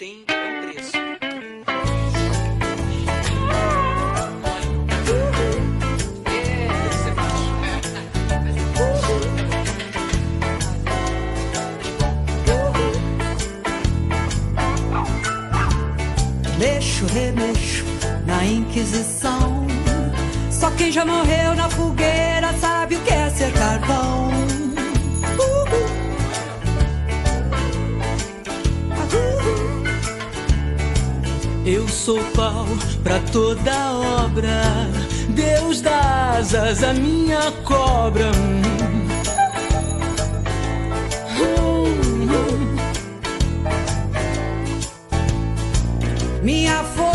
tem 0.00 0.24
um 0.30 0.72
preço. 0.72 0.92
Mexo, 16.58 17.06
remexo 17.12 17.84
na 18.24 18.46
Inquisição. 18.46 19.66
Só 20.50 20.70
quem 20.70 20.90
já 20.90 21.04
morreu 21.04 21.54
na 21.54 21.68
fogueira 21.68 22.54
sabe 22.58 22.96
o 22.96 23.00
que 23.00 23.12
é 23.12 23.28
ser 23.28 23.52
carvão. 23.52 24.29
Sou 32.10 32.18
pau 32.34 32.66
pra 33.04 33.20
toda 33.30 33.92
obra. 34.24 34.62
Deus 35.28 35.80
dá 35.80 36.38
asas 36.38 36.82
à 36.82 36.92
minha 36.92 37.52
cobra. 37.64 38.32
Minha 46.42 46.82
força 46.82 47.09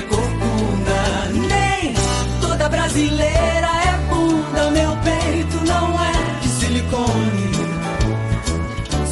é 0.00 0.02
corcunda, 0.02 0.98
nem 1.48 1.94
toda 2.40 2.68
brasileira 2.68 3.68
é 3.84 3.98
bunda. 4.08 4.70
Meu 4.70 4.96
peito 4.98 5.56
não 5.66 5.94
é 6.02 6.40
de 6.40 6.48
silicone. 6.48 7.50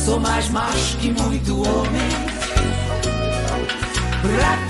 Sou 0.05 0.19
mais 0.19 0.49
macho 0.49 0.97
que 0.99 1.11
muito 1.11 1.63
homem. 1.63 2.11
Ratatá. 4.41 4.68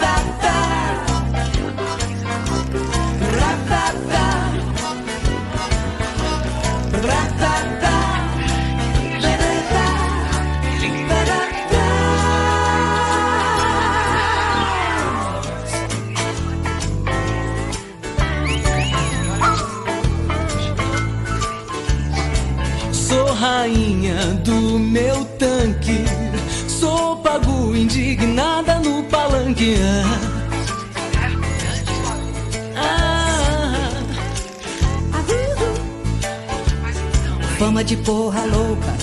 De 37.89 37.97
porra 37.97 38.45
louca, 38.45 38.95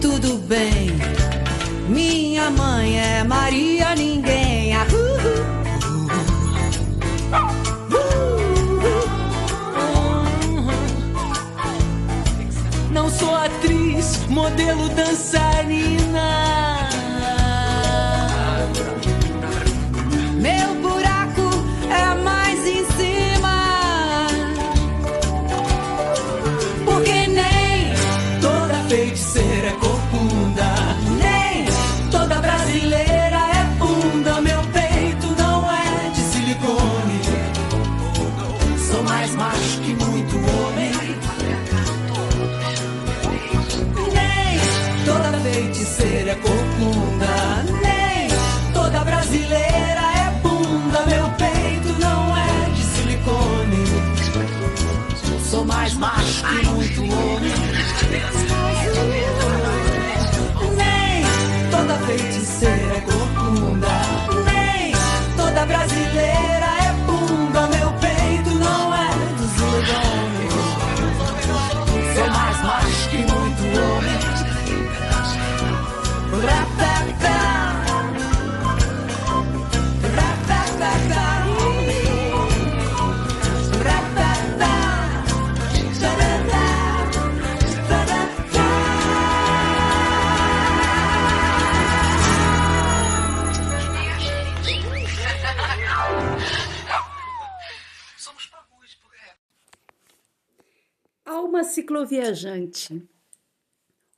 tudo 0.00 0.38
bem. 0.46 0.96
Minha 1.88 2.50
mãe 2.52 3.00
é 3.00 3.24
Maria 3.24 3.96
Ninguém. 3.96 4.76
Ah, 4.76 4.86
uh, 4.92 5.18
uh. 7.96 8.12
não 12.92 13.10
sou 13.10 13.34
atriz, 13.34 14.20
modelo 14.28 14.88
dançarina. 14.90 15.91
没 46.78 47.11
Cicloviajante. 101.92 103.06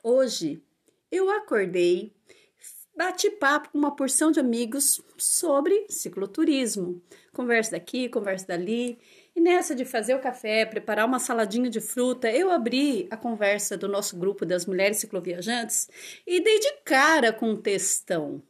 Hoje 0.00 0.62
eu 1.10 1.28
acordei, 1.28 2.14
bati 2.96 3.28
papo 3.30 3.70
com 3.70 3.78
uma 3.78 3.96
porção 3.96 4.30
de 4.30 4.38
amigos 4.38 5.02
sobre 5.18 5.84
cicloturismo. 5.88 7.02
Conversa 7.32 7.72
daqui, 7.72 8.08
conversa 8.08 8.46
dali. 8.46 8.96
E 9.34 9.40
nessa 9.40 9.74
de 9.74 9.84
fazer 9.84 10.14
o 10.14 10.20
café, 10.20 10.64
preparar 10.64 11.04
uma 11.04 11.18
saladinha 11.18 11.68
de 11.68 11.80
fruta, 11.80 12.30
eu 12.30 12.48
abri 12.52 13.08
a 13.10 13.16
conversa 13.16 13.76
do 13.76 13.88
nosso 13.88 14.16
grupo 14.16 14.46
das 14.46 14.66
mulheres 14.66 14.98
cicloviajantes 14.98 15.88
e 16.24 16.40
dei 16.40 16.60
de 16.60 16.74
cara 16.84 17.32
com 17.32 17.50
um 17.50 17.60
textão 17.60 18.40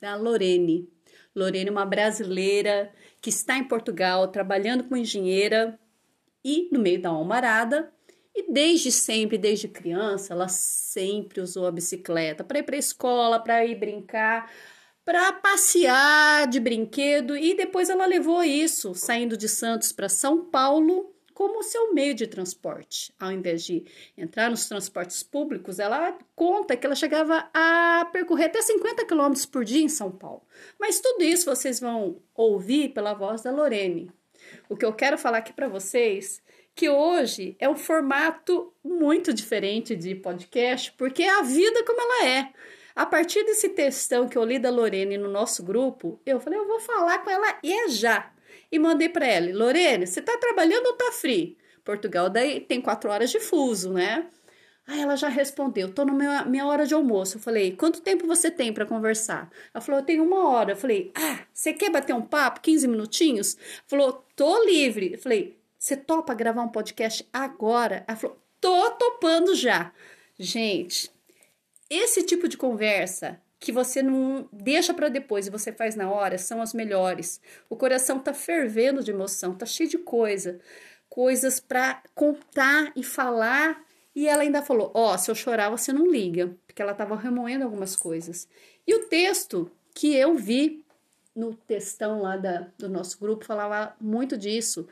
da 0.00 0.14
Lorene. 0.14 0.88
Lorene 1.34 1.68
uma 1.68 1.84
brasileira 1.84 2.92
que 3.20 3.30
está 3.30 3.58
em 3.58 3.64
Portugal 3.64 4.28
trabalhando 4.28 4.84
como 4.84 4.96
engenheira 4.96 5.76
e 6.44 6.68
no 6.72 6.78
meio 6.78 7.02
da 7.02 7.08
almarada. 7.08 7.92
E 8.34 8.52
desde 8.52 8.92
sempre, 8.92 9.36
desde 9.36 9.68
criança, 9.68 10.32
ela 10.32 10.48
sempre 10.48 11.40
usou 11.40 11.66
a 11.66 11.72
bicicleta 11.72 12.44
para 12.44 12.60
ir 12.60 12.62
para 12.62 12.76
a 12.76 12.78
escola, 12.78 13.40
para 13.40 13.64
ir 13.66 13.74
brincar, 13.74 14.50
para 15.04 15.32
passear 15.32 16.46
de 16.46 16.60
brinquedo. 16.60 17.36
E 17.36 17.54
depois 17.54 17.90
ela 17.90 18.06
levou 18.06 18.42
isso, 18.42 18.94
saindo 18.94 19.36
de 19.36 19.48
Santos 19.48 19.92
para 19.92 20.08
São 20.08 20.44
Paulo, 20.44 21.12
como 21.40 21.62
seu 21.62 21.94
meio 21.94 22.14
de 22.14 22.26
transporte. 22.26 23.14
Ao 23.18 23.32
invés 23.32 23.64
de 23.64 23.86
entrar 24.14 24.50
nos 24.50 24.68
transportes 24.68 25.22
públicos, 25.22 25.78
ela 25.78 26.18
conta 26.36 26.76
que 26.76 26.84
ela 26.84 26.94
chegava 26.94 27.48
a 27.54 28.06
percorrer 28.12 28.46
até 28.46 28.60
50 28.60 29.06
quilômetros 29.06 29.46
por 29.46 29.64
dia 29.64 29.82
em 29.82 29.88
São 29.88 30.10
Paulo. 30.10 30.42
Mas 30.78 31.00
tudo 31.00 31.24
isso 31.24 31.46
vocês 31.46 31.80
vão 31.80 32.20
ouvir 32.34 32.90
pela 32.90 33.14
voz 33.14 33.40
da 33.40 33.50
Lorene. 33.50 34.12
O 34.68 34.76
que 34.76 34.84
eu 34.84 34.92
quero 34.92 35.16
falar 35.16 35.38
aqui 35.38 35.52
para 35.52 35.66
vocês 35.66 36.42
que 36.80 36.88
hoje 36.88 37.54
é 37.58 37.68
um 37.68 37.76
formato 37.76 38.72
muito 38.82 39.34
diferente 39.34 39.94
de 39.94 40.14
podcast, 40.14 40.90
porque 40.92 41.22
é 41.22 41.38
a 41.38 41.42
vida 41.42 41.84
como 41.84 42.00
ela 42.00 42.26
é. 42.26 42.52
A 42.96 43.04
partir 43.04 43.44
desse 43.44 43.68
textão 43.68 44.26
que 44.26 44.38
eu 44.38 44.44
li 44.44 44.58
da 44.58 44.70
Lorene 44.70 45.18
no 45.18 45.28
nosso 45.28 45.62
grupo, 45.62 46.18
eu 46.24 46.40
falei, 46.40 46.58
eu 46.58 46.66
vou 46.66 46.80
falar 46.80 47.18
com 47.18 47.28
ela 47.28 47.58
e 47.62 47.70
é 47.70 47.88
já. 47.90 48.32
E 48.72 48.78
mandei 48.78 49.10
para 49.10 49.26
ela, 49.26 49.54
Lorene, 49.54 50.06
você 50.06 50.22
tá 50.22 50.38
trabalhando 50.38 50.86
ou 50.86 50.94
tá 50.94 51.12
free? 51.12 51.58
Portugal 51.84 52.30
daí 52.30 52.60
tem 52.60 52.80
quatro 52.80 53.10
horas 53.10 53.28
de 53.28 53.40
fuso, 53.40 53.92
né? 53.92 54.26
Aí 54.86 55.02
ela 55.02 55.16
já 55.16 55.28
respondeu, 55.28 55.92
tô 55.92 56.06
na 56.06 56.14
minha, 56.14 56.44
minha 56.46 56.66
hora 56.66 56.86
de 56.86 56.94
almoço. 56.94 57.36
Eu 57.36 57.42
falei, 57.42 57.76
quanto 57.76 58.00
tempo 58.00 58.26
você 58.26 58.50
tem 58.50 58.72
para 58.72 58.86
conversar? 58.86 59.50
Ela 59.74 59.82
falou, 59.82 60.00
eu 60.00 60.06
tenho 60.06 60.24
uma 60.24 60.48
hora. 60.48 60.72
Eu 60.72 60.76
falei, 60.76 61.12
ah, 61.14 61.40
você 61.52 61.74
quer 61.74 61.90
bater 61.90 62.14
um 62.14 62.22
papo, 62.22 62.62
15 62.62 62.88
minutinhos? 62.88 63.58
Falou, 63.86 64.24
tô 64.34 64.64
livre. 64.64 65.12
Eu 65.12 65.18
falei, 65.18 65.59
você 65.80 65.96
topa 65.96 66.34
gravar 66.34 66.62
um 66.62 66.68
podcast 66.68 67.26
agora? 67.32 68.04
Ela 68.06 68.14
falou, 68.14 68.38
tô 68.60 68.90
topando 68.90 69.54
já. 69.54 69.90
Gente, 70.38 71.10
esse 71.88 72.22
tipo 72.22 72.46
de 72.46 72.58
conversa 72.58 73.40
que 73.58 73.72
você 73.72 74.02
não 74.02 74.46
deixa 74.52 74.92
para 74.92 75.08
depois 75.08 75.46
e 75.46 75.50
você 75.50 75.72
faz 75.72 75.96
na 75.96 76.10
hora 76.10 76.36
são 76.36 76.60
as 76.60 76.74
melhores. 76.74 77.40
O 77.70 77.76
coração 77.76 78.18
tá 78.18 78.34
fervendo 78.34 79.02
de 79.02 79.10
emoção, 79.10 79.54
tá 79.54 79.64
cheio 79.64 79.88
de 79.88 79.96
coisa, 79.96 80.60
coisas 81.08 81.58
para 81.58 82.02
contar 82.14 82.92
e 82.94 83.02
falar 83.02 83.82
e 84.14 84.28
ela 84.28 84.42
ainda 84.42 84.60
falou: 84.60 84.90
Ó, 84.92 85.14
oh, 85.14 85.18
se 85.18 85.30
eu 85.30 85.34
chorar, 85.34 85.70
você 85.70 85.94
não 85.94 86.06
liga, 86.10 86.54
porque 86.66 86.82
ela 86.82 86.92
estava 86.92 87.16
remoendo 87.16 87.64
algumas 87.64 87.96
coisas. 87.96 88.46
E 88.86 88.94
o 88.94 89.06
texto 89.06 89.70
que 89.94 90.14
eu 90.14 90.36
vi 90.36 90.84
no 91.34 91.54
textão 91.54 92.20
lá 92.20 92.36
da, 92.36 92.66
do 92.76 92.88
nosso 92.88 93.18
grupo 93.18 93.46
falava 93.46 93.96
muito 93.98 94.36
disso, 94.36 94.86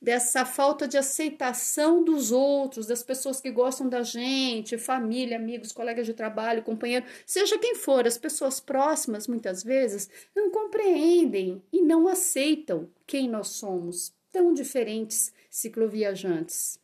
dessa 0.00 0.44
falta 0.44 0.86
de 0.86 0.98
aceitação 0.98 2.04
dos 2.04 2.30
outros, 2.30 2.86
das 2.86 3.02
pessoas 3.02 3.40
que 3.40 3.50
gostam 3.50 3.88
da 3.88 4.02
gente, 4.02 4.78
família, 4.78 5.36
amigos, 5.36 5.72
colegas 5.72 6.06
de 6.06 6.14
trabalho, 6.14 6.62
companheiro, 6.62 7.06
seja 7.24 7.58
quem 7.58 7.74
for, 7.74 8.06
as 8.06 8.18
pessoas 8.18 8.60
próximas 8.60 9.26
muitas 9.26 9.62
vezes 9.62 10.08
não 10.34 10.50
compreendem 10.50 11.62
e 11.72 11.80
não 11.80 12.06
aceitam 12.06 12.88
quem 13.06 13.28
nós 13.28 13.48
somos, 13.48 14.12
tão 14.30 14.52
diferentes 14.52 15.32
cicloviajantes. 15.50 16.78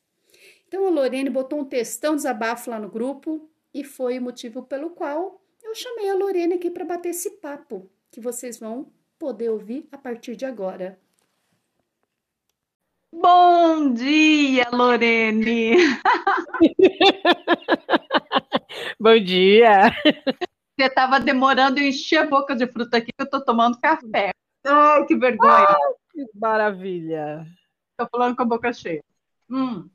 Então 0.66 0.86
a 0.86 0.90
Lorene 0.90 1.28
botou 1.28 1.60
um 1.60 1.64
textão 1.64 2.16
desabafo 2.16 2.70
lá 2.70 2.78
no 2.78 2.88
grupo 2.88 3.48
e 3.74 3.84
foi 3.84 4.18
o 4.18 4.22
motivo 4.22 4.62
pelo 4.62 4.90
qual 4.90 5.42
eu 5.62 5.74
chamei 5.74 6.08
a 6.08 6.14
Lorene 6.14 6.54
aqui 6.54 6.70
para 6.70 6.84
bater 6.84 7.10
esse 7.10 7.30
papo 7.32 7.90
que 8.10 8.20
vocês 8.20 8.58
vão 8.58 8.90
poder 9.18 9.50
ouvir 9.50 9.88
a 9.92 9.98
partir 9.98 10.34
de 10.34 10.44
agora. 10.44 10.98
Bom 13.12 13.92
dia, 13.92 14.66
Lorene! 14.72 15.76
Bom 18.98 19.22
dia! 19.22 19.92
Você 20.74 20.86
estava 20.86 21.20
demorando 21.20 21.78
e 21.78 21.88
encher 21.88 22.22
a 22.22 22.26
boca 22.26 22.56
de 22.56 22.66
fruta 22.66 22.96
aqui 22.96 23.12
que 23.12 23.20
eu 23.20 23.24
estou 23.24 23.44
tomando 23.44 23.78
café. 23.78 24.32
Ai, 24.64 25.04
que 25.04 25.14
vergonha! 25.14 25.52
Ah, 25.52 25.76
que 26.10 26.24
maravilha! 26.34 27.46
Estou 27.90 28.08
falando 28.10 28.34
com 28.34 28.44
a 28.44 28.46
boca 28.46 28.72
cheia. 28.72 29.04
Hum. 29.50 29.90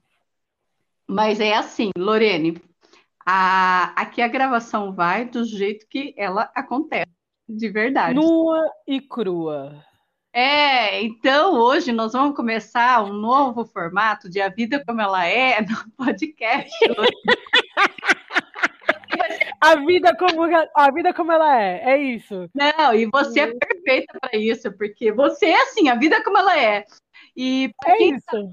Mas 1.07 1.39
é 1.39 1.55
assim, 1.55 1.89
Lorene, 1.97 2.61
a, 3.25 3.99
aqui 3.99 4.21
a 4.21 4.27
gravação 4.27 4.93
vai 4.93 5.25
do 5.25 5.43
jeito 5.43 5.87
que 5.89 6.13
ela 6.15 6.51
acontece, 6.53 7.09
de 7.49 7.67
verdade. 7.67 8.13
Nua 8.13 8.69
e 8.85 9.01
crua. 9.01 9.86
É, 10.39 11.01
então 11.01 11.55
hoje 11.55 11.91
nós 11.91 12.13
vamos 12.13 12.35
começar 12.35 13.03
um 13.03 13.11
novo 13.11 13.65
formato 13.65 14.29
de 14.29 14.39
A 14.39 14.49
Vida 14.49 14.83
Como 14.85 15.01
Ela 15.01 15.25
É 15.25 15.59
no 15.61 15.75
podcast. 15.97 16.71
a 19.59 19.75
vida 19.77 20.15
como 20.15 20.43
a 20.75 20.91
vida 20.91 21.11
como 21.11 21.31
ela 21.31 21.59
é, 21.59 21.81
é 21.85 21.97
isso. 21.97 22.47
Não, 22.53 22.93
e 22.93 23.07
você 23.07 23.39
é 23.39 23.51
perfeita 23.51 24.15
para 24.21 24.37
isso, 24.37 24.71
porque 24.77 25.11
você 25.11 25.47
é 25.47 25.63
assim, 25.63 25.89
a 25.89 25.95
vida 25.95 26.23
como 26.23 26.37
ela 26.37 26.55
é. 26.55 26.85
E 27.35 27.71
é 27.83 28.03
isso. 28.03 28.27
Tá, 28.27 28.43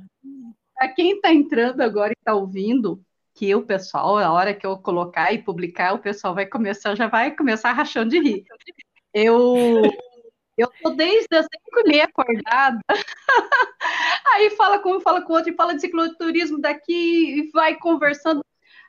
para 0.75 0.89
quem 0.89 1.17
está 1.17 1.35
entrando 1.35 1.83
agora 1.83 2.13
e 2.13 2.17
está 2.19 2.33
ouvindo, 2.33 2.99
que 3.35 3.55
o 3.55 3.61
pessoal, 3.61 4.17
a 4.17 4.33
hora 4.33 4.55
que 4.55 4.67
eu 4.67 4.79
colocar 4.79 5.35
e 5.35 5.43
publicar, 5.43 5.93
o 5.93 5.99
pessoal 5.99 6.35
vai 6.35 6.47
começar, 6.47 6.95
já 6.95 7.09
vai 7.09 7.37
começar 7.37 7.73
rachando 7.73 8.09
de 8.09 8.21
rir. 8.21 8.45
Eu 9.13 9.53
eu 10.57 10.71
tô 10.83 10.91
desde 10.91 11.35
as 11.37 11.47
5 11.47 11.81
e 11.81 11.89
meia 11.89 12.05
acordada. 12.05 12.79
Aí 14.35 14.51
fala 14.51 14.79
com 14.79 14.97
um, 14.97 15.01
fala 15.01 15.23
com 15.23 15.33
outro, 15.33 15.53
e 15.53 15.57
fala 15.57 15.75
de 15.75 15.81
cicloturismo 15.81 16.61
daqui, 16.61 17.41
e 17.41 17.51
vai 17.53 17.77
conversando. 17.77 18.45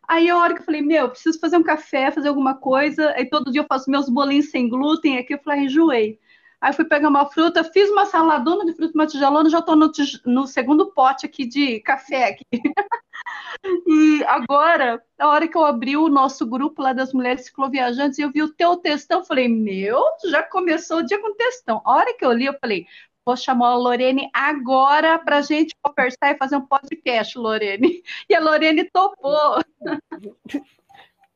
Aí 0.08 0.30
a 0.30 0.38
hora 0.38 0.54
que 0.54 0.62
eu 0.62 0.66
falei, 0.66 0.82
meu, 0.82 1.10
preciso 1.10 1.40
fazer 1.40 1.58
um 1.58 1.64
café, 1.64 2.12
fazer 2.12 2.30
alguma 2.30 2.56
coisa. 2.56 3.12
Aí 3.12 3.28
todo 3.30 3.52
dia 3.52 3.62
eu 3.62 3.66
faço 3.68 3.90
meus 3.90 4.08
bolinhos 4.08 4.52
sem 4.52 4.70
glúten 4.70 5.18
aqui. 5.18 5.34
Eu 5.34 5.40
falei, 5.44 5.62
enjoei. 5.62 6.20
Aí 6.62 6.74
fui 6.74 6.86
pegar 6.86 7.10
uma 7.10 7.26
fruta, 7.26 7.64
fiz 7.64 7.90
uma 7.90 8.06
saladona 8.06 8.66
de 8.66 8.74
fruta 8.74 8.94
uma 8.96 9.08
tigelona, 9.08 9.50
já 9.50 9.60
estou 9.60 9.76
no, 9.76 9.92
no, 10.26 10.48
segundo 10.48 10.92
pote 10.92 11.26
aqui 11.26 11.46
de 11.46 11.80
café 11.82 12.30
aqui. 12.30 12.46
e 13.88 14.24
agora, 14.26 15.04
a 15.20 15.28
hora 15.28 15.48
que 15.48 15.58
eu 15.58 15.66
abri 15.66 15.96
o 15.98 16.10
nosso 16.10 16.46
grupo 16.46 16.82
lá 16.82 16.94
das 16.94 17.14
mulheres 17.14 17.46
cicloviajantes, 17.46 18.20
eu 18.20 18.32
vi 18.32 18.42
o 18.42 18.54
teu 18.54 18.78
textão, 18.78 19.24
falei, 19.24 19.48
meu, 19.48 20.02
já 20.30 20.44
começou 20.44 20.98
o 20.98 21.06
dia 21.06 21.20
com 21.20 21.36
textão. 21.36 21.82
A 21.86 21.94
hora 21.94 22.14
que 22.18 22.26
eu 22.26 22.32
li, 22.32 22.46
eu 22.46 22.58
falei, 22.60 22.86
vou 23.26 23.36
chamar 23.36 23.70
a 23.70 23.76
Lorene 23.76 24.30
agora 24.32 25.18
para 25.18 25.38
a 25.38 25.42
gente 25.42 25.76
conversar 25.82 26.32
e 26.32 26.38
fazer 26.38 26.58
um 26.58 26.66
podcast, 26.66 27.38
Lorene. 27.38 28.04
E 28.30 28.36
a 28.36 28.40
Lorene 28.40 28.90
topou. 28.92 29.60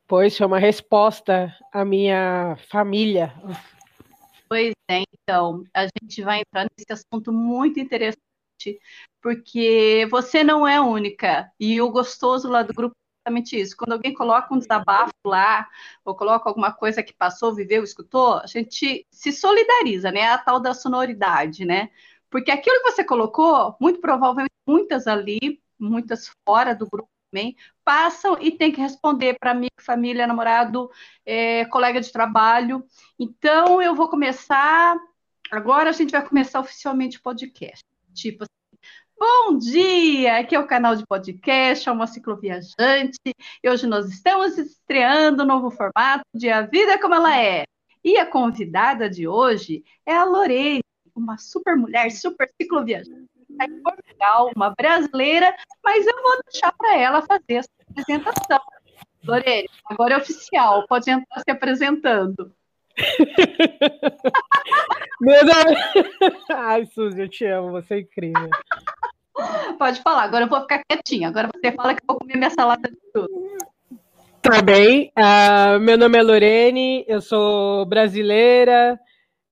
Pois 0.07 0.37
foi 0.37 0.47
uma 0.47 0.59
resposta 0.59 1.55
à 1.71 1.83
minha 1.83 2.57
família. 2.69 3.33
Pois 4.47 4.73
é, 4.89 5.03
então, 5.29 5.63
a 5.75 5.83
gente 5.83 6.23
vai 6.23 6.39
entrar 6.41 6.67
nesse 6.75 6.91
assunto 6.91 7.31
muito 7.31 7.79
interessante, 7.79 8.19
porque 9.21 10.07
você 10.09 10.43
não 10.43 10.67
é 10.67 10.81
única. 10.81 11.51
E 11.59 11.79
o 11.79 11.91
gostoso 11.91 12.49
lá 12.49 12.63
do 12.63 12.73
grupo 12.73 12.95
é 12.95 13.29
exatamente 13.29 13.59
isso. 13.59 13.77
Quando 13.77 13.91
alguém 13.93 14.11
coloca 14.11 14.51
um 14.51 14.57
desabafo 14.57 15.13
lá, 15.23 15.67
ou 16.03 16.15
coloca 16.15 16.49
alguma 16.49 16.73
coisa 16.73 17.03
que 17.03 17.13
passou, 17.13 17.53
viveu, 17.53 17.83
escutou, 17.83 18.39
a 18.39 18.47
gente 18.47 19.05
se 19.11 19.31
solidariza, 19.31 20.11
né? 20.11 20.23
A 20.29 20.39
tal 20.39 20.59
da 20.59 20.73
sonoridade, 20.73 21.63
né? 21.63 21.91
Porque 22.29 22.49
aquilo 22.51 22.81
que 22.81 22.91
você 22.91 23.03
colocou, 23.03 23.75
muito 23.79 24.01
provavelmente 24.01 24.49
muitas 24.67 25.05
ali, 25.05 25.61
muitas 25.79 26.31
fora 26.43 26.73
do 26.73 26.89
grupo 26.89 27.09
também, 27.31 27.55
passam 27.83 28.37
e 28.41 28.51
tem 28.51 28.71
que 28.71 28.81
responder 28.81 29.37
para 29.39 29.51
amigo, 29.51 29.75
família, 29.79 30.25
namorado, 30.25 30.89
é, 31.25 31.65
colega 31.65 32.01
de 32.01 32.11
trabalho. 32.11 32.83
Então, 33.19 33.79
eu 33.81 33.93
vou 33.95 34.09
começar. 34.09 34.97
Agora 35.51 35.89
a 35.89 35.93
gente 35.93 36.11
vai 36.11 36.27
começar 36.27 36.59
oficialmente 36.59 37.17
o 37.17 37.21
podcast. 37.21 37.83
Tipo 38.13 38.43
assim, 38.43 38.81
bom 39.17 39.57
dia! 39.57 40.39
Aqui 40.39 40.55
é 40.55 40.59
o 40.59 40.67
canal 40.67 40.95
de 40.95 41.05
podcast, 41.05 41.87
é 41.87 41.91
uma 41.91 42.07
cicloviajante. 42.07 43.19
E 43.63 43.69
hoje 43.69 43.87
nós 43.87 44.09
estamos 44.09 44.57
estreando 44.57 45.43
um 45.43 45.47
novo 45.47 45.71
formato 45.71 46.23
de 46.33 46.49
A 46.49 46.61
Vida 46.61 46.99
Como 46.99 47.15
Ela 47.15 47.41
É. 47.41 47.63
E 48.03 48.17
a 48.17 48.25
convidada 48.25 49.09
de 49.09 49.27
hoje 49.27 49.83
é 50.05 50.15
a 50.15 50.23
Lorene, 50.23 50.83
uma 51.15 51.37
super 51.37 51.75
mulher, 51.75 52.11
super 52.11 52.49
cicloviajante 52.61 53.29
está 53.59 53.65
em 53.65 53.81
Portugal, 53.81 54.51
uma 54.55 54.69
brasileira, 54.69 55.53
mas 55.83 56.05
eu 56.05 56.21
vou 56.21 56.39
deixar 56.43 56.71
para 56.71 56.97
ela 56.97 57.21
fazer 57.21 57.55
essa 57.55 57.69
apresentação. 57.89 58.59
Lorene, 59.23 59.69
agora 59.85 60.13
é 60.13 60.17
oficial, 60.17 60.87
pode 60.87 61.09
entrar 61.09 61.41
se 61.41 61.51
apresentando. 61.51 62.53
Meu 65.21 65.45
Deus! 65.45 65.77
Ai, 66.49 66.85
Suzy, 66.85 67.21
eu 67.21 67.29
te 67.29 67.45
amo, 67.45 67.71
você 67.71 67.95
é 67.95 67.99
incrível. 67.99 68.49
Pode 69.77 70.01
falar, 70.01 70.23
agora 70.23 70.45
eu 70.45 70.49
vou 70.49 70.61
ficar 70.61 70.81
quietinha. 70.89 71.29
Agora 71.29 71.49
você 71.53 71.71
fala 71.71 71.93
que 71.93 72.01
eu 72.01 72.07
vou 72.07 72.19
comer 72.19 72.37
minha 72.37 72.49
salada 72.49 72.89
de 72.89 72.97
tudo. 73.13 73.57
Tá 74.41 74.61
bem. 74.61 75.11
Uh, 75.17 75.79
meu 75.79 75.97
nome 75.97 76.17
é 76.17 76.23
Lorene, 76.23 77.05
eu 77.07 77.21
sou 77.21 77.85
brasileira, 77.85 78.99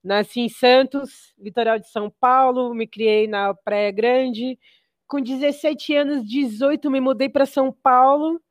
Nasci 0.03 0.39
em 0.39 0.49
Santos, 0.49 1.33
litoral 1.37 1.77
de 1.77 1.89
São 1.89 2.09
Paulo, 2.09 2.73
me 2.73 2.87
criei 2.87 3.27
na 3.27 3.53
Praia 3.53 3.91
Grande. 3.91 4.57
Com 5.05 5.21
17 5.21 5.95
anos, 5.95 6.27
18, 6.27 6.89
me 6.89 7.01
mudei 7.01 7.27
para 7.27 7.45
São 7.45 7.71
Paulo. 7.71 8.41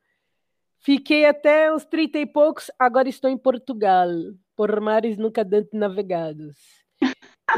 Fiquei 0.78 1.24
até 1.24 1.72
os 1.72 1.84
30 1.84 2.18
e 2.18 2.26
poucos, 2.26 2.70
agora 2.78 3.08
estou 3.08 3.28
em 3.28 3.36
Portugal, 3.36 4.08
por 4.56 4.80
mares 4.80 5.18
nunca 5.18 5.42
antes 5.42 5.72
navegados. 5.72 6.56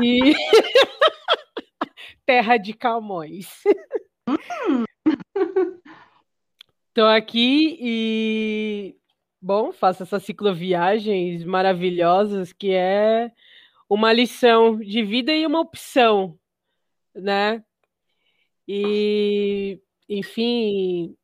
E 0.03 0.35
terra 2.27 2.57
de 2.57 2.75
Camões. 2.75 3.49
Estou 6.89 7.07
aqui 7.07 7.79
e 7.81 8.97
bom, 9.41 9.73
faço 9.73 10.03
essas 10.03 10.25
cicloviagens 10.25 11.45
maravilhosas 11.45 12.53
que 12.53 12.73
é 12.73 13.31
uma 13.89 14.13
lição 14.13 14.79
de 14.79 15.03
vida 15.03 15.33
e 15.33 15.47
uma 15.47 15.61
opção, 15.61 16.39
né? 17.15 17.65
E, 18.67 19.81
enfim, 20.09 21.17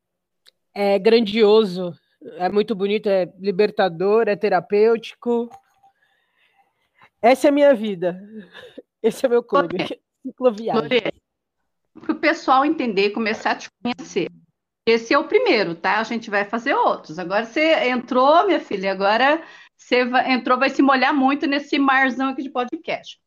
é 0.73 0.99
grandioso 0.99 1.93
É 2.39 2.49
muito 2.49 2.75
bonito, 2.75 3.09
é 3.09 3.31
libertador, 3.39 4.29
é 4.29 4.37
terapêutico. 4.37 5.51
Essa 7.25 7.47
é 7.47 7.49
a 7.49 7.53
minha 7.53 7.75
vida. 7.75 8.21
Esse 9.03 9.25
é 9.25 9.29
meu 9.31 9.43
clube, 9.43 9.79
cicloviagem. 10.23 11.11
Para 11.99 12.13
o 12.13 12.17
pessoal 12.17 12.67
entender, 12.67 13.11
começar 13.13 13.53
a 13.53 13.55
te 13.55 13.71
conhecer. 13.83 14.31
Esse 14.87 15.15
é 15.15 15.19
o 15.19 15.27
primeiro, 15.27 15.75
tá? 15.75 16.01
A 16.01 16.03
gente 16.05 16.29
vai 16.29 16.45
fazer 16.45 16.75
outros. 16.75 17.19
Agora 17.19 17.47
você 17.47 17.89
entrou, 17.89 18.45
minha 18.45 18.61
filha, 18.61 18.93
agora 18.93 19.43
você 19.75 20.05
vai- 20.05 20.33
entrou, 20.33 20.59
vai 20.59 20.69
se 20.69 20.83
molhar 20.83 21.15
muito 21.15 21.47
nesse 21.47 21.79
marzão 21.79 22.29
aqui 22.29 22.43
de 22.43 22.51
podcast. 22.51 23.19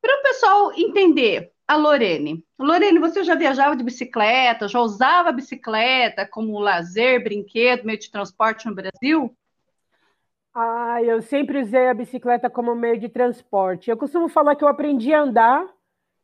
Para 0.00 0.16
o 0.16 0.22
pessoal 0.22 0.72
entender, 0.76 1.50
a 1.66 1.74
Lorene. 1.74 2.44
Lorene, 2.56 3.00
você 3.00 3.24
já 3.24 3.34
viajava 3.34 3.74
de 3.74 3.82
bicicleta, 3.82 4.68
já 4.68 4.78
usava 4.78 5.30
a 5.30 5.32
bicicleta 5.32 6.24
como 6.24 6.60
lazer, 6.60 7.24
brinquedo, 7.24 7.84
meio 7.84 7.98
de 7.98 8.12
transporte 8.12 8.66
no 8.66 8.76
Brasil? 8.76 9.36
Ah, 10.54 11.02
eu 11.02 11.20
sempre 11.20 11.60
usei 11.60 11.88
a 11.88 11.94
bicicleta 11.94 12.48
como 12.48 12.76
meio 12.76 12.96
de 12.98 13.08
transporte. 13.08 13.90
Eu 13.90 13.96
costumo 13.96 14.28
falar 14.28 14.54
que 14.54 14.62
eu 14.62 14.68
aprendi 14.68 15.12
a 15.12 15.22
andar 15.22 15.68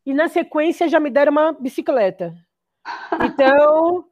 e 0.07 0.15
na 0.15 0.29
sequência 0.29 0.89
já 0.89 1.01
me 1.01 1.11
deram 1.11 1.33
uma 1.33 1.53
bicicleta. 1.53 2.33
Então, 3.25 4.05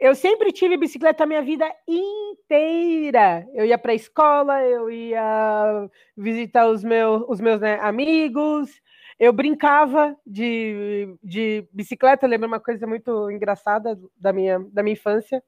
eu 0.00 0.14
sempre 0.14 0.50
tive 0.50 0.78
bicicleta 0.78 1.24
a 1.24 1.26
minha 1.26 1.42
vida 1.42 1.70
inteira. 1.86 3.46
Eu 3.52 3.66
ia 3.66 3.76
para 3.76 3.92
a 3.92 3.94
escola, 3.94 4.62
eu 4.62 4.90
ia 4.90 5.90
visitar 6.16 6.68
os 6.68 6.82
meus, 6.82 7.22
os 7.28 7.38
meus 7.38 7.60
né, 7.60 7.78
amigos, 7.80 8.80
eu 9.18 9.32
brincava 9.32 10.16
de, 10.26 11.14
de 11.22 11.68
bicicleta. 11.70 12.26
Lembro 12.26 12.48
uma 12.48 12.60
coisa 12.60 12.86
muito 12.86 13.30
engraçada 13.30 13.98
da 14.16 14.32
minha, 14.32 14.58
da 14.72 14.82
minha 14.82 14.94
infância, 14.94 15.42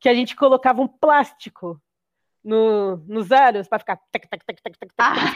que 0.00 0.08
a 0.08 0.14
gente 0.14 0.34
colocava 0.34 0.80
um 0.80 0.88
plástico 0.88 1.78
no, 2.44 2.96
nos 3.06 3.32
aros 3.32 3.68
para 3.68 3.78
ficar. 3.78 4.00
Ah, 4.98 5.14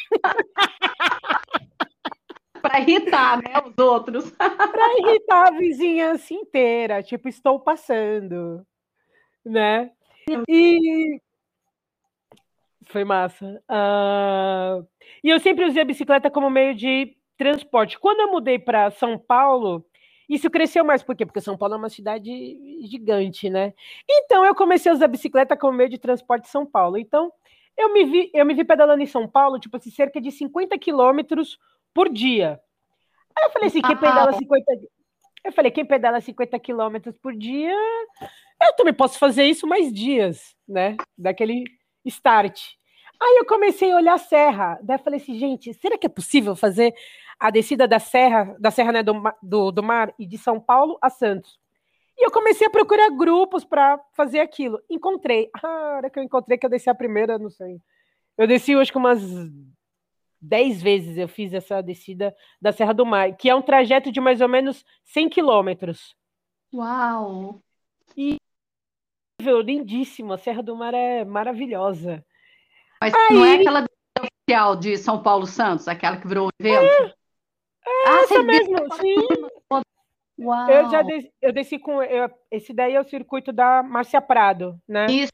para 2.62 2.80
irritar, 2.80 3.38
né, 3.38 3.60
os 3.66 3.76
outros. 3.78 4.30
para 4.38 4.98
irritar 4.98 5.48
a 5.48 5.58
vizinhança 5.58 6.32
inteira, 6.32 7.02
tipo, 7.02 7.28
estou 7.28 7.60
passando, 7.60 8.64
né? 9.44 9.90
E 10.48 11.20
foi 12.86 13.04
massa. 13.04 13.62
Ah, 13.68 14.80
E 15.22 15.28
eu 15.30 15.38
sempre 15.40 15.64
usei 15.64 15.82
a 15.82 15.84
bicicleta 15.84 16.30
como 16.30 16.50
meio 16.50 16.74
de 16.74 17.16
transporte. 17.36 17.98
Quando 17.98 18.20
eu 18.20 18.32
mudei 18.32 18.58
para 18.58 18.90
São 18.90 19.18
Paulo, 19.18 19.84
isso 20.28 20.50
cresceu 20.50 20.84
mais, 20.84 21.02
por 21.02 21.16
quê? 21.16 21.26
Porque 21.26 21.40
São 21.40 21.56
Paulo 21.56 21.74
é 21.74 21.78
uma 21.78 21.88
cidade 21.88 22.30
gigante, 22.86 23.50
né? 23.50 23.74
Então 24.08 24.44
eu 24.44 24.54
comecei 24.54 24.90
a 24.90 24.94
usar 24.94 25.08
bicicleta 25.08 25.56
como 25.56 25.76
meio 25.76 25.88
de 25.88 25.98
transporte 25.98 26.46
em 26.46 26.50
São 26.50 26.64
Paulo. 26.64 26.98
Então 26.98 27.32
eu 27.76 27.92
me 27.92 28.04
vi, 28.04 28.30
eu 28.34 28.44
me 28.44 28.54
vi 28.54 28.64
pedalando 28.64 29.02
em 29.02 29.06
São 29.06 29.28
Paulo, 29.28 29.58
tipo 29.58 29.76
assim, 29.76 29.90
cerca 29.90 30.20
de 30.20 30.30
50 30.30 30.78
quilômetros 30.78 31.58
por 31.94 32.08
dia. 32.08 32.60
Aí 33.36 33.46
eu 33.46 33.50
falei 33.50 33.68
assim, 33.68 33.82
quem 33.82 33.96
pedala 33.96 34.30
Uau. 34.30 34.38
50 34.38 34.72
Eu 35.44 35.52
falei, 35.52 35.70
quem 35.70 35.84
pedala 35.84 36.20
50 36.20 36.58
quilômetros 36.58 37.16
por 37.18 37.34
dia, 37.34 37.74
eu 38.62 38.72
também 38.76 38.94
posso 38.94 39.18
fazer 39.18 39.44
isso 39.44 39.66
mais 39.66 39.92
dias, 39.92 40.54
né? 40.68 40.96
Daquele 41.16 41.64
start. 42.04 42.60
Aí 43.20 43.36
eu 43.38 43.46
comecei 43.46 43.92
a 43.92 43.96
olhar 43.96 44.14
a 44.14 44.18
serra. 44.18 44.78
Daí 44.82 44.96
eu 44.96 45.02
falei 45.02 45.20
assim, 45.20 45.38
gente, 45.38 45.72
será 45.74 45.96
que 45.96 46.06
é 46.06 46.10
possível 46.10 46.56
fazer 46.56 46.92
a 47.42 47.50
descida 47.50 47.88
da 47.88 47.98
serra, 47.98 48.54
da 48.60 48.70
serra 48.70 48.92
né, 48.92 49.02
do, 49.02 49.20
do, 49.42 49.72
do 49.72 49.82
mar 49.82 50.14
e 50.16 50.24
de 50.24 50.38
São 50.38 50.60
Paulo 50.60 50.96
a 51.02 51.10
Santos? 51.10 51.58
E 52.16 52.24
eu 52.24 52.30
comecei 52.30 52.68
a 52.68 52.70
procurar 52.70 53.10
grupos 53.10 53.64
para 53.64 53.98
fazer 54.12 54.38
aquilo. 54.38 54.80
Encontrei. 54.88 55.50
Ah, 55.60 55.66
a 55.66 55.96
hora 55.96 56.10
que 56.10 56.20
eu 56.20 56.22
encontrei 56.22 56.56
que 56.56 56.64
eu 56.64 56.70
desci 56.70 56.88
a 56.88 56.94
primeira, 56.94 57.40
não 57.40 57.50
sei. 57.50 57.80
Eu 58.38 58.46
desci, 58.46 58.74
acho 58.74 58.92
que 58.92 58.98
umas 58.98 59.20
10 60.40 60.82
vezes 60.82 61.18
eu 61.18 61.26
fiz 61.26 61.52
essa 61.52 61.82
descida 61.82 62.32
da 62.60 62.70
Serra 62.70 62.94
do 62.94 63.04
Mar, 63.04 63.36
que 63.36 63.50
é 63.50 63.54
um 63.54 63.62
trajeto 63.62 64.12
de 64.12 64.20
mais 64.20 64.40
ou 64.40 64.48
menos 64.48 64.84
100 65.04 65.28
quilômetros. 65.28 66.14
Uau! 66.72 67.60
Incrível, 68.16 69.60
Lindíssimo, 69.62 70.32
a 70.32 70.38
Serra 70.38 70.62
do 70.62 70.76
Mar 70.76 70.94
é 70.94 71.24
maravilhosa. 71.24 72.24
Mas 73.00 73.12
não 73.32 73.44
é 73.44 73.56
aquela 73.56 73.84
oficial 74.20 74.76
de 74.76 74.96
São 74.96 75.20
Paulo 75.20 75.44
Santos, 75.44 75.88
aquela 75.88 76.18
que 76.18 76.28
virou 76.28 76.46
um 76.46 76.50
evento? 76.60 77.21
Ah, 77.86 78.20
Essa 78.22 78.42
mesmo, 78.42 78.76
sim. 78.94 79.16
Uau! 80.38 80.70
Eu 80.70 80.90
já 80.90 81.02
desci, 81.02 81.32
eu 81.40 81.52
desci 81.52 81.78
com. 81.78 82.02
eu- 82.02 82.30
esse 82.50 82.72
daí 82.72 82.94
é 82.94 83.00
o 83.00 83.04
circuito 83.08 83.52
da 83.52 83.82
Márcia 83.82 84.20
Prado, 84.20 84.78
né? 84.88 85.06
Isso, 85.06 85.32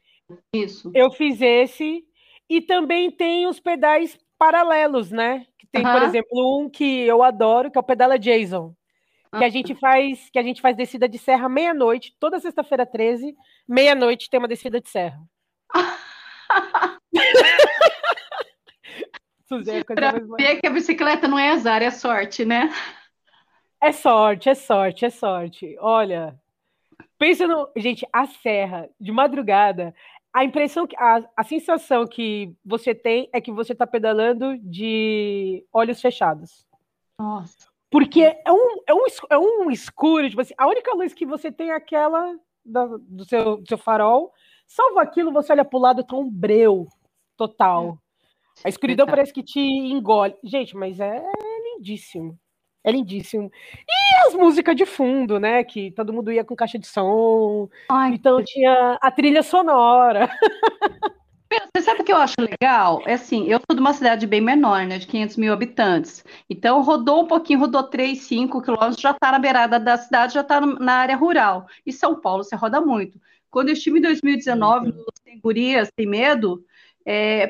isso. 0.53 0.91
Eu 0.93 1.09
fiz 1.11 1.41
esse. 1.41 2.03
E 2.49 2.61
também 2.61 3.09
tem 3.11 3.47
os 3.47 3.59
pedais 3.59 4.17
paralelos, 4.37 5.11
né? 5.11 5.45
Que 5.57 5.67
tem, 5.67 5.83
por 5.83 6.01
exemplo, 6.03 6.59
um 6.61 6.69
que 6.69 7.01
eu 7.01 7.21
adoro, 7.23 7.69
que 7.71 7.77
é 7.77 7.81
o 7.81 7.83
Pedala 7.83 8.17
Jason. 8.19 8.73
Que 9.37 9.43
a 9.43 9.49
gente 9.49 9.75
faz, 9.75 10.27
que 10.31 10.39
a 10.39 10.41
gente 10.43 10.59
faz 10.59 10.75
descida 10.75 11.07
de 11.07 11.19
serra 11.19 11.47
meia-noite, 11.47 12.15
toda 12.19 12.39
sexta-feira 12.39 12.83
13, 12.85 13.35
meia-noite 13.67 14.27
tem 14.27 14.39
uma 14.39 14.47
descida 14.47 14.81
de 14.81 14.89
serra. 14.89 15.19
É 19.51 19.83
Para 19.83 20.11
mais 20.13 20.27
ver 20.37 20.59
que 20.61 20.67
a 20.67 20.69
bicicleta 20.69 21.27
não 21.27 21.37
é 21.39 21.51
azar, 21.51 21.81
é 21.81 21.89
sorte, 21.89 22.45
né? 22.45 22.69
É 23.81 23.91
sorte, 23.91 24.49
é 24.49 24.55
sorte, 24.55 25.05
é 25.05 25.09
sorte. 25.09 25.77
Olha, 25.79 26.39
pensa 27.17 27.47
no. 27.47 27.69
Gente, 27.77 28.05
a 28.11 28.25
serra, 28.27 28.89
de 28.99 29.11
madrugada, 29.11 29.95
a 30.33 30.43
impressão, 30.43 30.85
que- 30.85 30.97
a, 30.97 31.23
a 31.35 31.43
sensação 31.43 32.05
que 32.05 32.53
você 32.63 32.93
tem 32.93 33.29
é 33.33 33.39
que 33.41 33.51
você 33.51 33.73
está 33.73 33.87
pedalando 33.87 34.57
de 34.59 35.65
olhos 35.73 36.01
fechados. 36.01 36.67
Nossa. 37.17 37.67
Porque 37.89 38.21
é 38.21 38.51
um, 38.51 38.81
é 38.87 38.93
um, 38.93 39.05
é 39.31 39.37
um 39.37 39.71
escuro, 39.71 40.29
tipo 40.29 40.41
assim, 40.41 40.53
a 40.57 40.67
única 40.67 40.93
luz 40.93 41.13
que 41.13 41.25
você 41.25 41.51
tem 41.51 41.71
é 41.71 41.75
aquela 41.75 42.35
da- 42.63 42.97
do, 42.99 43.25
seu, 43.25 43.57
do 43.57 43.67
seu 43.67 43.77
farol. 43.77 44.31
Salvo 44.67 44.99
aquilo, 44.99 45.31
você 45.31 45.51
olha 45.53 45.65
pro 45.65 45.79
lado, 45.79 46.03
tá 46.03 46.15
um 46.15 46.29
breu 46.29 46.85
total. 47.35 47.97
A 48.63 48.69
escuridão 48.69 49.05
Verdade. 49.05 49.17
parece 49.17 49.33
que 49.33 49.43
te 49.43 49.59
engole. 49.59 50.35
Gente, 50.43 50.75
mas 50.75 50.99
é 50.99 51.21
lindíssimo. 51.75 52.37
É 52.83 52.91
lindíssimo. 52.91 53.51
E 53.87 54.27
as 54.27 54.33
músicas 54.33 54.75
de 54.75 54.85
fundo, 54.85 55.39
né? 55.39 55.63
Que 55.63 55.91
todo 55.91 56.13
mundo 56.13 56.31
ia 56.31 56.43
com 56.45 56.55
caixa 56.55 56.79
de 56.79 56.87
som. 56.87 57.69
Ai, 57.89 58.13
Então 58.13 58.43
tinha 58.43 58.97
a 59.01 59.11
trilha 59.11 59.43
sonora. 59.43 60.29
Você 61.75 61.83
sabe 61.83 62.01
o 62.01 62.03
que 62.03 62.11
eu 62.11 62.17
acho 62.17 62.35
legal? 62.39 63.01
É 63.07 63.13
assim, 63.13 63.47
eu 63.47 63.59
sou 63.59 63.75
de 63.75 63.81
uma 63.81 63.91
cidade 63.93 64.27
bem 64.27 64.39
menor, 64.39 64.85
né, 64.85 64.99
de 64.99 65.07
500 65.07 65.35
mil 65.37 65.51
habitantes. 65.51 66.23
Então, 66.47 66.81
rodou 66.83 67.23
um 67.23 67.27
pouquinho, 67.27 67.59
rodou 67.59 67.81
3, 67.83 68.21
5 68.21 68.61
quilômetros, 68.61 69.01
já 69.01 69.11
está 69.11 69.31
na 69.31 69.39
beirada 69.39 69.79
da 69.79 69.97
cidade, 69.97 70.35
já 70.35 70.41
está 70.41 70.61
na 70.61 70.93
área 70.93 71.15
rural. 71.15 71.65
E 71.83 71.91
São 71.91 72.21
Paulo, 72.21 72.43
você 72.43 72.55
roda 72.55 72.79
muito. 72.79 73.19
Quando 73.49 73.69
eu 73.69 73.73
estive 73.73 73.97
em 73.97 74.01
2019 74.03 74.91
no 74.91 75.05
Sem 75.23 75.39
Gurias, 75.41 75.89
Sem 75.99 76.07
Medo, 76.07 76.63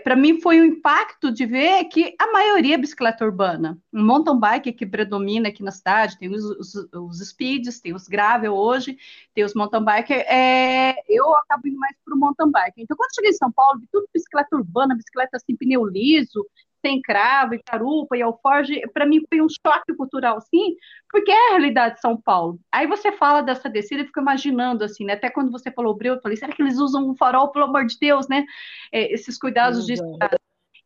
para 0.03 0.15
mim 0.15 0.39
foi 0.39 0.62
um 0.62 0.65
impacto 0.65 1.32
de 1.32 1.46
ver 1.46 1.86
que 1.86 2.15
a 2.20 2.32
maioria 2.32 2.75
é 2.75 2.77
bicicleta 2.77 3.25
urbana. 3.25 3.77
Um 3.91 4.06
mountain 4.06 4.39
bike 4.39 4.72
que 4.72 4.86
predomina 4.86 5.50
aqui 5.50 5.63
na 5.63 5.72
cidade, 5.72 6.18
tem 6.18 6.29
os, 6.29 6.44
os, 6.44 6.75
os 6.94 7.27
speeds, 7.27 7.79
tem 7.79 7.94
os 7.94 8.08
gravel 8.08 8.53
hoje, 8.53 8.98
tem 9.34 9.44
os 9.44 9.53
mountain 9.53 9.84
bike, 9.84 10.13
é, 10.13 10.96
eu 11.10 11.36
acabo 11.36 11.68
indo 11.68 11.77
mais 11.77 11.96
para 12.06 12.15
o 12.15 12.18
mountain 12.18 12.51
bike. 12.51 12.82
Então, 12.82 12.96
quando 12.96 13.13
cheguei 13.15 13.32
em 13.32 13.34
São 13.34 13.51
Paulo, 13.51 13.79
vi 13.79 13.88
tudo 13.91 14.08
bicicleta 14.13 14.56
urbana, 14.56 14.96
bicicleta 14.96 15.38
assim, 15.38 15.56
pneu 15.56 15.86
liso, 15.86 16.46
sem 16.81 17.01
cravo, 17.01 17.55
e 17.55 17.63
carupa 17.63 18.17
e 18.17 18.21
alforge, 18.21 18.81
para 18.93 19.05
mim 19.05 19.21
foi 19.27 19.41
um 19.41 19.48
choque 19.50 19.93
cultural, 19.95 20.38
assim, 20.38 20.75
porque 21.09 21.31
é 21.31 21.48
a 21.48 21.50
realidade 21.51 21.95
de 21.95 22.01
São 22.01 22.19
Paulo. 22.19 22.59
Aí 22.71 22.88
você 22.88 23.12
fala 23.12 23.41
dessa 23.41 23.69
descida 23.69 24.03
e 24.03 24.05
fica 24.05 24.21
imaginando, 24.21 24.83
assim, 24.83 25.05
né? 25.05 25.13
Até 25.13 25.29
quando 25.29 25.51
você 25.51 25.71
falou 25.71 25.95
breu, 25.95 26.15
eu 26.15 26.21
falei, 26.21 26.38
será 26.38 26.53
que 26.53 26.62
eles 26.62 26.77
usam 26.77 27.09
um 27.09 27.15
farol, 27.15 27.51
pelo 27.51 27.65
amor 27.65 27.86
de 27.86 27.98
Deus, 28.00 28.27
né? 28.27 28.45
É, 28.91 29.12
esses 29.13 29.38
cuidados 29.38 29.86
de 29.86 29.93
Exato. 29.93 30.38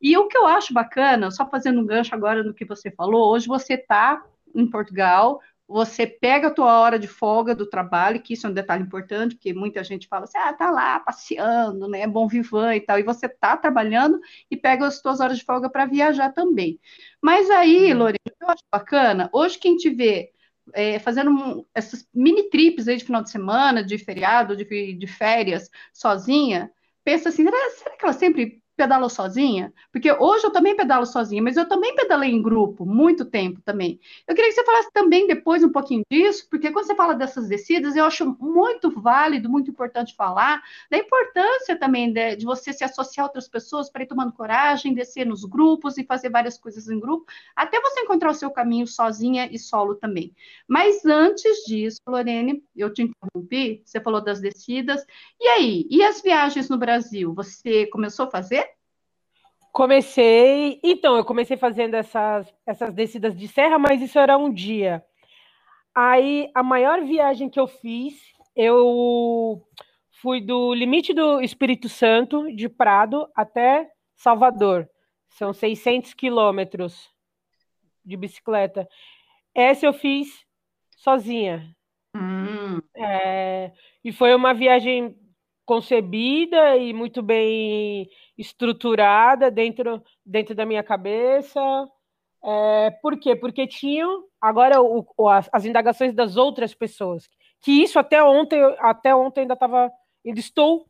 e 0.02 0.18
o 0.18 0.28
que 0.28 0.38
eu 0.38 0.46
acho 0.46 0.74
bacana, 0.74 1.32
só 1.32 1.48
fazendo 1.50 1.82
um 1.82 1.86
gancho 1.86 2.14
agora 2.14 2.44
no 2.44 2.54
que 2.54 2.66
você 2.66 2.92
falou, 2.92 3.32
hoje 3.32 3.48
você 3.48 3.76
está 3.76 4.24
em 4.56 4.70
Portugal, 4.70 5.40
você 5.68 6.06
pega 6.06 6.48
a 6.50 6.52
tua 6.52 6.80
hora 6.80 7.00
de 7.00 7.08
folga 7.08 7.56
do 7.56 7.68
trabalho, 7.70 8.22
que 8.22 8.34
isso 8.34 8.46
é 8.48 8.50
um 8.50 8.54
detalhe 8.54 8.84
importante, 8.84 9.36
porque 9.36 9.54
muita 9.54 9.84
gente 9.84 10.08
fala 10.08 10.26
assim, 10.26 10.38
ah, 10.38 10.54
tá 10.54 10.70
lá 10.70 11.00
passeando, 11.00 11.88
né, 11.90 12.06
bom 12.08 12.28
vivan 12.28 12.76
e 12.76 12.82
tal, 12.82 13.00
e 13.00 13.04
você 13.04 13.28
tá 13.30 13.58
trabalhando 13.58 14.20
e 14.52 14.58
pega 14.58 14.86
as 14.86 15.02
tuas 15.02 15.20
horas 15.20 15.38
de 15.38 15.46
folga 15.46 15.70
para 15.70 15.86
viajar 15.86 16.32
também. 16.34 16.80
Mas 17.22 17.50
aí, 17.50 17.92
Uhum. 17.94 18.00
Lorena, 18.00 18.18
eu 18.42 18.50
acho 18.50 18.64
bacana, 18.72 19.30
hoje 19.34 19.58
quem 19.60 19.78
te 19.78 19.90
vê 19.90 20.32
é, 20.74 20.98
fazendo 21.00 21.30
um- 21.32 21.66
essas 21.76 22.08
mini 22.14 22.50
trips 22.50 22.88
aí 22.88 22.96
de 22.98 23.04
final 23.06 23.22
de 23.22 23.30
semana, 23.30 23.84
de 23.84 23.98
feriado, 23.98 24.56
de, 24.56 24.94
de 24.94 25.08
férias, 25.08 25.70
sozinha, 25.94 26.72
pensa 27.04 27.30
assim, 27.30 27.44
será, 27.44 27.58
será 27.72 27.98
que 27.98 28.06
ela 28.06 28.14
sempre 28.14 28.63
pedalou 28.76 29.10
sozinha? 29.10 29.74
Porque 29.92 30.12
hoje 30.12 30.46
eu 30.46 30.52
também 30.52 30.76
pedalo 30.76 31.06
sozinha, 31.06 31.42
mas 31.42 31.58
eu 31.58 31.68
também 31.68 31.96
pedalei 31.96 32.32
em 32.32 32.42
grupo, 32.42 32.86
muito 32.86 33.26
tempo 33.26 33.62
também. 33.62 34.00
Eu 34.28 34.36
queria 34.36 34.50
que 34.50 34.56
você 34.56 34.66
falasse 34.66 34.92
também 34.92 35.28
depois 35.28 35.64
um 35.64 35.72
pouquinho 35.72 36.04
disso, 36.12 36.48
porque 36.50 36.72
quando 36.72 36.86
você 36.86 36.96
fala 36.96 37.14
dessas 37.14 37.48
descidas, 37.48 37.96
eu 37.96 38.06
acho 38.06 38.36
muito 38.40 38.90
válido, 38.90 39.50
muito 39.50 39.70
importante 39.70 40.16
falar 40.16 40.62
da 40.90 40.98
importância 40.98 41.78
também 41.78 42.12
de, 42.12 42.38
de 42.38 42.46
você 42.46 42.74
se 42.74 42.84
associar 42.84 43.26
a 43.26 43.28
outras 43.28 43.48
pessoas 43.48 43.90
para 43.90 44.04
ir 44.04 44.08
tomando 44.08 44.34
coragem, 44.34 44.94
descer 44.94 45.26
nos 45.26 45.46
grupos 45.46 45.98
e 45.98 46.06
fazer 46.06 46.30
várias 46.30 46.58
coisas 46.58 46.90
em 46.90 47.00
grupo, 47.00 47.26
até 47.56 47.80
você 47.80 48.02
encontrar 48.02 48.32
o 48.32 48.34
seu 48.34 48.52
caminho 48.52 48.88
sozinha 48.88 49.48
e 49.52 49.60
solo 49.60 49.96
também. 49.96 50.34
Mas 50.68 51.06
antes 51.06 51.64
disso, 51.66 52.00
Lorene, 52.08 52.64
eu 52.76 52.92
te 52.94 53.04
interrompi, 53.04 53.82
você 53.86 54.00
falou 54.02 54.22
das 54.22 54.40
descidas. 54.42 55.06
E 55.40 55.48
aí, 55.48 55.88
e 55.90 56.04
as 56.04 56.22
viagens 56.22 56.70
no 56.70 56.78
Brasil? 56.78 57.34
Você 57.34 57.88
começou 57.88 58.26
a 58.26 58.32
fazer? 58.32 58.73
Comecei. 59.74 60.80
Então, 60.84 61.18
eu 61.18 61.26
comecei 61.26 61.58
fazendo 61.58 61.96
essas, 61.96 62.54
essas 62.64 62.94
descidas 62.94 63.36
de 63.36 63.48
serra, 63.48 63.80
mas 63.80 64.04
isso 64.04 64.20
era 64.20 64.38
um 64.38 64.54
dia. 64.54 65.04
Aí, 65.96 66.52
a 66.54 66.62
maior 66.62 67.02
viagem 67.02 67.50
que 67.50 67.60
eu 67.60 67.66
fiz, 67.66 68.14
eu 68.56 69.60
fui 70.22 70.40
do 70.40 70.76
limite 70.76 71.12
do 71.12 71.42
Espírito 71.42 71.90
Santo, 71.90 72.56
de 72.56 72.70
Prado, 72.70 73.28
até 73.36 73.90
Salvador. 74.16 74.88
São 75.28 75.52
600 75.52 76.14
quilômetros 76.14 77.10
de 78.06 78.16
bicicleta. 78.16 78.88
Essa 79.56 79.88
eu 79.88 79.94
fiz 79.94 80.46
sozinha. 80.98 81.76
Hum. 82.16 82.80
É, 82.96 83.72
e 84.04 84.12
foi 84.12 84.36
uma 84.36 84.54
viagem 84.54 85.18
concebida 85.66 86.78
e 86.78 86.94
muito 86.94 87.22
bem 87.22 88.10
estruturada 88.38 89.50
dentro, 89.50 90.04
dentro 90.26 90.56
da 90.56 90.66
minha 90.66 90.84
cabeça. 90.84 91.60
É, 92.44 92.92
por 93.02 93.18
quê? 93.18 93.36
Porque 93.36 93.66
tinham 93.66 94.26
agora 94.42 94.82
o, 94.82 95.06
o, 95.18 95.30
as, 95.30 95.50
as, 95.52 95.66
indagações 95.66 96.14
das 96.14 96.36
outras 96.36 96.74
pessoas. 96.74 97.30
Que 97.62 97.84
isso 97.84 97.98
até 97.98 98.22
ontem, 98.22 98.62
até 98.80 99.16
ontem 99.16 99.42
ainda 99.42 99.54
estava, 99.54 99.92
ainda 100.26 100.40
estou 100.40 100.86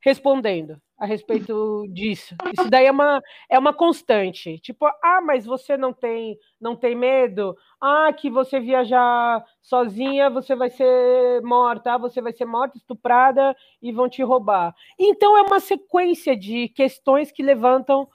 respondendo 0.00 0.80
a 1.02 1.04
respeito 1.04 1.84
disso. 1.88 2.36
Isso 2.56 2.70
daí 2.70 2.86
é 2.86 2.90
uma, 2.92 3.20
é 3.50 3.58
uma 3.58 3.74
constante. 3.74 4.60
Tipo, 4.60 4.86
ah, 5.02 5.20
mas 5.20 5.44
você 5.44 5.76
não 5.76 5.92
tem, 5.92 6.38
não 6.60 6.76
tem 6.76 6.94
medo? 6.94 7.56
Ah, 7.80 8.12
que 8.12 8.30
você 8.30 8.60
viajar 8.60 9.44
sozinha, 9.60 10.30
você 10.30 10.54
vai 10.54 10.70
ser 10.70 11.42
morta, 11.42 11.94
ah, 11.94 11.98
você 11.98 12.22
vai 12.22 12.32
ser 12.32 12.44
morta, 12.44 12.76
estuprada 12.76 13.56
e 13.82 13.90
vão 13.90 14.08
te 14.08 14.22
roubar. 14.22 14.72
Então 14.96 15.36
é 15.36 15.42
uma 15.42 15.58
sequência 15.58 16.36
de 16.36 16.68
questões 16.68 17.32
que 17.32 17.42
levantam 17.42 18.08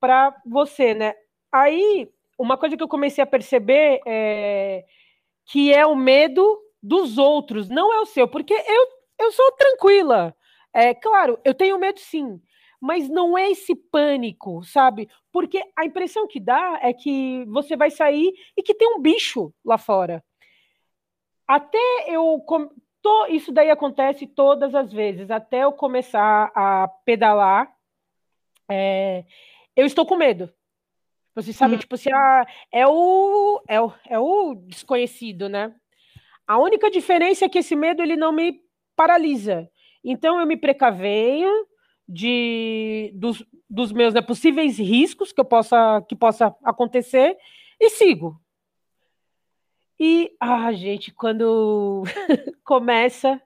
para 0.00 0.34
você, 0.44 0.92
né? 0.92 1.14
Aí, 1.52 2.10
uma 2.36 2.56
coisa 2.56 2.76
que 2.76 2.82
eu 2.82 2.88
comecei 2.88 3.22
a 3.22 3.28
perceber 3.28 4.00
é 4.04 4.84
que 5.46 5.72
é 5.72 5.86
o 5.86 5.94
medo 5.94 6.58
dos 6.82 7.16
outros, 7.16 7.68
não 7.68 7.92
é 7.94 8.00
o 8.00 8.06
seu, 8.06 8.26
porque 8.26 8.54
eu, 8.54 8.88
eu 9.20 9.30
sou 9.30 9.52
tranquila. 9.52 10.34
É 10.74 10.92
claro, 10.92 11.38
eu 11.44 11.54
tenho 11.54 11.78
medo 11.78 12.00
sim, 12.00 12.40
mas 12.80 13.08
não 13.08 13.38
é 13.38 13.50
esse 13.50 13.76
pânico, 13.76 14.64
sabe? 14.64 15.08
Porque 15.32 15.62
a 15.76 15.86
impressão 15.86 16.26
que 16.26 16.40
dá 16.40 16.80
é 16.82 16.92
que 16.92 17.44
você 17.46 17.76
vai 17.76 17.90
sair 17.90 18.34
e 18.56 18.62
que 18.62 18.74
tem 18.74 18.88
um 18.88 19.00
bicho 19.00 19.54
lá 19.64 19.78
fora. 19.78 20.22
Até 21.46 21.78
eu 22.08 22.44
tô, 23.00 23.26
isso 23.26 23.52
daí 23.52 23.70
acontece 23.70 24.26
todas 24.26 24.74
as 24.74 24.92
vezes, 24.92 25.30
até 25.30 25.62
eu 25.64 25.72
começar 25.72 26.50
a 26.54 26.88
pedalar, 27.04 27.72
é, 28.68 29.24
eu 29.76 29.86
estou 29.86 30.04
com 30.04 30.16
medo. 30.16 30.52
Você 31.34 31.52
sabe, 31.52 31.74
hum. 31.74 31.78
tipo 31.78 31.94
assim, 31.94 32.12
ah, 32.12 32.46
é, 32.72 32.86
o, 32.86 33.62
é, 33.68 33.80
o, 33.80 33.92
é 34.08 34.18
o 34.18 34.54
desconhecido, 34.54 35.48
né? 35.48 35.74
A 36.46 36.58
única 36.58 36.90
diferença 36.90 37.44
é 37.44 37.48
que 37.48 37.58
esse 37.58 37.74
medo 37.74 38.02
ele 38.02 38.16
não 38.16 38.32
me 38.32 38.60
paralisa. 38.94 39.70
Então 40.04 40.38
eu 40.38 40.46
me 40.46 40.56
precavenho 40.56 41.66
de 42.06 43.10
dos, 43.14 43.44
dos 43.68 43.90
meus 43.90 44.12
né, 44.12 44.20
possíveis 44.20 44.78
riscos 44.78 45.32
que 45.32 45.40
eu 45.40 45.44
possa 45.44 46.02
que 46.02 46.14
possa 46.14 46.54
acontecer 46.62 47.36
e 47.80 47.90
sigo. 47.90 48.38
E 49.98 50.34
ah, 50.38 50.72
gente, 50.72 51.12
quando 51.12 52.02
começa 52.64 53.40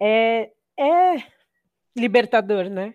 é 0.00 0.50
é 0.78 1.24
libertador, 1.96 2.70
né? 2.70 2.94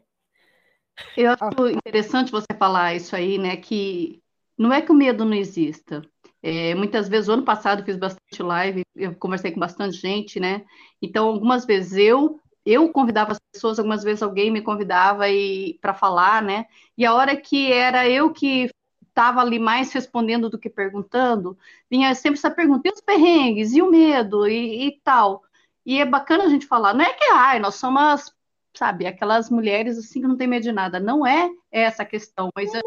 Eu 1.17 1.31
acho 1.31 1.43
ah. 1.43 1.71
interessante 1.71 2.31
você 2.31 2.47
falar 2.57 2.95
isso 2.95 3.15
aí, 3.15 3.37
né? 3.37 3.57
Que 3.57 4.21
não 4.57 4.71
é 4.71 4.81
que 4.81 4.91
o 4.91 4.95
medo 4.95 5.25
não 5.25 5.33
exista. 5.33 6.01
É, 6.41 6.75
muitas 6.75 7.07
vezes, 7.07 7.29
ano 7.29 7.43
passado, 7.43 7.79
eu 7.79 7.85
fiz 7.85 7.97
bastante 7.97 8.43
live, 8.43 8.83
eu 8.95 9.15
conversei 9.15 9.51
com 9.51 9.59
bastante 9.59 9.97
gente, 9.97 10.39
né? 10.39 10.65
Então, 11.01 11.27
algumas 11.27 11.65
vezes 11.65 11.93
eu 11.97 12.39
eu 12.65 12.91
convidava 12.91 13.33
as 13.33 13.39
pessoas, 13.51 13.77
algumas 13.79 14.03
vezes 14.03 14.23
alguém 14.23 14.51
me 14.51 14.61
convidava 14.61 15.29
e 15.29 15.77
para 15.81 15.93
falar, 15.93 16.41
né? 16.41 16.65
E 16.97 17.05
a 17.05 17.13
hora 17.13 17.35
que 17.35 17.71
era 17.71 18.07
eu 18.09 18.31
que 18.31 18.69
estava 19.07 19.41
ali 19.41 19.59
mais 19.59 19.91
respondendo 19.93 20.49
do 20.49 20.57
que 20.57 20.69
perguntando, 20.69 21.57
vinha 21.89 22.13
sempre 22.15 22.39
essa 22.39 22.51
pergunta: 22.51 22.87
e 22.87 22.91
os 22.91 23.01
perrengues, 23.01 23.73
e 23.73 23.81
o 23.81 23.89
medo, 23.89 24.47
e, 24.47 24.87
e 24.87 25.01
tal. 25.03 25.43
E 25.85 25.99
é 25.99 26.05
bacana 26.05 26.45
a 26.45 26.49
gente 26.49 26.65
falar, 26.65 26.93
não 26.93 27.03
é 27.05 27.13
que, 27.13 27.25
ai, 27.33 27.59
nós 27.59 27.75
somos, 27.75 28.33
sabe, 28.73 29.05
aquelas 29.05 29.49
mulheres 29.49 29.97
assim 29.97 30.21
que 30.21 30.27
não 30.27 30.37
tem 30.37 30.47
medo 30.47 30.63
de 30.63 30.71
nada. 30.71 30.99
Não 30.99 31.25
é 31.27 31.49
essa 31.71 32.03
a 32.03 32.05
questão, 32.05 32.49
mas 32.55 32.73
é, 32.73 32.79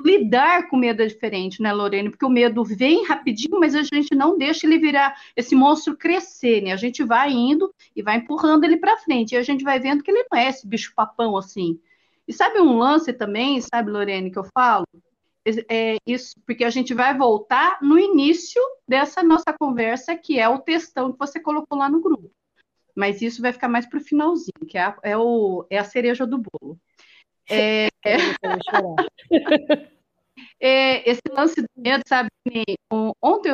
lidar 0.00 0.68
com 0.68 0.76
medo 0.76 1.02
é 1.02 1.06
diferente, 1.06 1.60
né, 1.60 1.72
Lorene? 1.72 2.10
Porque 2.10 2.24
o 2.24 2.30
medo 2.30 2.62
vem 2.64 3.04
rapidinho, 3.04 3.58
mas 3.58 3.74
a 3.74 3.82
gente 3.82 4.14
não 4.14 4.38
deixa 4.38 4.66
ele 4.66 4.78
virar 4.78 5.16
esse 5.36 5.54
monstro 5.54 5.96
crescer, 5.96 6.62
né? 6.62 6.72
A 6.72 6.76
gente 6.76 7.02
vai 7.02 7.32
indo 7.32 7.74
e 7.94 8.02
vai 8.02 8.16
empurrando 8.16 8.64
ele 8.64 8.76
para 8.76 8.98
frente, 8.98 9.32
e 9.32 9.36
a 9.36 9.42
gente 9.42 9.64
vai 9.64 9.80
vendo 9.80 10.02
que 10.02 10.10
ele 10.10 10.24
não 10.30 10.38
é 10.38 10.48
esse 10.48 10.66
bicho 10.66 10.92
papão 10.94 11.36
assim. 11.36 11.80
E 12.26 12.32
sabe 12.32 12.60
um 12.60 12.76
lance 12.78 13.12
também, 13.12 13.60
sabe, 13.60 13.90
Lorene, 13.90 14.30
que 14.30 14.38
eu 14.38 14.46
falo? 14.54 14.84
É 15.70 15.96
isso, 16.06 16.34
porque 16.44 16.62
a 16.62 16.70
gente 16.70 16.92
vai 16.92 17.16
voltar 17.16 17.78
no 17.80 17.98
início 17.98 18.60
dessa 18.86 19.22
nossa 19.22 19.52
conversa, 19.58 20.14
que 20.14 20.38
é 20.38 20.46
o 20.46 20.58
textão 20.58 21.10
que 21.10 21.18
você 21.18 21.40
colocou 21.40 21.78
lá 21.78 21.88
no 21.88 22.02
grupo. 22.02 22.30
Mas 22.94 23.22
isso 23.22 23.40
vai 23.40 23.52
ficar 23.52 23.68
mais 23.68 23.86
para 23.86 23.98
o 23.98 24.02
finalzinho, 24.02 24.66
que 24.68 24.76
é 24.76 24.82
a, 24.82 24.98
é, 25.02 25.16
o, 25.16 25.66
é 25.70 25.78
a 25.78 25.84
cereja 25.84 26.26
do 26.26 26.36
bolo. 26.36 26.78
É... 27.50 27.88
é, 30.60 31.10
esse 31.10 31.22
lance 31.30 31.60
do 31.60 31.68
medo, 31.76 32.02
sabe? 32.06 32.28
Ontem, 33.22 33.52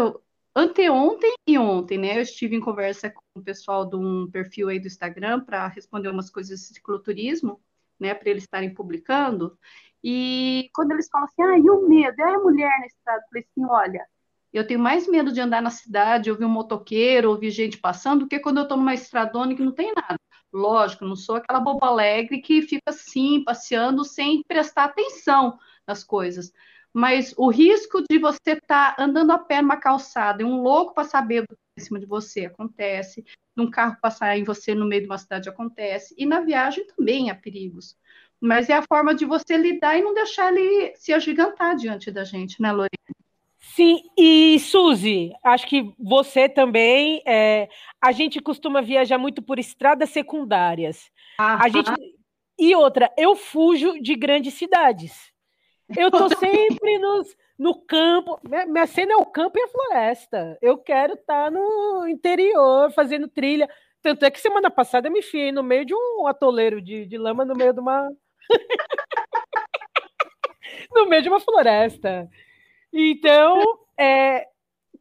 anteontem 0.55 1.33
e 1.47 1.59
ontem, 1.59 1.99
né? 1.99 2.17
Eu 2.17 2.23
estive 2.23 2.57
em 2.57 2.61
conversa 2.61 3.11
com 3.11 3.23
o 3.37 3.43
pessoal 3.43 3.85
de 3.89 3.97
um 3.97 4.31
perfil 4.31 4.69
aí 4.69 4.79
do 4.79 4.87
Instagram 4.87 5.45
para 5.45 5.67
responder 5.69 6.09
umas 6.09 6.31
coisas 6.31 6.61
de 6.61 6.67
cicloturismo, 6.67 7.61
né? 7.99 8.15
Para 8.15 8.31
eles 8.31 8.45
estarem 8.45 8.73
publicando. 8.73 9.59
E 10.03 10.71
quando 10.75 10.93
eles 10.93 11.09
falam 11.09 11.27
assim, 11.27 11.43
ah, 11.43 11.59
e 11.59 11.71
o 11.71 11.89
medo? 11.89 12.21
É 12.21 12.35
a 12.35 12.39
mulher 12.39 12.71
na 12.79 12.87
estrada? 12.87 13.23
Eu 13.23 13.29
falei 13.29 13.47
assim, 13.51 13.65
olha, 13.65 14.07
eu 14.53 14.67
tenho 14.67 14.79
mais 14.79 15.09
medo 15.09 15.33
de 15.33 15.41
andar 15.41 15.63
na 15.63 15.71
cidade, 15.71 16.31
ouvir 16.31 16.45
um 16.45 16.49
motoqueiro, 16.49 17.31
ouvir 17.31 17.51
gente 17.51 17.79
passando, 17.79 18.21
do 18.21 18.29
que 18.29 18.39
quando 18.39 18.59
eu 18.59 18.63
estou 18.65 18.77
numa 18.77 18.95
estradona 18.95 19.55
que 19.55 19.63
não 19.63 19.73
tem 19.73 19.93
nada. 19.95 20.19
Lógico, 20.55 21.05
não 21.05 21.17
sou 21.17 21.35
aquela 21.35 21.59
boba 21.59 21.89
alegre 21.89 22.41
que 22.41 22.63
fica 22.63 22.91
assim, 22.91 23.43
passeando 23.43 24.05
sem 24.05 24.41
prestar 24.47 24.85
atenção 24.85 25.59
nas 25.85 26.05
coisas. 26.05 26.53
Mas 26.93 27.35
o 27.37 27.51
risco 27.51 28.01
de 28.09 28.21
você 28.21 28.53
estar 28.53 28.95
tá 28.95 29.03
andando 29.03 29.33
a 29.33 29.39
pé 29.39 29.61
numa 29.61 29.77
calçada 29.77 30.43
e 30.43 30.45
um 30.45 30.63
louco 30.63 30.95
passar 30.95 31.27
em 31.29 31.45
cima 31.77 31.99
de 31.99 32.07
você 32.07 32.45
acontece, 32.45 33.25
num 33.57 33.69
carro 33.69 33.97
passar 34.01 34.39
em 34.39 34.45
você 34.45 34.77
no 34.77 34.87
meio 34.87 35.03
de 35.03 35.09
uma 35.09 35.19
cidade 35.19 35.49
acontece, 35.49 36.15
e 36.17 36.25
na 36.25 36.41
viagem 36.41 36.87
também 36.87 37.31
há 37.31 37.35
perigos. 37.35 37.99
Mas 38.41 38.71
é 38.71 38.75
a 38.75 38.85
forma 38.89 39.13
de 39.13 39.25
você 39.25 39.57
lidar 39.57 39.99
e 39.99 40.03
não 40.03 40.15
deixar 40.15 40.53
ele 40.53 40.95
se 40.95 41.13
agigantar 41.13 41.75
diante 41.75 42.13
da 42.13 42.23
gente, 42.23 42.63
né, 42.63 42.71
Lorena? 42.71 43.24
Sim, 43.73 44.03
e 44.17 44.59
Suzy, 44.61 45.33
acho 45.43 45.67
que 45.67 45.93
você 45.99 46.49
também. 46.49 47.23
É, 47.27 47.69
a 48.01 48.13
gente 48.13 48.41
costuma 48.41 48.81
viajar 48.81 49.19
muito 49.19 49.43
por 49.43 49.59
estradas 49.59 50.11
secundárias. 50.11 51.11
A 51.39 51.69
gente, 51.69 51.91
e 52.59 52.75
outra, 52.77 53.13
eu 53.17 53.35
fujo 53.35 54.01
de 54.01 54.15
grandes 54.15 54.55
cidades. 54.55 55.33
Eu 55.97 56.11
tô 56.11 56.29
sempre 56.39 56.99
nos, 56.99 57.37
no 57.59 57.75
campo. 57.75 58.39
Minha, 58.45 58.67
minha 58.67 58.87
cena 58.87 59.15
é 59.15 59.17
o 59.17 59.27
campo 59.27 59.59
e 59.59 59.63
a 59.63 59.69
floresta. 59.69 60.59
Eu 60.63 60.79
quero 60.79 61.15
estar 61.15 61.45
tá 61.45 61.51
no 61.51 62.07
interior, 62.07 62.93
fazendo 62.93 63.27
trilha. 63.27 63.69
Tanto 64.03 64.25
é 64.25 64.31
que 64.31 64.41
semana 64.41 64.71
passada 64.71 65.09
eu 65.09 65.13
me 65.13 65.23
fiei 65.23 65.51
no 65.51 65.63
meio 65.63 65.85
de 65.85 65.95
um 65.95 66.27
atoleiro 66.27 66.81
de, 66.81 67.07
de 67.07 67.19
lama, 67.19 67.45
no 67.45 67.55
meio 67.55 67.73
de 67.73 67.81
uma. 67.81 68.09
no 70.95 71.09
meio 71.09 71.23
de 71.23 71.29
uma 71.29 71.41
floresta. 71.41 72.29
Então, 72.95 73.61
é, 73.99 74.47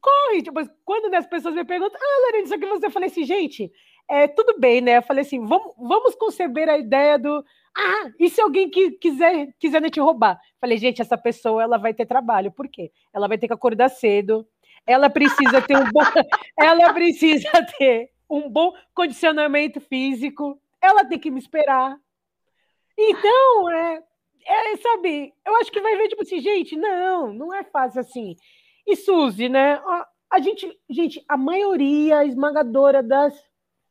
corre. 0.02 0.42
Tipo, 0.42 0.60
quando 0.84 1.10
né, 1.10 1.18
as 1.18 1.28
pessoas 1.28 1.54
me 1.54 1.64
perguntam, 1.64 2.00
ah, 2.02 2.26
Lorena, 2.26 2.44
isso 2.46 2.56
aqui 2.56 2.66
você, 2.66 2.88
eu 2.88 2.92
falei 2.92 3.10
assim, 3.10 3.24
gente, 3.24 3.72
é, 4.10 4.28
tudo 4.28 4.60
bem, 4.60 4.82
né? 4.82 4.98
Eu 4.98 5.04
falei 5.04 5.22
assim, 5.22 5.46
vamos, 5.46 5.74
vamos 5.78 6.16
conceber 6.16 6.68
a 6.68 6.78
ideia 6.78 7.20
do 7.20 7.46
ah, 7.76 8.12
e 8.20 8.30
se 8.30 8.40
alguém 8.40 8.70
que 8.70 8.92
quiser, 8.92 9.52
quiser 9.60 9.82
te 9.90 10.00
roubar? 10.00 10.40
Falei, 10.62 10.78
gente, 10.78 11.02
essa 11.02 11.18
pessoa 11.18 11.64
ela 11.64 11.78
vai 11.78 11.94
ter 11.94 12.06
trabalho. 12.06 12.52
Por 12.52 12.68
quê? 12.68 12.92
Ela 13.12 13.28
vai 13.28 13.38
ter 13.38 13.48
que 13.48 13.54
acordar 13.54 13.90
cedo. 13.90 14.48
Ela 14.86 15.10
precisa 15.10 15.62
ter 15.62 15.78
um 15.78 15.90
bom, 15.92 16.02
ela 16.60 16.94
precisa 16.94 17.50
ter 17.78 18.12
um 18.30 18.48
bom 18.50 18.74
condicionamento 18.94 19.82
físico. 19.82 20.60
Ela 20.80 21.04
tem 21.04 21.18
que 21.18 21.32
me 21.32 21.40
esperar. 21.40 21.98
Então, 22.96 23.72
é, 23.72 24.04
é, 24.46 24.78
sabe, 24.78 25.34
eu 25.46 25.56
acho 25.58 25.72
que 25.72 25.82
vai 25.82 25.96
ver, 25.98 26.08
tipo 26.08 26.22
assim, 26.22 26.40
gente, 26.40 26.76
não, 26.76 27.34
não 27.34 27.54
é 27.54 27.64
fácil 27.64 28.02
assim. 28.02 28.36
E 28.86 28.96
Suzy, 28.96 29.50
né? 29.50 29.76
A, 29.76 30.08
a 30.32 30.40
gente, 30.40 30.80
gente, 30.90 31.24
a 31.28 31.38
maioria 31.38 32.26
esmagadora 32.26 33.02
das 33.02 33.34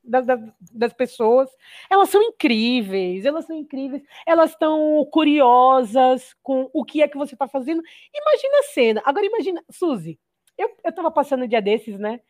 das, 0.04 0.26
das, 0.72 0.92
pessoas. 0.92 1.48
Elas 1.88 2.10
são 2.10 2.22
incríveis, 2.22 3.24
elas 3.24 3.44
são 3.46 3.56
incríveis, 3.56 4.02
elas 4.26 4.50
estão 4.50 5.06
curiosas 5.10 6.34
com 6.42 6.68
o 6.72 6.84
que 6.84 7.02
é 7.02 7.08
que 7.08 7.16
você 7.16 7.34
está 7.34 7.46
fazendo. 7.46 7.82
Imagina 8.12 8.58
a 8.58 8.62
cena. 8.64 9.02
Agora 9.04 9.26
imagina, 9.26 9.62
Suzy, 9.70 10.18
eu, 10.58 10.70
estava 10.84 11.10
passando 11.10 11.44
um 11.44 11.48
dia 11.48 11.62
desses, 11.62 11.98
né? 11.98 12.20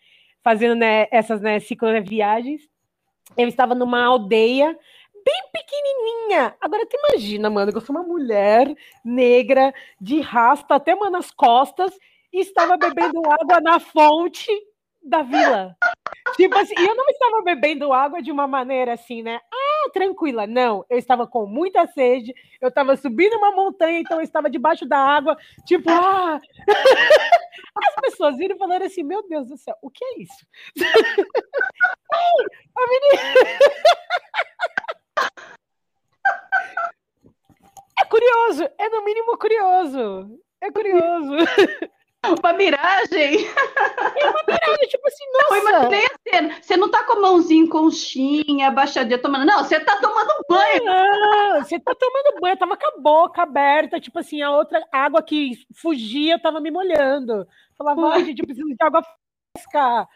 Fazendo 0.42 0.74
né, 0.74 1.06
essas 1.10 1.40
né, 1.40 1.60
cicloviagens. 1.60 2.68
Eu 3.36 3.48
estava 3.48 3.74
numa 3.74 4.04
aldeia 4.04 4.78
bem 5.24 5.42
pequenininha. 5.52 6.56
Agora 6.60 6.86
tu 6.86 6.96
imagina, 6.96 7.50
mano, 7.50 7.72
que 7.72 7.78
eu 7.78 7.82
sou 7.82 7.94
uma 7.94 8.04
mulher 8.04 8.74
negra, 9.04 9.72
de 10.00 10.20
rasta 10.20 10.74
até 10.74 10.94
mano, 10.94 11.12
nas 11.12 11.30
costas, 11.30 11.92
e 12.32 12.40
estava 12.40 12.76
bebendo 12.76 13.20
água 13.28 13.60
na 13.60 13.78
fonte 13.78 14.50
da 15.02 15.22
vila. 15.22 15.76
Tipo 16.36 16.56
assim, 16.56 16.74
eu 16.78 16.94
não 16.94 17.06
estava 17.08 17.42
bebendo 17.42 17.92
água 17.92 18.22
de 18.22 18.30
uma 18.30 18.46
maneira 18.46 18.92
assim, 18.94 19.22
né? 19.22 19.40
Ah, 19.52 19.90
tranquila. 19.92 20.46
Não, 20.46 20.84
eu 20.88 20.96
estava 20.96 21.26
com 21.26 21.44
muita 21.46 21.86
sede, 21.88 22.32
eu 22.60 22.68
estava 22.68 22.96
subindo 22.96 23.36
uma 23.36 23.50
montanha, 23.50 23.98
então 23.98 24.18
eu 24.18 24.22
estava 24.22 24.48
debaixo 24.48 24.86
da 24.86 24.98
água, 24.98 25.36
tipo, 25.66 25.90
ah! 25.90 26.40
As 27.74 27.94
pessoas 28.02 28.36
viram 28.36 28.56
e 28.56 28.58
falaram 28.58 28.84
assim: 28.86 29.02
Meu 29.02 29.26
Deus 29.26 29.48
do 29.48 29.56
céu, 29.56 29.74
o 29.82 29.90
que 29.90 30.04
é 30.04 30.22
isso? 30.22 30.46
a 32.76 32.80
menina. 32.88 33.58
É 38.00 38.04
curioso, 38.04 38.68
é 38.78 38.88
no 38.88 39.04
mínimo 39.04 39.36
curioso. 39.38 40.38
É 40.60 40.70
curioso. 40.70 41.36
Uma 42.24 42.52
miragem. 42.52 43.46
É 43.46 44.30
uma 44.30 44.40
miragem, 44.46 44.88
tipo 44.88 45.08
assim, 45.08 45.24
nossa. 45.32 45.48
Não, 45.50 45.56
imaginei 45.56 46.06
a 46.06 46.30
cena. 46.30 46.62
Você 46.62 46.76
não 46.76 46.88
tá 46.88 47.02
com 47.02 47.14
a 47.14 47.20
mãozinha 47.20 47.68
conchinha, 47.68 48.68
abaixadinha, 48.68 49.18
tomando. 49.18 49.44
Não, 49.44 49.64
você 49.64 49.80
tá 49.80 49.96
tomando 50.00 50.30
banho. 50.48 50.84
Não, 50.84 51.64
você 51.64 51.80
tá 51.80 51.92
tomando 51.94 52.40
banho. 52.40 52.52
Eu 52.52 52.58
tava 52.58 52.76
com 52.76 52.86
a 52.86 53.00
boca 53.00 53.42
aberta, 53.42 53.98
tipo 53.98 54.20
assim, 54.20 54.40
a 54.40 54.52
outra 54.52 54.86
água 54.92 55.20
que 55.20 55.52
fugia, 55.74 56.40
tava 56.40 56.60
me 56.60 56.70
molhando. 56.70 57.44
Falava, 57.76 58.12
ai, 58.12 58.24
gente, 58.24 58.38
eu 58.38 58.46
preciso 58.46 58.68
de 58.68 58.76
água 58.80 59.02
fresca. 59.56 60.08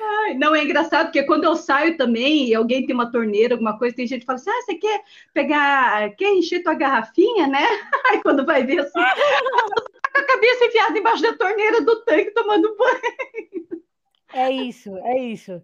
Ai, 0.00 0.34
não, 0.34 0.54
é 0.54 0.62
engraçado, 0.62 1.06
porque 1.06 1.22
quando 1.22 1.44
eu 1.44 1.56
saio 1.56 1.96
também 1.96 2.48
e 2.48 2.54
alguém 2.54 2.84
tem 2.84 2.94
uma 2.94 3.10
torneira, 3.10 3.54
alguma 3.54 3.78
coisa, 3.78 3.96
tem 3.96 4.06
gente 4.06 4.20
que 4.20 4.26
fala 4.26 4.38
assim: 4.38 4.50
ah, 4.50 4.62
você 4.62 4.74
quer 4.74 5.02
pegar, 5.32 6.14
quer 6.16 6.32
encher 6.32 6.62
tua 6.62 6.74
garrafinha, 6.74 7.46
né? 7.46 7.64
Aí 8.10 8.22
quando 8.22 8.44
vai 8.44 8.64
ver 8.64 8.80
assim, 8.80 8.92
com 8.92 9.00
a 10.18 10.22
cabeça 10.24 10.64
enfiada 10.64 10.98
embaixo 10.98 11.22
da 11.22 11.36
torneira 11.36 11.80
do 11.82 12.04
tanque 12.04 12.30
tomando 12.32 12.76
banho. 12.76 13.82
É 14.32 14.50
isso, 14.50 14.96
é 14.98 15.18
isso. 15.18 15.62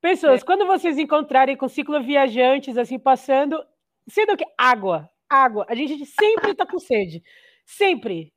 Pessoas, 0.00 0.42
é. 0.42 0.44
quando 0.44 0.66
vocês 0.66 0.98
encontrarem 0.98 1.56
com 1.56 1.68
cicloviajantes 1.68 2.76
assim 2.76 2.98
passando, 2.98 3.64
sendo 4.06 4.36
que 4.36 4.44
água, 4.56 5.10
água, 5.28 5.66
a 5.68 5.74
gente 5.74 6.04
sempre 6.06 6.52
está 6.52 6.66
com 6.66 6.78
sede. 6.78 7.22
Sempre. 7.64 8.32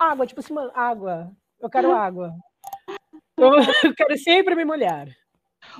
Água, 0.00 0.26
tipo 0.26 0.40
assim, 0.40 0.54
mano, 0.54 0.72
água. 0.74 1.30
Eu 1.60 1.68
quero 1.68 1.92
água. 1.92 2.32
Eu 3.42 3.50
quero 3.96 4.18
sempre 4.18 4.54
me 4.54 4.64
molhar. 4.64 5.08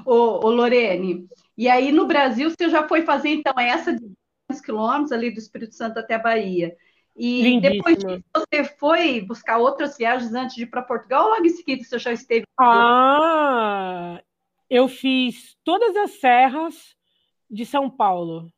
Ô, 0.05 0.47
ô, 0.47 0.51
Lorene, 0.51 1.27
e 1.57 1.69
aí 1.69 1.93
no 1.93 2.07
Brasil 2.07 2.51
você 2.51 2.69
já 2.69 2.87
foi 2.87 3.03
fazer 3.03 3.31
então 3.31 3.59
essa 3.59 3.93
de 3.93 4.13
quilômetros 4.65 5.13
ali 5.13 5.31
do 5.31 5.39
Espírito 5.39 5.75
Santo 5.75 5.99
até 5.99 6.15
a 6.15 6.19
Bahia. 6.19 6.77
E 7.17 7.43
Lindíssimo. 7.43 7.85
depois 7.85 7.99
disso, 7.99 8.25
você 8.35 8.65
foi 8.79 9.21
buscar 9.21 9.59
outras 9.59 9.97
viagens 9.97 10.33
antes 10.33 10.57
de 10.57 10.63
ir 10.63 10.67
para 10.67 10.83
Portugal 10.83 11.25
ou 11.25 11.31
logo 11.31 11.45
em 11.45 11.51
seguida 11.51 11.85
você 11.85 11.99
já 11.99 12.13
esteve? 12.13 12.47
Ah, 12.59 14.23
eu 14.69 14.89
fiz 14.89 15.57
todas 15.63 15.95
as 15.97 16.13
serras 16.13 16.97
de 17.51 17.67
São 17.67 17.91
Paulo. 17.91 18.51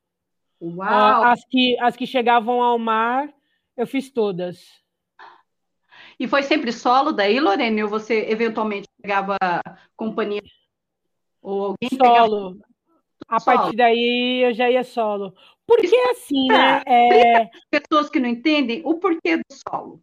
Uau! 0.60 1.24
As 1.24 1.44
que, 1.44 1.76
as 1.80 1.96
que 1.96 2.06
chegavam 2.06 2.62
ao 2.62 2.78
mar, 2.78 3.28
eu 3.76 3.86
fiz 3.86 4.10
todas. 4.10 4.83
E 6.18 6.28
foi 6.28 6.42
sempre 6.42 6.72
solo 6.72 7.12
daí, 7.12 7.40
Lorene? 7.40 7.82
Ou 7.82 7.88
você 7.88 8.26
eventualmente 8.28 8.88
pegava 9.00 9.36
companhia? 9.96 10.42
Ou 11.42 11.64
alguém 11.66 11.90
solo. 11.90 12.54
Pegava... 12.54 12.74
A 13.26 13.40
solo. 13.40 13.56
partir 13.56 13.76
daí 13.76 14.44
eu 14.44 14.54
já 14.54 14.70
ia 14.70 14.84
solo. 14.84 15.34
Porque 15.66 15.96
assim, 16.10 16.48
né? 16.48 16.82
É... 16.86 17.50
Pessoas 17.70 18.10
que 18.10 18.20
não 18.20 18.28
entendem 18.28 18.82
o 18.84 18.98
porquê 18.98 19.36
do 19.36 19.44
solo. 19.68 20.02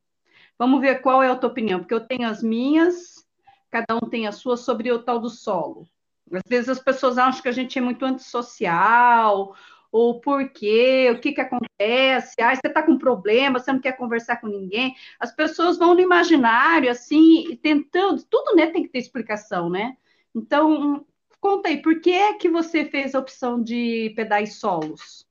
Vamos 0.58 0.82
ver 0.82 1.02
qual 1.02 1.24
é 1.24 1.30
a 1.30 1.36
tua 1.36 1.50
opinião, 1.50 1.80
porque 1.80 1.94
eu 1.94 2.06
tenho 2.06 2.28
as 2.28 2.44
minhas, 2.44 3.26
cada 3.72 3.96
um 3.96 4.08
tem 4.08 4.28
a 4.28 4.32
sua 4.32 4.56
sobre 4.56 4.92
o 4.92 5.02
tal 5.02 5.20
do 5.20 5.30
solo. 5.30 5.88
Às 6.32 6.44
vezes 6.48 6.70
as 6.70 6.80
pessoas 6.80 7.18
acham 7.18 7.42
que 7.42 7.50
a 7.50 7.52
gente 7.52 7.78
é 7.78 7.82
muito 7.82 8.06
antissocial, 8.06 9.56
ou 9.92 10.22
por 10.22 10.50
quê, 10.50 11.10
o 11.12 11.20
que, 11.20 11.34
que 11.34 11.42
acontece, 11.42 12.36
ah, 12.42 12.56
você 12.56 12.68
está 12.68 12.82
com 12.82 12.98
problema, 12.98 13.60
você 13.60 13.74
não 13.74 13.80
quer 13.80 13.98
conversar 13.98 14.38
com 14.38 14.48
ninguém. 14.48 14.96
As 15.20 15.36
pessoas 15.36 15.78
vão 15.78 15.94
no 15.94 16.00
imaginário, 16.00 16.90
assim, 16.90 17.60
tentando, 17.62 18.24
tudo 18.24 18.56
né, 18.56 18.68
tem 18.68 18.84
que 18.84 18.90
ter 18.90 19.00
explicação, 19.00 19.70
né? 19.70 19.98
Então, 20.34 21.06
conta 21.42 21.68
aí, 21.68 21.82
por 21.82 22.00
que 22.00 22.12
é 22.12 22.34
que 22.36 22.48
você 22.48 22.86
fez 22.86 23.14
a 23.14 23.20
opção 23.20 23.62
de 23.62 24.14
pedais 24.16 24.56
solos? 24.56 25.28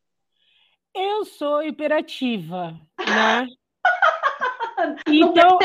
Eu 0.94 1.24
sou 1.24 1.62
hiperativa, 1.62 2.78
né? 2.98 3.46
então, 5.08 5.58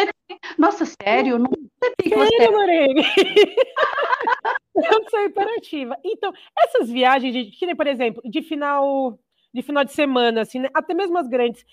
nossa, 0.57 0.85
sério? 0.85 1.37
Não 1.37 1.54
você... 2.03 2.47
Lorene? 2.47 3.01
eu 4.75 5.09
sou 5.09 5.19
hiperativa. 5.21 5.97
Então, 6.03 6.33
essas 6.57 6.89
viagens, 6.89 7.33
de, 7.33 7.45
que 7.51 7.65
nem, 7.65 7.75
por 7.75 7.87
exemplo, 7.87 8.21
de 8.25 8.41
final 8.41 9.19
de 9.55 9.61
final 9.61 9.85
de 9.85 9.93
semana, 9.93 10.41
assim, 10.41 10.59
né? 10.59 10.69
até 10.73 10.93
mesmo 10.93 11.17
as 11.17 11.29
grandes, 11.29 11.65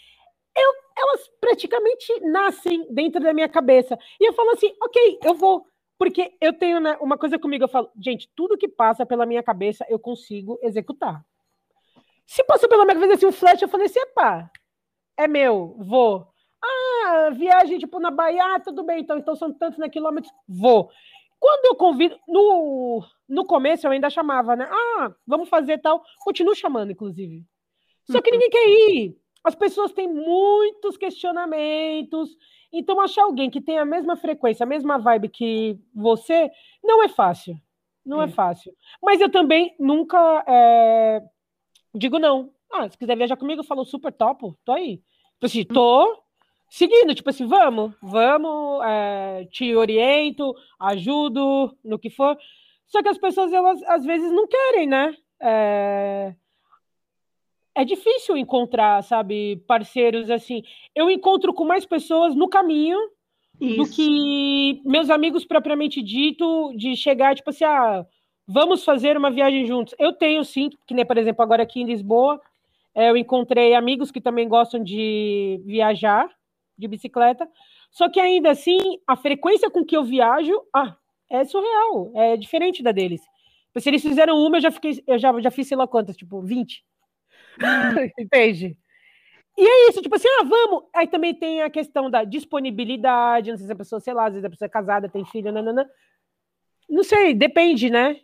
eu, 0.56 0.72
elas 0.96 1.28
praticamente 1.40 2.20
nascem 2.20 2.86
dentro 2.94 3.20
da 3.20 3.34
minha 3.34 3.48
cabeça. 3.48 3.98
E 4.20 4.28
eu 4.28 4.32
falo 4.32 4.50
assim, 4.50 4.72
ok, 4.80 5.18
eu 5.24 5.34
vou. 5.34 5.66
Porque 5.98 6.32
eu 6.40 6.52
tenho 6.52 6.78
né, 6.78 6.96
uma 7.00 7.18
coisa 7.18 7.38
comigo, 7.40 7.64
eu 7.64 7.68
falo, 7.68 7.90
gente, 8.00 8.30
tudo 8.36 8.56
que 8.56 8.68
passa 8.68 9.04
pela 9.04 9.26
minha 9.26 9.42
cabeça 9.42 9.84
eu 9.88 9.98
consigo 9.98 10.58
executar. 10.62 11.24
Se 12.24 12.44
passou 12.44 12.68
pela 12.68 12.84
minha 12.84 12.94
cabeça 12.94 13.14
assim, 13.14 13.26
um 13.26 13.32
flash, 13.32 13.62
eu 13.62 13.68
falei 13.68 13.86
assim, 13.86 13.98
epá, 13.98 14.48
é 15.16 15.26
meu, 15.26 15.76
vou. 15.78 16.31
Ah, 17.04 17.30
viagem 17.30 17.78
tipo 17.78 17.98
na 17.98 18.10
Bahia, 18.10 18.54
ah, 18.54 18.60
tudo 18.60 18.82
bem, 18.82 19.00
então, 19.00 19.18
então 19.18 19.34
são 19.34 19.52
tantos 19.52 19.78
né, 19.78 19.88
quilômetros, 19.88 20.32
vou. 20.48 20.90
Quando 21.38 21.66
eu 21.66 21.74
convido, 21.74 22.16
no, 22.28 23.04
no 23.28 23.44
começo 23.44 23.86
eu 23.86 23.90
ainda 23.90 24.08
chamava, 24.08 24.54
né? 24.54 24.68
Ah, 24.70 25.12
vamos 25.26 25.48
fazer 25.48 25.78
tal. 25.78 26.00
Continuo 26.20 26.54
chamando, 26.54 26.92
inclusive. 26.92 27.44
Só 28.08 28.20
que 28.20 28.30
ninguém 28.30 28.48
quer 28.48 28.68
ir. 28.68 29.18
As 29.42 29.56
pessoas 29.56 29.92
têm 29.92 30.06
muitos 30.06 30.96
questionamentos. 30.96 32.36
Então, 32.72 33.00
achar 33.00 33.24
alguém 33.24 33.50
que 33.50 33.60
tem 33.60 33.76
a 33.76 33.84
mesma 33.84 34.16
frequência, 34.16 34.62
a 34.62 34.68
mesma 34.68 34.98
vibe 34.98 35.28
que 35.28 35.76
você, 35.92 36.48
não 36.82 37.02
é 37.02 37.08
fácil. 37.08 37.56
Não 38.06 38.22
é, 38.22 38.26
é 38.26 38.28
fácil. 38.28 38.72
Mas 39.02 39.20
eu 39.20 39.30
também 39.30 39.74
nunca 39.80 40.44
é, 40.46 41.22
digo 41.92 42.20
não. 42.20 42.52
Ah, 42.72 42.88
se 42.88 42.96
quiser 42.96 43.16
viajar 43.16 43.36
comigo, 43.36 43.60
eu 43.60 43.66
falo 43.66 43.84
super 43.84 44.12
topo, 44.12 44.56
tô 44.64 44.72
aí. 44.72 44.98
Tipo 45.34 45.46
assim, 45.46 45.64
tô 45.64 46.22
seguindo, 46.72 47.14
tipo 47.14 47.28
assim, 47.28 47.46
vamos, 47.46 47.92
vamos, 48.00 48.82
é, 48.82 49.46
te 49.50 49.76
oriento, 49.76 50.54
ajudo 50.80 51.76
no 51.84 51.98
que 51.98 52.08
for. 52.08 52.34
Só 52.86 53.02
que 53.02 53.10
as 53.10 53.18
pessoas, 53.18 53.52
elas 53.52 53.82
às 53.82 54.06
vezes 54.06 54.32
não 54.32 54.48
querem, 54.48 54.86
né? 54.86 55.14
É, 55.38 56.34
é 57.74 57.84
difícil 57.84 58.38
encontrar, 58.38 59.02
sabe, 59.02 59.62
parceiros 59.66 60.30
assim. 60.30 60.62
Eu 60.94 61.10
encontro 61.10 61.52
com 61.52 61.62
mais 61.62 61.84
pessoas 61.84 62.34
no 62.34 62.48
caminho 62.48 62.98
Isso. 63.60 63.76
do 63.76 63.90
que 63.90 64.80
meus 64.82 65.10
amigos 65.10 65.44
propriamente 65.44 66.00
dito, 66.00 66.72
de 66.74 66.96
chegar, 66.96 67.34
tipo 67.34 67.50
assim, 67.50 67.64
ah, 67.64 68.06
vamos 68.48 68.82
fazer 68.82 69.18
uma 69.18 69.30
viagem 69.30 69.66
juntos. 69.66 69.94
Eu 69.98 70.14
tenho 70.14 70.42
sim, 70.42 70.70
que 70.86 70.94
nem, 70.94 71.04
por 71.04 71.18
exemplo, 71.18 71.42
agora 71.42 71.64
aqui 71.64 71.82
em 71.82 71.86
Lisboa, 71.86 72.40
é, 72.94 73.10
eu 73.10 73.16
encontrei 73.16 73.74
amigos 73.74 74.10
que 74.10 74.22
também 74.22 74.48
gostam 74.48 74.82
de 74.82 75.60
viajar 75.66 76.30
de 76.82 76.88
bicicleta, 76.88 77.48
só 77.90 78.08
que 78.10 78.20
ainda 78.20 78.50
assim, 78.50 78.78
a 79.06 79.16
frequência 79.16 79.70
com 79.70 79.84
que 79.84 79.96
eu 79.96 80.04
viajo, 80.04 80.52
ah, 80.74 80.96
é 81.30 81.44
surreal, 81.44 82.12
é 82.14 82.36
diferente 82.36 82.82
da 82.82 82.92
deles. 82.92 83.22
Se 83.78 83.88
eles 83.88 84.02
fizeram 84.02 84.36
uma, 84.36 84.58
eu 84.58 84.60
já 84.60 84.70
fiquei, 84.70 85.02
eu 85.06 85.18
já, 85.18 85.40
já 85.40 85.50
fiz 85.50 85.66
sei 85.66 85.76
lá 85.76 85.86
quantas, 85.86 86.16
tipo, 86.16 86.42
20. 86.42 86.84
Entende? 88.18 88.76
E 89.56 89.66
é 89.66 89.88
isso, 89.88 90.02
tipo 90.02 90.14
assim, 90.14 90.28
ah, 90.40 90.44
vamos. 90.44 90.84
Aí 90.94 91.06
também 91.06 91.34
tem 91.34 91.62
a 91.62 91.70
questão 91.70 92.10
da 92.10 92.24
disponibilidade, 92.24 93.50
não 93.50 93.56
sei 93.56 93.66
se 93.66 93.72
a 93.72 93.76
pessoa, 93.76 94.00
sei 94.00 94.12
lá, 94.12 94.26
às 94.26 94.32
vezes 94.32 94.44
a 94.44 94.50
pessoa 94.50 94.66
é 94.66 94.70
casada, 94.70 95.08
tem 95.08 95.24
filho, 95.24 95.52
nanana. 95.52 95.88
Não 96.88 97.02
sei, 97.02 97.32
depende, 97.32 97.88
né? 97.88 98.20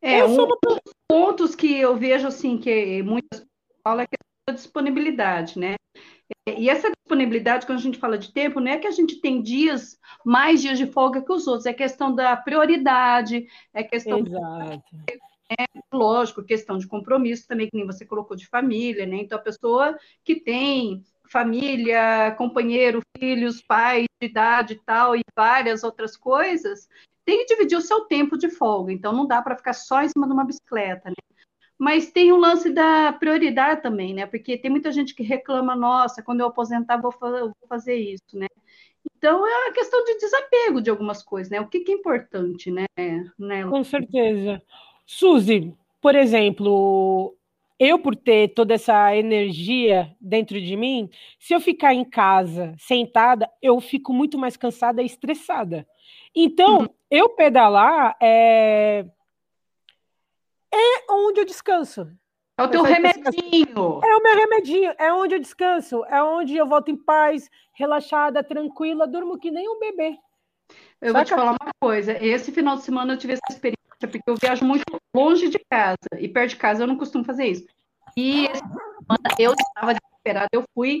É, 0.00 0.24
um 0.24 0.36
dos 0.36 0.80
pontos 1.06 1.54
que 1.54 1.78
eu 1.78 1.96
vejo, 1.96 2.26
assim, 2.26 2.56
que 2.56 3.02
muitas 3.02 3.40
pessoas 3.40 3.80
falam 3.82 4.02
é 4.02 4.06
da 4.06 4.29
disponibilidade, 4.52 5.58
né? 5.58 5.74
E 6.46 6.68
essa 6.70 6.90
disponibilidade, 6.90 7.66
quando 7.66 7.78
a 7.78 7.82
gente 7.82 7.98
fala 7.98 8.16
de 8.16 8.32
tempo, 8.32 8.60
não 8.60 8.70
é 8.70 8.78
que 8.78 8.86
a 8.86 8.92
gente 8.92 9.20
tem 9.20 9.42
dias, 9.42 9.98
mais 10.24 10.60
dias 10.60 10.78
de 10.78 10.86
folga 10.86 11.22
que 11.22 11.32
os 11.32 11.46
outros, 11.46 11.66
é 11.66 11.72
questão 11.72 12.14
da 12.14 12.36
prioridade, 12.36 13.46
é 13.74 13.82
questão. 13.82 14.18
Exato. 14.18 14.82
É, 15.58 15.64
lógico, 15.92 16.44
questão 16.44 16.78
de 16.78 16.86
compromisso 16.86 17.46
também, 17.48 17.68
que 17.68 17.76
nem 17.76 17.84
você 17.84 18.06
colocou 18.06 18.36
de 18.36 18.46
família, 18.46 19.04
né? 19.04 19.16
Então, 19.16 19.36
a 19.36 19.42
pessoa 19.42 19.98
que 20.24 20.36
tem 20.36 21.02
família, 21.28 22.32
companheiro, 22.38 23.00
filhos, 23.18 23.60
pais 23.60 24.06
de 24.20 24.28
idade 24.28 24.74
e 24.74 24.80
tal, 24.84 25.16
e 25.16 25.20
várias 25.36 25.82
outras 25.82 26.16
coisas, 26.16 26.88
tem 27.24 27.38
que 27.38 27.46
dividir 27.46 27.76
o 27.76 27.82
seu 27.82 28.02
tempo 28.02 28.38
de 28.38 28.48
folga. 28.48 28.92
Então, 28.92 29.12
não 29.12 29.26
dá 29.26 29.42
para 29.42 29.56
ficar 29.56 29.72
só 29.72 30.02
em 30.02 30.08
cima 30.08 30.26
de 30.26 30.32
uma 30.32 30.44
bicicleta, 30.44 31.10
né? 31.10 31.16
Mas 31.80 32.10
tem 32.10 32.30
o 32.30 32.36
um 32.36 32.38
lance 32.38 32.68
da 32.68 33.10
prioridade 33.10 33.80
também, 33.80 34.12
né? 34.12 34.26
Porque 34.26 34.58
tem 34.58 34.70
muita 34.70 34.92
gente 34.92 35.14
que 35.14 35.22
reclama, 35.22 35.74
nossa, 35.74 36.22
quando 36.22 36.40
eu 36.40 36.48
aposentar, 36.48 36.98
vou, 36.98 37.10
vou 37.18 37.54
fazer 37.66 37.94
isso, 37.94 38.34
né? 38.34 38.46
Então, 39.16 39.46
é 39.46 39.64
uma 39.64 39.72
questão 39.72 40.04
de 40.04 40.18
desapego 40.18 40.82
de 40.82 40.90
algumas 40.90 41.22
coisas, 41.22 41.50
né? 41.50 41.58
O 41.58 41.66
que, 41.66 41.80
que 41.80 41.90
é 41.90 41.94
importante, 41.94 42.70
né? 42.70 42.84
né? 43.38 43.64
Com 43.64 43.82
certeza. 43.82 44.60
Suzy, 45.06 45.74
por 46.02 46.14
exemplo, 46.14 47.34
eu 47.78 47.98
por 47.98 48.14
ter 48.14 48.48
toda 48.48 48.74
essa 48.74 49.16
energia 49.16 50.14
dentro 50.20 50.60
de 50.60 50.76
mim, 50.76 51.08
se 51.38 51.54
eu 51.54 51.60
ficar 51.60 51.94
em 51.94 52.04
casa 52.04 52.74
sentada, 52.76 53.48
eu 53.62 53.80
fico 53.80 54.12
muito 54.12 54.36
mais 54.36 54.54
cansada 54.54 55.00
e 55.00 55.06
estressada. 55.06 55.86
Então, 56.36 56.80
uhum. 56.80 56.88
eu 57.10 57.30
pedalar 57.30 58.18
é 58.20 59.06
onde 61.10 61.40
eu 61.40 61.44
descanso. 61.44 62.10
É 62.58 62.62
o 62.62 62.68
teu 62.68 62.82
remedinho. 62.82 64.00
É 64.04 64.16
o 64.16 64.22
meu 64.22 64.36
remedinho, 64.36 64.92
é 64.98 65.12
onde 65.12 65.34
eu 65.34 65.40
descanso, 65.40 66.04
é 66.04 66.22
onde 66.22 66.56
eu 66.56 66.66
volto 66.66 66.90
em 66.90 66.96
paz, 66.96 67.48
relaxada, 67.72 68.44
tranquila, 68.44 69.06
durmo 69.06 69.38
que 69.38 69.50
nem 69.50 69.68
um 69.68 69.78
bebê. 69.78 70.18
Eu 71.00 71.12
Saca? 71.12 71.18
vou 71.18 71.24
te 71.24 71.34
falar 71.34 71.50
uma 71.52 71.72
coisa, 71.80 72.12
esse 72.22 72.52
final 72.52 72.76
de 72.76 72.82
semana 72.82 73.14
eu 73.14 73.18
tive 73.18 73.32
essa 73.32 73.42
experiência, 73.48 73.80
porque 74.00 74.20
eu 74.26 74.36
viajo 74.36 74.64
muito 74.64 74.84
longe 75.16 75.48
de 75.48 75.58
casa, 75.70 75.96
e 76.18 76.28
perto 76.28 76.50
de 76.50 76.56
casa 76.56 76.82
eu 76.82 76.86
não 76.86 76.98
costumo 76.98 77.24
fazer 77.24 77.46
isso. 77.46 77.66
E 78.16 78.46
essa 78.46 78.60
semana 78.60 79.34
eu 79.38 79.54
estava 79.54 79.94
desesperada, 79.94 80.48
eu 80.52 80.64
fui, 80.74 81.00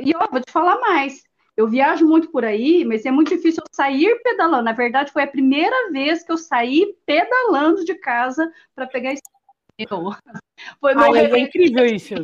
e 0.00 0.16
ó, 0.16 0.26
vou 0.30 0.40
te 0.40 0.50
falar 0.50 0.80
mais, 0.80 1.22
eu 1.56 1.68
viajo 1.68 2.06
muito 2.06 2.30
por 2.30 2.44
aí, 2.44 2.84
mas 2.84 3.04
é 3.04 3.10
muito 3.10 3.28
difícil 3.28 3.62
eu 3.62 3.74
sair 3.74 4.20
pedalando. 4.22 4.64
Na 4.64 4.72
verdade, 4.72 5.12
foi 5.12 5.22
a 5.22 5.26
primeira 5.26 5.90
vez 5.90 6.22
que 6.22 6.32
eu 6.32 6.38
saí 6.38 6.96
pedalando 7.04 7.84
de 7.84 7.94
casa 7.94 8.50
para 8.74 8.86
pegar 8.86 9.12
esse. 9.12 9.22
Foi 10.80 10.92
Ai, 10.94 11.32
é 11.32 11.38
incrível 11.38 11.84
isso. 11.86 12.14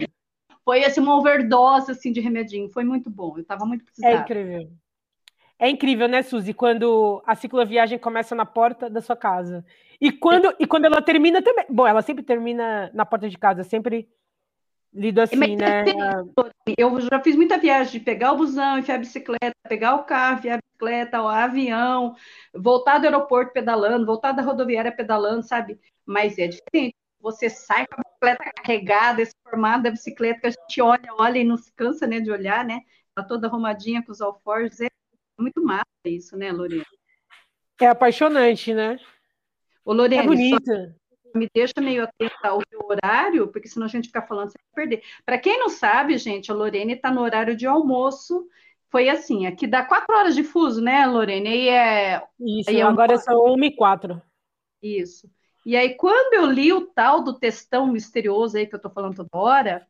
Foi 0.64 0.84
assim, 0.84 1.00
uma 1.00 1.16
overdose 1.16 1.90
assim, 1.90 2.12
de 2.12 2.20
remedinho. 2.20 2.68
Foi 2.68 2.84
muito 2.84 3.10
bom. 3.10 3.34
Eu 3.36 3.42
estava 3.42 3.64
muito 3.64 3.84
precisada. 3.84 4.14
É 4.14 4.20
incrível. 4.20 4.70
É 5.58 5.68
incrível, 5.68 6.06
né, 6.06 6.22
Suzy? 6.22 6.54
Quando 6.54 7.20
a 7.26 7.34
cicloviagem 7.34 7.98
começa 7.98 8.34
na 8.34 8.46
porta 8.46 8.88
da 8.88 9.00
sua 9.00 9.16
casa. 9.16 9.64
E 10.00 10.12
quando, 10.12 10.54
e 10.60 10.66
quando 10.66 10.84
ela 10.84 11.02
termina 11.02 11.42
também. 11.42 11.64
Bom, 11.68 11.86
ela 11.86 12.00
sempre 12.02 12.22
termina 12.22 12.90
na 12.94 13.04
porta 13.04 13.28
de 13.28 13.36
casa, 13.36 13.64
sempre 13.64 14.08
lido 14.98 15.20
assim, 15.20 15.36
Mas, 15.36 15.56
né? 15.56 15.84
Eu 16.76 17.00
já 17.00 17.20
fiz 17.22 17.36
muita 17.36 17.56
viagem 17.56 17.92
de 17.92 18.00
pegar 18.00 18.32
o 18.32 18.36
busão, 18.36 18.78
enfiar 18.78 18.96
a 18.96 18.98
bicicleta, 18.98 19.54
pegar 19.68 19.94
o 19.94 20.04
carro, 20.04 20.38
enfiar 20.38 20.54
a 20.54 20.60
bicicleta, 20.60 21.22
o 21.22 21.28
avião, 21.28 22.16
voltar 22.52 22.98
do 22.98 23.04
aeroporto 23.04 23.52
pedalando, 23.52 24.04
voltar 24.04 24.32
da 24.32 24.42
rodoviária 24.42 24.90
pedalando, 24.90 25.44
sabe? 25.44 25.78
Mas 26.04 26.36
é 26.36 26.48
diferente. 26.48 26.94
Você 27.20 27.48
sai 27.48 27.86
com 27.86 28.00
a 28.00 28.04
bicicleta 28.04 28.52
carregada, 28.56 29.22
esse 29.22 29.34
formato 29.42 29.84
da 29.84 29.90
bicicleta 29.90 30.40
que 30.40 30.46
a 30.48 30.50
gente 30.50 30.80
olha, 30.80 31.14
olha 31.18 31.38
e 31.38 31.44
não 31.44 31.56
se 31.56 31.72
cansa 31.72 32.06
né, 32.06 32.20
de 32.20 32.30
olhar, 32.30 32.64
né? 32.64 32.80
Tá 33.14 33.22
toda 33.22 33.46
arrumadinha 33.46 34.02
com 34.04 34.10
os 34.10 34.20
alforjes. 34.20 34.80
É 34.80 34.88
muito 35.38 35.62
massa 35.62 35.84
isso, 36.04 36.36
né, 36.36 36.50
Lorena? 36.50 36.84
É 37.80 37.86
apaixonante, 37.86 38.74
né? 38.74 38.98
Ô, 39.84 39.92
Lorena, 39.92 40.22
é 40.22 40.26
bonita 40.26 40.96
me 41.34 41.48
deixa 41.54 41.80
meio 41.80 42.04
atenta 42.04 42.48
ao 42.48 42.62
meu 42.70 42.86
horário, 42.86 43.48
porque 43.48 43.68
senão 43.68 43.86
a 43.86 43.88
gente 43.88 44.08
fica 44.08 44.22
falando 44.22 44.50
sem 44.50 44.60
perder. 44.74 45.02
Para 45.24 45.38
quem 45.38 45.58
não 45.58 45.68
sabe, 45.68 46.16
gente, 46.18 46.50
a 46.50 46.54
Lorene 46.54 46.94
está 46.94 47.10
no 47.10 47.20
horário 47.20 47.56
de 47.56 47.66
almoço. 47.66 48.46
Foi 48.90 49.08
assim, 49.08 49.46
aqui 49.46 49.66
dá 49.66 49.84
quatro 49.84 50.16
horas 50.16 50.34
de 50.34 50.42
fuso, 50.42 50.80
né, 50.80 51.06
Lorene? 51.06 51.48
E 51.48 51.68
é. 51.68 52.22
Isso, 52.40 52.70
aí 52.70 52.80
é 52.80 52.82
agora 52.82 53.14
um... 53.14 53.18
são 53.18 53.40
uma 53.44 53.66
e 53.66 53.74
quatro. 53.74 54.20
Isso. 54.82 55.30
E 55.66 55.76
aí, 55.76 55.94
quando 55.94 56.34
eu 56.34 56.46
li 56.46 56.72
o 56.72 56.86
tal 56.86 57.22
do 57.22 57.38
textão 57.38 57.86
misterioso 57.86 58.56
aí 58.56 58.66
que 58.66 58.74
eu 58.74 58.78
estou 58.78 58.90
falando 58.90 59.16
toda 59.16 59.28
hora, 59.32 59.86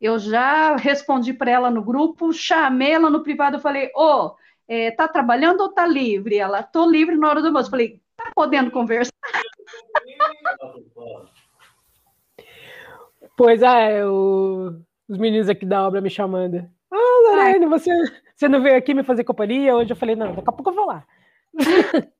eu 0.00 0.18
já 0.18 0.76
respondi 0.76 1.32
para 1.32 1.50
ela 1.50 1.70
no 1.70 1.82
grupo, 1.82 2.32
chamei 2.32 2.92
ela 2.92 3.10
no 3.10 3.22
privado, 3.22 3.58
falei, 3.58 3.90
ô, 3.96 4.26
oh, 4.26 4.36
é, 4.68 4.90
tá 4.92 5.08
trabalhando 5.08 5.60
ou 5.62 5.70
tá 5.70 5.86
livre? 5.86 6.36
Ela, 6.36 6.62
tô 6.62 6.88
livre 6.88 7.16
na 7.16 7.28
hora 7.28 7.40
do 7.40 7.48
almoço. 7.48 7.70
Falei, 7.70 8.00
podendo 8.34 8.70
conversar? 8.70 9.12
Pois 13.36 13.62
é, 13.62 14.04
o... 14.04 14.80
os 15.08 15.18
meninos 15.18 15.48
aqui 15.48 15.64
da 15.64 15.86
obra 15.86 16.00
me 16.00 16.10
chamando. 16.10 16.68
Ah, 16.90 17.30
Lorene, 17.30 17.66
você, 17.66 17.90
você 18.34 18.48
não 18.48 18.62
veio 18.62 18.76
aqui 18.76 18.94
me 18.94 19.04
fazer 19.04 19.24
companhia? 19.24 19.76
Hoje 19.76 19.92
eu 19.92 19.96
falei, 19.96 20.16
não, 20.16 20.34
daqui 20.34 20.48
a 20.48 20.52
pouco 20.52 20.70
eu 20.70 20.74
vou 20.74 20.86
lá. 20.86 21.06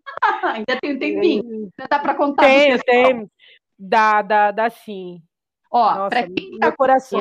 Ainda 0.45 0.79
tem 0.81 0.97
um 0.97 0.99
tempinho. 0.99 1.45
Ainda 1.45 1.89
dá 1.89 1.99
para 1.99 2.15
contar. 2.15 2.43
Tem, 2.45 2.79
tem. 2.79 3.31
Dá, 3.79 4.23
dá, 4.23 4.51
dá 4.51 4.71
sim. 4.71 5.23
Ó, 5.71 6.09
para 6.09 6.27
quem 6.27 6.59
tá 6.59 6.73
coração 6.73 7.21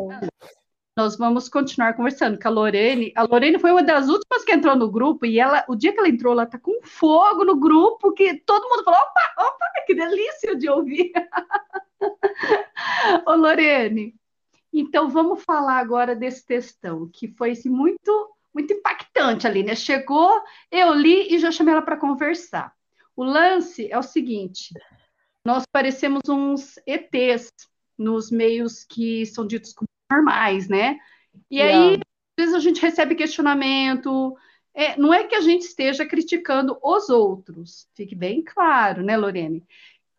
nós 0.98 1.16
vamos 1.16 1.48
continuar 1.48 1.94
conversando 1.94 2.40
com 2.40 2.48
a 2.48 2.52
Lorene. 2.52 3.14
A 3.16 3.22
Lorene 3.22 3.60
foi 3.60 3.72
uma 3.72 3.84
das 3.84 4.08
últimas 4.08 4.44
que 4.44 4.52
entrou 4.52 4.76
no 4.76 4.90
grupo 4.90 5.28
e 5.28 5.40
ela, 5.40 5.64
o 5.68 5.76
dia 5.76 5.94
que 5.94 6.00
ela 6.00 6.10
entrou, 6.10 6.34
ela 6.34 6.48
tá 6.48 6.58
com 6.58 6.82
fogo 6.82 7.46
no 7.46 7.56
grupo 7.56 8.14
que 8.14 8.34
todo 8.40 8.68
mundo 8.68 8.84
falou: 8.84 9.00
opa, 9.00 9.22
opa, 9.38 9.66
que 9.86 9.94
delícia 9.94 10.56
de 10.56 10.68
ouvir. 10.68 11.12
Ô, 13.28 13.36
Lorene, 13.36 14.16
então 14.74 15.08
vamos 15.08 15.44
falar 15.44 15.78
agora 15.78 16.16
desse 16.16 16.44
textão 16.44 17.08
que 17.14 17.28
foi 17.28 17.52
assim, 17.52 17.70
muito, 17.70 18.36
muito 18.52 18.74
impactante 18.74 19.46
ali, 19.46 19.62
né? 19.62 19.76
Chegou, 19.76 20.42
eu 20.72 20.96
li 20.96 21.32
e 21.32 21.38
já 21.38 21.52
chamei 21.52 21.76
ela 21.76 21.84
para 21.84 21.98
conversar. 21.98 22.74
O 23.16 23.24
lance 23.24 23.88
é 23.92 24.00
o 24.00 24.04
seguinte: 24.04 24.74
nós 25.46 25.64
parecemos 25.72 26.24
uns 26.28 26.80
ETs 26.88 27.52
nos 27.96 28.32
meios 28.32 28.84
que 28.84 29.28
são 29.28 29.46
ditos 29.46 29.74
como 29.74 29.88
normais, 30.12 30.68
né? 30.68 30.98
E 31.50 31.60
yeah. 31.60 31.90
aí, 31.90 31.94
às 31.96 32.46
vezes 32.46 32.56
a 32.56 32.60
gente 32.60 32.82
recebe 32.82 33.16
questionamento. 33.16 34.36
É, 34.74 34.98
não 34.98 35.14
é 35.14 35.24
que 35.24 35.36
a 35.36 35.42
gente 35.42 35.64
esteja 35.64 36.06
criticando 36.06 36.78
os 36.84 37.10
outros, 37.10 37.88
fique 37.96 38.16
bem 38.16 38.44
claro, 38.44 39.02
né, 39.04 39.18
Lorene? 39.18 39.66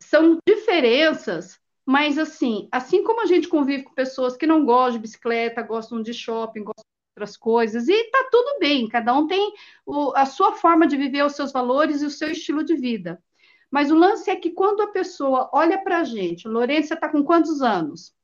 São 0.01 0.39
diferenças, 0.47 1.61
mas 1.87 2.19
assim, 2.19 2.69
assim 2.73 3.05
como 3.05 3.23
a 3.23 3.27
gente 3.27 3.47
convive 3.47 3.85
com 3.85 3.95
pessoas 3.95 4.37
que 4.37 4.47
não 4.47 4.65
gostam 4.65 4.95
de 4.95 4.99
bicicleta, 4.99 5.63
gostam 5.63 6.03
de 6.03 6.13
shopping, 6.13 6.65
gostam 6.65 6.83
de 6.83 7.21
outras 7.21 7.37
coisas, 7.37 7.89
e 7.89 8.05
tá 8.11 8.29
tudo 8.31 8.59
bem, 8.59 8.89
cada 8.89 9.17
um 9.17 9.29
tem 9.29 9.53
o, 9.87 10.13
a 10.17 10.27
sua 10.27 10.53
forma 10.53 10.87
de 10.87 10.97
viver 10.97 11.25
os 11.25 11.35
seus 11.35 11.53
valores 11.53 12.03
e 12.03 12.07
o 12.07 12.11
seu 12.11 12.31
estilo 12.31 12.65
de 12.65 12.75
vida. 12.75 13.23
Mas 13.71 13.91
o 13.91 13.97
lance 13.97 14.31
é 14.31 14.35
que 14.35 14.51
quando 14.51 14.83
a 14.83 14.89
pessoa 14.89 15.51
olha 15.53 15.79
para 15.83 15.99
a 15.99 16.05
gente, 16.05 16.49
Lorene, 16.49 16.83
você 16.83 16.95
está 16.95 17.09
com 17.09 17.23
quantos 17.23 17.61
anos? 17.61 18.15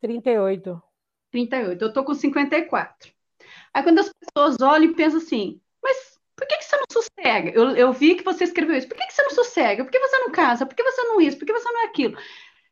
38. 0.00 0.82
38, 1.34 1.82
eu 1.82 1.92
tô 1.92 2.04
com 2.04 2.14
54. 2.14 3.12
Aí 3.72 3.82
quando 3.82 3.98
as 3.98 4.10
pessoas 4.12 4.60
olham 4.60 4.92
e 4.92 4.94
pensam 4.94 5.18
assim, 5.18 5.60
mas 5.82 6.16
por 6.36 6.46
que, 6.46 6.56
que 6.58 6.64
você 6.64 6.76
não 6.76 6.84
sossega? 6.92 7.50
Eu, 7.50 7.70
eu 7.70 7.92
vi 7.92 8.14
que 8.14 8.22
você 8.22 8.44
escreveu 8.44 8.76
isso. 8.76 8.88
Por 8.88 8.96
que, 8.96 9.06
que 9.06 9.12
você 9.12 9.22
não 9.22 9.30
sossega? 9.30 9.84
Por 9.84 9.90
que 9.90 9.98
você 9.98 10.18
não 10.18 10.30
casa? 10.30 10.64
Por 10.64 10.76
que 10.76 10.82
você 10.82 11.02
não 11.02 11.20
isso? 11.20 11.36
Por 11.36 11.44
que 11.44 11.52
você 11.52 11.68
não 11.68 11.82
é 11.82 11.86
aquilo? 11.86 12.16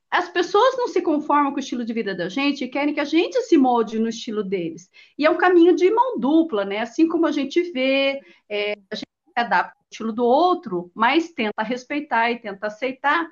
As 0.08 0.28
pessoas 0.28 0.76
não 0.76 0.86
se 0.86 1.02
conformam 1.02 1.50
com 1.50 1.56
o 1.56 1.60
estilo 1.60 1.84
de 1.84 1.92
vida 1.92 2.14
da 2.14 2.28
gente 2.28 2.64
e 2.64 2.68
querem 2.68 2.94
que 2.94 3.00
a 3.00 3.04
gente 3.04 3.40
se 3.42 3.56
molde 3.56 3.98
no 3.98 4.08
estilo 4.08 4.44
deles. 4.44 4.88
E 5.18 5.26
é 5.26 5.30
um 5.30 5.38
caminho 5.38 5.74
de 5.74 5.90
mão 5.90 6.18
dupla, 6.18 6.64
né? 6.64 6.80
Assim 6.80 7.08
como 7.08 7.26
a 7.26 7.32
gente 7.32 7.60
vê, 7.72 8.20
é, 8.48 8.74
a 8.90 8.94
gente 8.94 9.08
se 9.08 9.40
adapta 9.40 9.74
ao 9.76 9.86
estilo 9.90 10.12
do 10.12 10.24
outro, 10.24 10.92
mas 10.94 11.32
tenta 11.32 11.62
respeitar 11.62 12.30
e 12.30 12.38
tenta 12.38 12.68
aceitar 12.68 13.28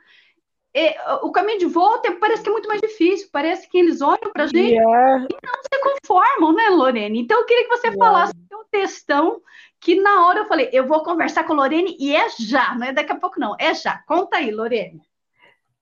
o 1.23 1.33
caminho 1.33 1.59
de 1.59 1.67
volta 1.67 2.13
parece 2.13 2.43
que 2.43 2.49
é 2.49 2.53
muito 2.53 2.69
mais 2.69 2.81
difícil, 2.81 3.29
parece 3.33 3.69
que 3.69 3.79
eles 3.79 4.01
olham 4.01 4.33
para 4.33 4.45
a 4.45 4.47
gente 4.47 4.75
yeah. 4.75 5.27
e 5.29 5.37
não 5.43 5.63
se 5.63 5.83
conformam, 5.83 6.53
né, 6.55 6.69
Lorene? 6.71 7.21
Então 7.21 7.41
eu 7.41 7.47
queria 7.47 7.65
que 7.65 7.77
você 7.77 7.89
yeah. 7.89 8.05
falasse 8.05 8.35
um 8.53 8.65
textão 8.71 9.43
que 9.81 10.01
na 10.01 10.27
hora 10.27 10.41
eu 10.41 10.47
falei, 10.47 10.69
eu 10.73 10.87
vou 10.87 11.03
conversar 11.03 11.45
com 11.45 11.55
a 11.55 11.57
Lorene 11.57 11.97
e 11.99 12.15
é 12.15 12.29
já, 12.39 12.75
não 12.75 12.87
é 12.87 12.93
daqui 12.93 13.13
a 13.13 13.19
pouco 13.19 13.41
não, 13.41 13.57
é 13.59 13.75
já. 13.75 13.99
Conta 14.07 14.37
aí, 14.37 14.51
Lorene. 14.51 15.01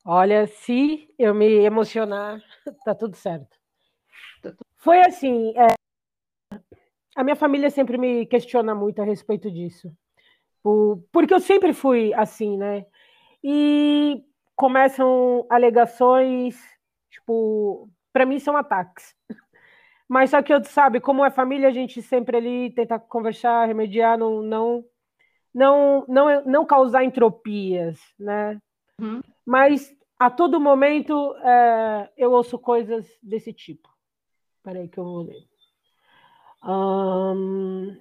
Olha, 0.05 0.47
se 0.47 1.07
eu 1.19 1.35
me 1.35 1.65
emocionar, 1.65 2.41
tá 2.85 2.95
tudo 2.95 3.15
certo. 3.15 3.59
Foi 4.77 5.01
assim, 5.01 5.53
é, 5.55 5.75
a 7.15 7.25
minha 7.25 7.37
família 7.37 7.69
sempre 7.69 7.99
me 7.99 8.25
questiona 8.25 8.75
muito 8.75 9.03
a 9.03 9.05
respeito 9.05 9.51
disso. 9.51 9.93
Por, 10.63 11.05
porque 11.13 11.35
eu 11.35 11.41
sempre 11.41 11.73
fui 11.75 12.15
assim, 12.15 12.57
né? 12.57 12.87
E 13.43 14.23
começam 14.59 15.47
alegações, 15.49 16.61
tipo, 17.09 17.89
para 18.13 18.27
mim 18.27 18.41
são 18.41 18.57
ataques. 18.57 19.15
Mas 20.09 20.31
só 20.31 20.43
que 20.43 20.53
eu 20.53 20.65
sabe, 20.65 21.01
como 21.01 21.25
é 21.25 21.31
família, 21.31 21.69
a 21.69 21.73
gente 21.73 22.03
sempre 22.03 22.37
ali 22.37 22.71
tenta 22.73 22.99
conversar, 22.99 23.67
remediar, 23.67 24.19
não 24.19 24.43
não 24.43 24.85
não 25.55 26.05
não, 26.09 26.45
não 26.45 26.67
causar 26.67 27.05
entropias, 27.05 28.01
né? 28.19 28.61
Uhum. 29.01 29.21
Mas 29.47 29.95
a 30.19 30.29
todo 30.29 30.61
momento 30.61 31.37
é, 31.37 32.11
eu 32.17 32.33
ouço 32.33 32.59
coisas 32.59 33.07
desse 33.23 33.53
tipo. 33.53 33.89
Peraí 34.65 34.89
que 34.89 34.99
eu 34.99 35.05
vou 35.05 35.23
ler. 35.23 35.47
Um, 36.65 37.97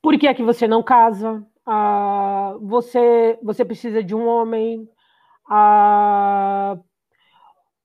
por 0.00 0.18
que 0.18 0.26
é 0.26 0.34
que 0.34 0.42
você 0.42 0.66
não 0.66 0.82
casa? 0.82 1.46
Uh, 1.64 2.58
você, 2.66 3.38
você 3.40 3.64
precisa 3.64 4.02
de 4.02 4.16
um 4.16 4.26
homem. 4.26 4.88
Uh, 5.52 6.82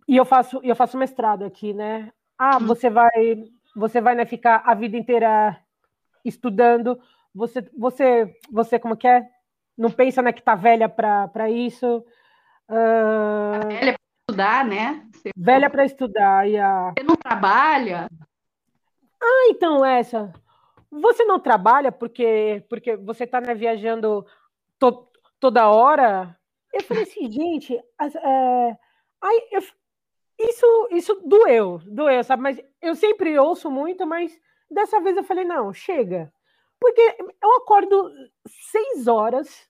e 0.08 0.15
eu 0.15 0.23
faço, 0.23 0.62
eu 0.63 0.75
faço 0.75 0.97
mestrado 0.97 1.43
aqui, 1.43 1.73
né? 1.73 2.13
Ah, 2.38 2.58
hum. 2.58 2.65
você 2.65 2.89
vai, 2.89 3.43
você 3.75 3.99
vai 3.99 4.15
né, 4.15 4.25
ficar 4.25 4.62
a 4.65 4.73
vida 4.73 4.95
inteira 4.95 5.60
estudando. 6.23 6.97
Você, 7.36 7.69
você, 7.77 8.34
você 8.49 8.80
como 8.80 8.95
que 8.95 9.08
é? 9.08 9.27
Não 9.77 9.91
pensa 9.91 10.21
né, 10.21 10.32
que 10.32 10.41
tá 10.41 10.56
velha 10.56 10.88
para 10.88 11.49
isso? 11.49 12.06
Uh... 12.69 13.67
Velha 13.67 13.93
para 13.93 14.30
estudar, 14.30 14.65
né? 14.65 15.08
Você... 15.13 15.30
Velha 15.36 15.69
para 15.69 15.86
estudar. 15.86 16.49
E 16.49 16.58
a... 16.58 16.93
Você 16.97 17.03
não 17.03 17.15
trabalha? 17.15 18.08
Ah, 19.21 19.47
então 19.49 19.86
essa. 19.86 20.32
Você 20.89 21.25
não 21.25 21.39
trabalha 21.39 21.91
porque 21.91 22.65
porque 22.69 22.95
você 22.95 23.25
está 23.25 23.41
né, 23.41 23.53
viajando 23.53 24.25
to, 24.80 25.08
toda 25.39 25.69
hora? 25.69 26.38
Eu 26.73 26.84
falei 26.84 27.03
assim, 27.03 27.30
gente, 27.30 27.75
é, 27.75 28.77
aí 29.21 29.47
eu, 29.51 29.62
isso 30.39 30.88
isso 30.91 31.21
doeu, 31.25 31.80
doeu, 31.86 32.23
sabe? 32.23 32.43
Mas 32.43 32.62
eu 32.82 32.95
sempre 32.95 33.38
ouço 33.39 33.69
muito, 33.71 34.06
mas 34.06 34.38
dessa 34.69 34.99
vez 34.99 35.17
eu 35.17 35.23
falei 35.23 35.45
não, 35.45 35.73
chega, 35.73 36.32
porque 36.80 37.01
eu 37.41 37.56
acordo 37.56 38.12
seis 38.47 39.08
horas 39.08 39.67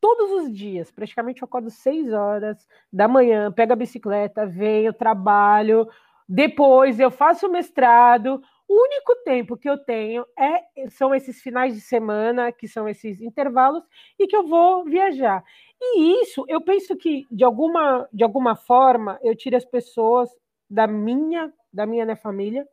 todos 0.00 0.30
os 0.30 0.52
dias, 0.52 0.90
praticamente 0.90 1.42
eu 1.42 1.46
acordo 1.46 1.70
seis 1.70 2.12
horas 2.12 2.66
da 2.92 3.06
manhã, 3.06 3.52
pego 3.52 3.72
a 3.72 3.76
bicicleta, 3.76 4.46
venho, 4.46 4.94
trabalho, 4.94 5.86
depois 6.26 6.98
eu 6.98 7.10
faço 7.10 7.50
mestrado, 7.50 8.42
o 8.70 8.84
único 8.84 9.16
tempo 9.24 9.56
que 9.56 9.68
eu 9.68 9.76
tenho 9.76 10.24
é 10.38 10.88
são 10.90 11.12
esses 11.12 11.42
finais 11.42 11.74
de 11.74 11.80
semana, 11.80 12.52
que 12.52 12.68
são 12.68 12.88
esses 12.88 13.20
intervalos, 13.20 13.82
e 14.16 14.28
que 14.28 14.36
eu 14.36 14.46
vou 14.46 14.84
viajar. 14.84 15.42
E 15.80 16.22
isso, 16.22 16.44
eu 16.46 16.60
penso 16.60 16.94
que 16.94 17.26
de 17.32 17.42
alguma, 17.42 18.08
de 18.12 18.22
alguma 18.22 18.54
forma 18.54 19.18
eu 19.24 19.34
tiro 19.34 19.56
as 19.56 19.64
pessoas 19.64 20.30
da 20.70 20.86
minha, 20.86 21.52
da 21.72 21.84
minha 21.84 22.04
né, 22.04 22.14
família, 22.14 22.64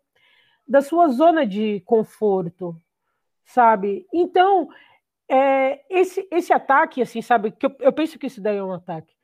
da 0.67 0.83
sua 0.83 1.07
zona 1.07 1.47
de 1.47 1.79
conforto, 1.79 2.79
sabe? 3.43 4.05
Então, 4.13 4.69
é, 5.27 5.83
esse, 5.89 6.27
esse 6.29 6.53
ataque, 6.53 7.01
assim, 7.01 7.23
sabe, 7.23 7.49
que 7.49 7.65
eu, 7.65 7.75
eu 7.79 7.91
penso 7.91 8.19
que 8.19 8.27
isso 8.27 8.39
daí 8.39 8.57
é 8.57 8.63
um 8.63 8.71
ataque. 8.71 9.15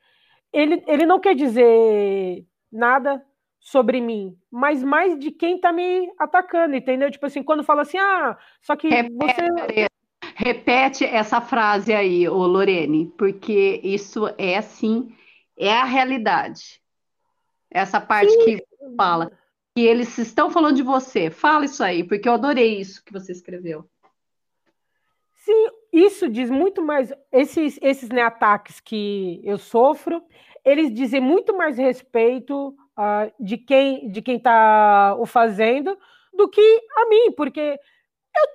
Ele, 0.51 0.83
ele 0.87 1.05
não 1.05 1.19
quer 1.19 1.35
dizer 1.35 2.47
nada 2.71 3.23
sobre 3.63 4.01
mim, 4.01 4.37
mas 4.51 4.83
mais 4.83 5.17
de 5.17 5.31
quem 5.31 5.57
tá 5.57 5.71
me 5.71 6.11
atacando, 6.19 6.75
entendeu? 6.75 7.09
Tipo 7.09 7.25
assim, 7.25 7.41
quando 7.41 7.63
fala 7.63 7.83
assim, 7.83 7.97
ah, 7.97 8.37
só 8.61 8.75
que 8.75 8.89
repete, 8.89 9.41
você. 9.41 9.87
Repete 10.35 11.05
essa 11.05 11.39
frase 11.39 11.93
aí, 11.93 12.27
ô 12.27 12.45
Lorene, 12.45 13.05
porque 13.17 13.79
isso 13.81 14.27
é 14.37 14.57
assim, 14.57 15.15
é 15.55 15.71
a 15.71 15.85
realidade. 15.85 16.81
Essa 17.71 18.01
parte 18.01 18.31
Sim. 18.31 18.43
que 18.43 18.63
fala 18.97 19.31
que 19.73 19.81
eles 19.81 20.17
estão 20.17 20.51
falando 20.51 20.75
de 20.75 20.83
você. 20.83 21.29
Fala 21.29 21.63
isso 21.63 21.81
aí, 21.81 22.03
porque 22.03 22.27
eu 22.27 22.33
adorei 22.33 22.77
isso 22.77 23.03
que 23.03 23.13
você 23.13 23.31
escreveu. 23.31 23.89
Sim, 25.37 25.67
isso 25.91 26.27
diz 26.27 26.49
muito 26.49 26.81
mais. 26.81 27.13
Esses, 27.31 27.79
esses 27.81 28.09
né, 28.09 28.23
ataques 28.23 28.81
que 28.81 29.39
eu 29.43 29.57
sofro, 29.57 30.21
eles 30.65 30.93
dizem 30.93 31.21
muito 31.21 31.55
mais 31.55 31.77
respeito 31.77 32.75
uh, 32.97 33.31
de 33.39 33.57
quem 33.57 34.09
de 34.09 34.21
quem 34.21 34.37
está 34.37 35.15
o 35.17 35.25
fazendo 35.25 35.97
do 36.33 36.49
que 36.49 36.61
a 36.97 37.09
mim, 37.09 37.31
porque 37.35 37.59
eu, 37.59 38.45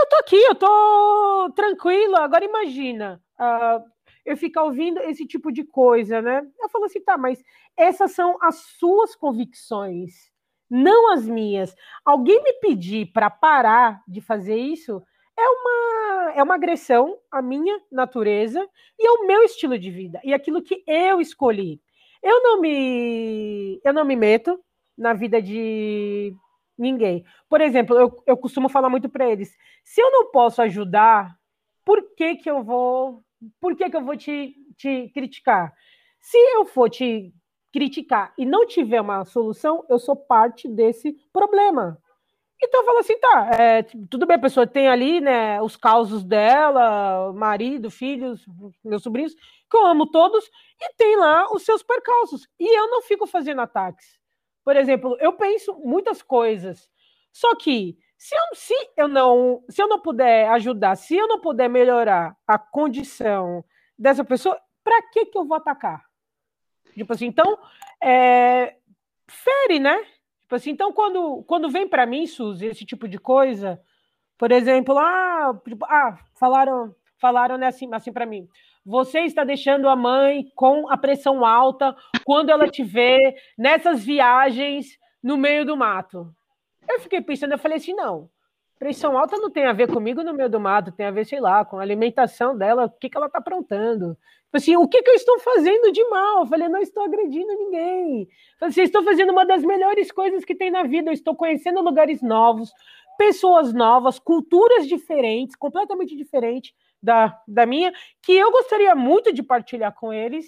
eu 0.00 0.08
tô 0.08 0.16
aqui, 0.16 0.36
eu 0.36 0.54
tô 0.54 1.52
tranquilo. 1.54 2.16
Agora 2.16 2.44
imagina 2.44 3.22
uh, 3.38 3.84
eu 4.24 4.36
ficar 4.36 4.64
ouvindo 4.64 4.98
esse 5.00 5.26
tipo 5.26 5.52
de 5.52 5.64
coisa, 5.64 6.20
né? 6.20 6.46
Eu 6.60 6.68
falo 6.68 6.84
assim, 6.84 7.00
tá, 7.00 7.16
mas 7.16 7.42
essas 7.76 8.12
são 8.12 8.36
as 8.42 8.56
suas 8.78 9.14
convicções, 9.14 10.30
não 10.68 11.12
as 11.12 11.26
minhas. 11.26 11.74
Alguém 12.04 12.42
me 12.42 12.52
pedir 12.54 13.12
para 13.12 13.30
parar 13.30 14.02
de 14.06 14.20
fazer 14.20 14.56
isso 14.56 15.02
é 15.38 15.48
uma, 15.48 16.32
é 16.32 16.42
uma 16.42 16.56
agressão 16.56 17.16
à 17.30 17.40
minha 17.40 17.80
natureza 17.90 18.68
e 18.98 19.06
ao 19.06 19.26
meu 19.26 19.42
estilo 19.44 19.78
de 19.78 19.90
vida 19.90 20.20
e 20.24 20.34
aquilo 20.34 20.62
que 20.62 20.82
eu 20.86 21.20
escolhi. 21.20 21.80
Eu 22.22 22.42
não 22.42 22.60
me, 22.60 23.80
eu 23.84 23.92
não 23.92 24.04
me 24.04 24.16
meto 24.16 24.58
na 24.96 25.12
vida 25.12 25.40
de 25.40 26.34
ninguém. 26.76 27.24
Por 27.48 27.60
exemplo, 27.60 27.98
eu, 27.98 28.22
eu 28.26 28.36
costumo 28.36 28.68
falar 28.68 28.88
muito 28.88 29.08
para 29.08 29.28
eles: 29.28 29.56
se 29.84 30.00
eu 30.00 30.10
não 30.10 30.30
posso 30.30 30.62
ajudar, 30.62 31.36
por 31.84 32.14
que, 32.14 32.36
que 32.36 32.50
eu 32.50 32.62
vou, 32.62 33.22
por 33.60 33.76
que, 33.76 33.88
que 33.88 33.96
eu 33.96 34.04
vou 34.04 34.16
te, 34.16 34.54
te 34.76 35.10
criticar? 35.14 35.72
Se 36.20 36.36
eu 36.54 36.66
for 36.66 36.90
te 36.90 37.32
criticar 37.72 38.32
e 38.36 38.44
não 38.44 38.66
tiver 38.66 39.00
uma 39.00 39.24
solução, 39.24 39.84
eu 39.88 39.98
sou 39.98 40.16
parte 40.16 40.68
desse 40.68 41.16
problema. 41.32 41.98
Então 42.60 42.80
eu 42.80 42.86
falo 42.86 42.98
assim, 42.98 43.16
tá, 43.18 43.50
é, 43.56 43.82
tudo 44.10 44.26
bem, 44.26 44.36
a 44.36 44.40
pessoa 44.40 44.66
tem 44.66 44.88
ali, 44.88 45.20
né, 45.20 45.62
os 45.62 45.76
causos 45.76 46.24
dela, 46.24 47.32
marido, 47.32 47.88
filhos, 47.88 48.44
meus 48.84 49.02
sobrinhos, 49.02 49.32
eu 49.76 49.86
amo 49.86 50.06
todos, 50.06 50.44
e 50.80 50.94
tem 50.94 51.16
lá 51.16 51.46
os 51.52 51.64
seus 51.64 51.82
percalços. 51.82 52.48
E 52.58 52.78
eu 52.78 52.90
não 52.90 53.02
fico 53.02 53.26
fazendo 53.26 53.60
ataques. 53.60 54.18
Por 54.64 54.76
exemplo, 54.76 55.16
eu 55.20 55.32
penso 55.32 55.74
muitas 55.84 56.22
coisas. 56.22 56.90
Só 57.32 57.54
que 57.54 57.98
se 58.16 58.34
eu, 58.34 58.40
se 58.54 58.74
eu 58.96 59.08
não, 59.08 59.64
se 59.68 59.80
eu 59.80 59.88
não 59.88 60.00
puder 60.00 60.48
ajudar, 60.50 60.96
se 60.96 61.16
eu 61.16 61.28
não 61.28 61.40
puder 61.40 61.68
melhorar 61.68 62.36
a 62.46 62.58
condição 62.58 63.64
dessa 63.98 64.24
pessoa, 64.24 64.60
para 64.82 65.02
que 65.10 65.26
que 65.26 65.38
eu 65.38 65.44
vou 65.44 65.56
atacar? 65.56 66.04
Tipo 66.94 67.12
assim, 67.12 67.26
então, 67.26 67.58
é, 68.02 68.76
fere, 69.28 69.78
né? 69.78 70.04
Tipo 70.40 70.54
assim, 70.54 70.70
então 70.70 70.92
quando, 70.92 71.44
quando 71.44 71.70
vem 71.70 71.86
para 71.86 72.06
mim, 72.06 72.26
Suzy, 72.26 72.66
esse 72.66 72.84
tipo 72.84 73.06
de 73.06 73.18
coisa, 73.18 73.80
por 74.36 74.50
exemplo, 74.50 74.98
ah, 74.98 75.60
tipo, 75.64 75.84
ah 75.84 76.18
falaram, 76.34 76.94
falaram 77.18 77.56
né, 77.56 77.66
assim, 77.66 77.88
assim 77.92 78.12
para 78.12 78.26
mim, 78.26 78.48
você 78.88 79.20
está 79.20 79.44
deixando 79.44 79.86
a 79.86 79.94
mãe 79.94 80.50
com 80.54 80.90
a 80.90 80.96
pressão 80.96 81.44
alta 81.44 81.94
quando 82.24 82.48
ela 82.48 82.66
te 82.66 82.82
vê 82.82 83.36
nessas 83.58 84.02
viagens 84.02 84.98
no 85.22 85.36
meio 85.36 85.66
do 85.66 85.76
mato. 85.76 86.34
Eu 86.88 86.98
fiquei 86.98 87.20
pensando, 87.20 87.52
eu 87.52 87.58
falei 87.58 87.76
assim, 87.76 87.92
não, 87.92 88.30
pressão 88.78 89.18
alta 89.18 89.36
não 89.36 89.50
tem 89.50 89.66
a 89.66 89.74
ver 89.74 89.92
comigo 89.92 90.22
no 90.22 90.32
meio 90.32 90.48
do 90.48 90.58
mato, 90.58 90.90
tem 90.90 91.04
a 91.04 91.10
ver, 91.10 91.26
sei 91.26 91.38
lá, 91.38 91.66
com 91.66 91.78
a 91.78 91.82
alimentação 91.82 92.56
dela, 92.56 92.86
o 92.86 92.90
que, 92.90 93.10
que 93.10 93.16
ela 93.18 93.26
está 93.26 93.40
aprontando. 93.40 94.16
Tipo 94.44 94.56
assim, 94.56 94.76
o 94.76 94.88
que, 94.88 95.02
que 95.02 95.10
eu 95.10 95.16
estou 95.16 95.38
fazendo 95.40 95.92
de 95.92 96.02
mal? 96.08 96.40
Eu 96.40 96.46
falei, 96.46 96.66
não 96.68 96.80
estou 96.80 97.04
agredindo 97.04 97.54
ninguém. 97.58 98.26
Eu 98.58 98.68
assim, 98.68 98.80
estou 98.80 99.04
fazendo 99.04 99.32
uma 99.32 99.44
das 99.44 99.62
melhores 99.62 100.10
coisas 100.10 100.46
que 100.46 100.54
tem 100.54 100.70
na 100.70 100.84
vida. 100.84 101.10
Eu 101.10 101.14
estou 101.14 101.36
conhecendo 101.36 101.82
lugares 101.82 102.22
novos, 102.22 102.72
pessoas 103.18 103.74
novas, 103.74 104.18
culturas 104.18 104.86
diferentes, 104.88 105.54
completamente 105.54 106.16
diferentes 106.16 106.72
da, 107.02 107.40
da 107.46 107.66
minha, 107.66 107.92
que 108.22 108.32
eu 108.32 108.50
gostaria 108.50 108.94
muito 108.94 109.32
de 109.32 109.42
partilhar 109.42 109.94
com 109.94 110.12
eles 110.12 110.46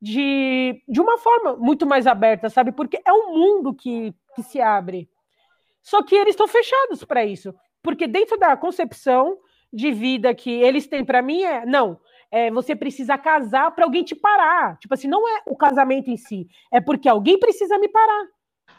de, 0.00 0.82
de 0.88 1.00
uma 1.00 1.18
forma 1.18 1.56
muito 1.56 1.86
mais 1.86 2.06
aberta, 2.06 2.48
sabe? 2.48 2.72
Porque 2.72 3.00
é 3.04 3.12
um 3.12 3.34
mundo 3.34 3.74
que, 3.74 4.14
que 4.34 4.42
se 4.42 4.60
abre. 4.60 5.08
Só 5.82 6.02
que 6.02 6.14
eles 6.14 6.30
estão 6.34 6.48
fechados 6.48 7.04
para 7.04 7.24
isso. 7.24 7.54
Porque 7.82 8.06
dentro 8.06 8.38
da 8.38 8.56
concepção 8.56 9.38
de 9.72 9.92
vida 9.92 10.34
que 10.34 10.50
eles 10.50 10.86
têm 10.86 11.04
para 11.04 11.22
mim 11.22 11.42
é, 11.42 11.64
não, 11.64 11.98
é, 12.30 12.50
você 12.50 12.74
precisa 12.74 13.16
casar 13.18 13.70
para 13.72 13.84
alguém 13.84 14.02
te 14.02 14.14
parar. 14.14 14.78
Tipo 14.78 14.94
assim, 14.94 15.08
não 15.08 15.26
é 15.28 15.42
o 15.46 15.56
casamento 15.56 16.10
em 16.10 16.16
si, 16.16 16.48
é 16.72 16.80
porque 16.80 17.08
alguém 17.08 17.38
precisa 17.38 17.78
me 17.78 17.88
parar. 17.88 18.26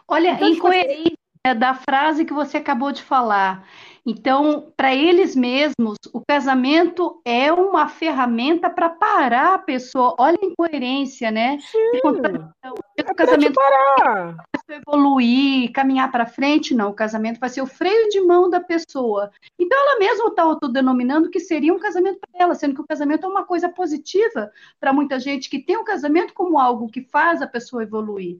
Olha, 0.08 0.32
então, 0.32 0.50
incoerência 0.50 1.18
assim, 1.46 1.60
da 1.60 1.74
frase 1.74 2.26
que 2.26 2.34
você 2.34 2.58
acabou 2.58 2.92
de 2.92 3.02
falar. 3.02 3.68
Então, 4.06 4.74
para 4.76 4.96
eles 4.96 5.36
mesmos, 5.36 5.98
o 6.12 6.22
casamento 6.28 7.22
é 7.24 7.54
uma 7.54 7.88
ferramenta 7.88 8.68
para 8.68 8.90
parar 8.90 9.54
a 9.54 9.60
pessoa. 9.60 10.16
Olha 10.18 10.38
a 10.42 10.46
incoerência, 10.46 11.30
né? 11.30 11.60
Sim, 11.60 12.00
o 12.04 13.16
casamento 13.16 13.54
parar. 13.54 14.38
evoluir, 14.70 15.72
caminhar 15.72 16.12
para 16.12 16.26
frente, 16.26 16.74
não. 16.74 16.90
O 16.90 16.96
casamento 16.96 17.40
vai 17.40 17.50
ser 17.50 17.62
o 17.62 17.68
freio 17.68 18.10
de 18.10 18.22
mão 18.22 18.50
da 18.50 18.60
pessoa. 18.60 19.30
Então, 19.60 19.78
ela 19.78 20.00
mesma 20.00 20.30
está 20.30 20.44
autodenominando 20.44 21.30
que 21.30 21.40
seria 21.40 21.74
um 21.74 21.80
casamento 21.80 22.20
para 22.20 22.44
ela, 22.44 22.56
sendo 22.56 22.74
que 22.74 22.82
o 22.82 22.88
casamento 22.88 23.26
é 23.26 23.30
uma 23.30 23.44
coisa 23.44 23.70
positiva 23.70 24.52
para 24.80 24.94
muita 24.94 25.20
gente 25.20 25.48
que 25.48 25.60
tem 25.60 25.78
o 25.78 25.84
casamento 25.84 26.34
como 26.34 26.58
algo 26.58 26.90
que 26.90 27.04
faz 27.04 27.42
a 27.42 27.48
pessoa 27.48 27.84
evoluir. 27.84 28.40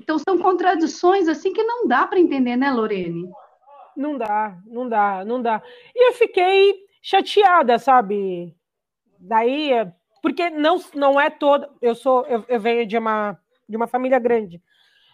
Então, 0.00 0.18
são 0.18 0.38
contradições 0.38 1.28
assim 1.28 1.52
que 1.52 1.62
não 1.62 1.86
dá 1.86 2.06
para 2.06 2.20
entender, 2.20 2.56
né, 2.56 2.70
Lorene? 2.70 3.28
Não 3.96 4.16
dá, 4.16 4.56
não 4.66 4.88
dá, 4.88 5.24
não 5.24 5.42
dá. 5.42 5.62
E 5.94 6.08
eu 6.08 6.12
fiquei 6.12 6.86
chateada, 7.02 7.78
sabe? 7.78 8.54
Daí, 9.18 9.70
porque 10.22 10.50
não, 10.50 10.80
não 10.94 11.20
é 11.20 11.28
toda. 11.28 11.68
Eu 11.82 11.94
sou, 11.94 12.24
eu, 12.26 12.44
eu 12.48 12.60
venho 12.60 12.86
de 12.86 12.96
uma, 12.96 13.38
de 13.68 13.76
uma 13.76 13.86
família 13.86 14.18
grande. 14.18 14.62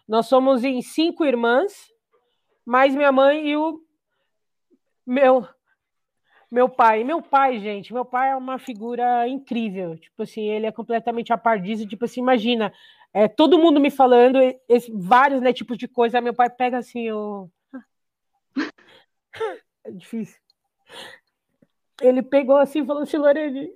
Nós 0.07 0.27
somos 0.27 0.65
em 0.65 0.83
cinco 0.83 1.25
irmãs, 1.25 1.91
mais 2.65 2.95
minha 2.95 3.11
mãe 3.11 3.49
e 3.49 3.57
o 3.57 3.81
meu 5.07 5.47
meu 6.51 6.69
pai. 6.69 7.03
Meu 7.03 7.21
pai, 7.21 7.59
gente, 7.59 7.93
meu 7.93 8.05
pai 8.05 8.31
é 8.31 8.37
uma 8.37 8.59
figura 8.61 9.27
incrível. 9.27 9.99
Tipo 9.99 10.23
assim, 10.23 10.43
ele 10.43 10.67
é 10.67 10.73
completamente 10.73 11.33
a. 11.33 11.41
Tipo 11.89 12.05
assim, 12.05 12.21
imagina, 12.21 12.73
é, 13.15 13.29
todo 13.29 13.59
mundo 13.59 13.79
me 13.81 13.93
falando 13.93 14.39
esse, 14.69 14.93
vários 14.93 15.41
né, 15.41 15.53
tipos 15.53 15.79
de 15.79 15.87
coisa. 15.87 16.21
Meu 16.21 16.35
pai 16.35 16.51
pega 16.51 16.79
assim, 16.79 17.13
o. 17.13 17.49
É 19.87 19.91
difícil. 19.91 20.41
Ele 22.01 22.23
pegou 22.23 22.57
assim 22.57 22.83
e 22.83 22.87
falou 22.87 23.03
assim, 23.03 23.19
Lorene, 23.19 23.71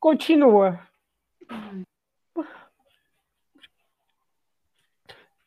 continua. 0.00 0.80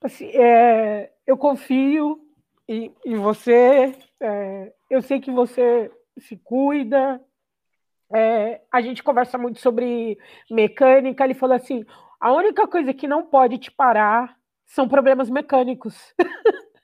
Assim, 0.01 0.27
é, 0.27 1.11
eu 1.27 1.37
confio 1.37 2.25
em, 2.67 2.95
em 3.05 3.15
você, 3.15 3.93
é, 4.21 4.73
eu 4.89 5.01
sei 5.01 5.19
que 5.19 5.31
você 5.31 5.91
se 6.17 6.37
cuida. 6.37 7.21
É, 8.15 8.61
a 8.71 8.81
gente 8.81 9.03
conversa 9.03 9.37
muito 9.37 9.59
sobre 9.59 10.17
mecânica. 10.49 11.25
Ele 11.25 11.33
falou 11.33 11.55
assim: 11.55 11.85
a 12.19 12.31
única 12.31 12.65
coisa 12.65 12.93
que 12.93 13.07
não 13.07 13.23
pode 13.23 13.57
te 13.57 13.69
parar 13.69 14.37
são 14.65 14.87
problemas 14.87 15.29
mecânicos. 15.29 16.13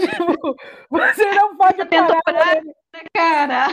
tipo, 0.00 0.56
você 0.90 1.30
não 1.32 1.56
pode 1.56 1.84
parar. 1.86 2.62
Cara. 3.14 3.66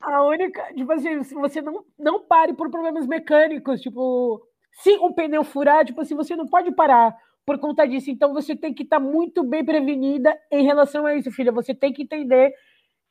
A 0.00 0.22
única, 0.22 0.72
tipo 0.74 0.92
assim, 0.92 1.22
se 1.22 1.34
você 1.34 1.60
não, 1.60 1.84
não 1.98 2.22
pare 2.22 2.54
por 2.54 2.70
problemas 2.70 3.06
mecânicos, 3.06 3.80
tipo, 3.82 4.40
se 4.72 4.96
um 4.98 5.12
pneu 5.12 5.44
furar, 5.44 5.84
tipo 5.84 6.00
assim, 6.00 6.14
você 6.14 6.34
não 6.34 6.46
pode 6.46 6.72
parar 6.72 7.14
por 7.44 7.58
conta 7.58 7.86
disso. 7.86 8.10
Então 8.10 8.32
você 8.32 8.56
tem 8.56 8.72
que 8.72 8.84
estar 8.84 9.00
tá 9.00 9.04
muito 9.04 9.44
bem 9.44 9.64
prevenida 9.64 10.36
em 10.50 10.64
relação 10.64 11.04
a 11.04 11.14
isso, 11.14 11.30
filha. 11.30 11.52
Você 11.52 11.74
tem 11.74 11.92
que 11.92 12.02
entender 12.02 12.54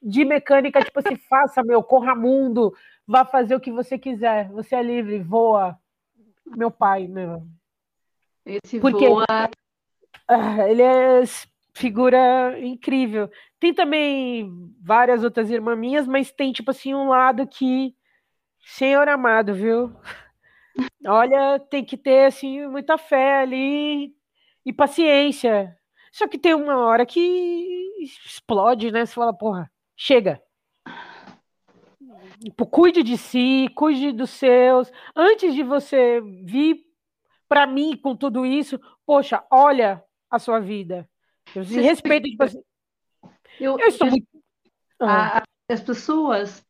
de 0.06 0.24
mecânica, 0.24 0.84
tipo 0.84 1.00
assim, 1.00 1.16
faça, 1.28 1.64
meu, 1.64 1.82
corra 1.82 2.14
mundo, 2.14 2.74
vá 3.08 3.26
fazer 3.26 3.56
o 3.56 3.60
que 3.60 3.72
você 3.72 3.98
quiser. 3.98 4.50
Você 4.52 4.76
é 4.76 4.84
livre, 4.84 5.20
voa. 5.20 5.78
Meu 6.46 6.70
pai, 6.70 7.08
meu. 7.08 7.48
Esse 8.46 8.80
Porque 8.80 9.10
voa 9.10 9.26
ah, 10.28 10.68
ele 10.70 10.82
é 10.82 11.24
figura 11.74 12.58
incrível. 12.60 13.30
Tem 13.60 13.74
também 13.74 14.74
várias 14.82 15.24
outras 15.24 15.50
irmãs 15.50 15.78
minhas, 15.78 16.08
mas 16.08 16.32
tem, 16.32 16.52
tipo 16.52 16.72
assim, 16.72 16.94
um 16.94 17.10
lado 17.10 17.48
que, 17.48 17.96
Senhor 18.66 19.08
amado, 19.08 19.54
viu? 19.54 19.96
Olha, 21.06 21.60
tem 21.60 21.84
que 21.84 21.98
ter, 21.98 22.26
assim, 22.26 22.68
muita 22.68 22.98
fé 22.98 23.42
ali 23.42 24.16
e 24.66 24.74
paciência. 24.74 25.78
Só 26.12 26.28
que 26.28 26.38
tem 26.38 26.54
uma 26.54 26.78
hora 26.78 27.06
que 27.06 27.20
explode, 28.02 28.92
né? 28.92 29.06
Você 29.06 29.14
fala, 29.14 29.34
porra, 29.34 29.70
chega. 29.96 30.42
Cuide 32.70 33.02
de 33.02 33.18
si, 33.18 33.70
cuide 33.76 34.12
dos 34.12 34.30
seus. 34.30 34.92
Antes 35.16 35.54
de 35.54 35.64
você 35.64 36.22
vir 36.44 36.86
para 37.48 37.66
mim 37.66 37.96
com 37.96 38.16
tudo 38.16 38.46
isso, 38.46 38.80
poxa, 39.06 39.44
olha 39.50 40.04
a 40.30 40.38
sua 40.40 40.60
vida. 40.60 41.10
Eu 41.56 41.64
Você 41.64 41.82
respeito, 41.82 42.28
tipo 42.28 42.44
assim, 42.44 42.62
eu, 43.60 43.78
eu 43.80 43.88
estou 43.88 44.10
muito. 44.10 44.28
Ah. 45.00 45.44
As 45.70 45.82
pessoas 45.82 46.64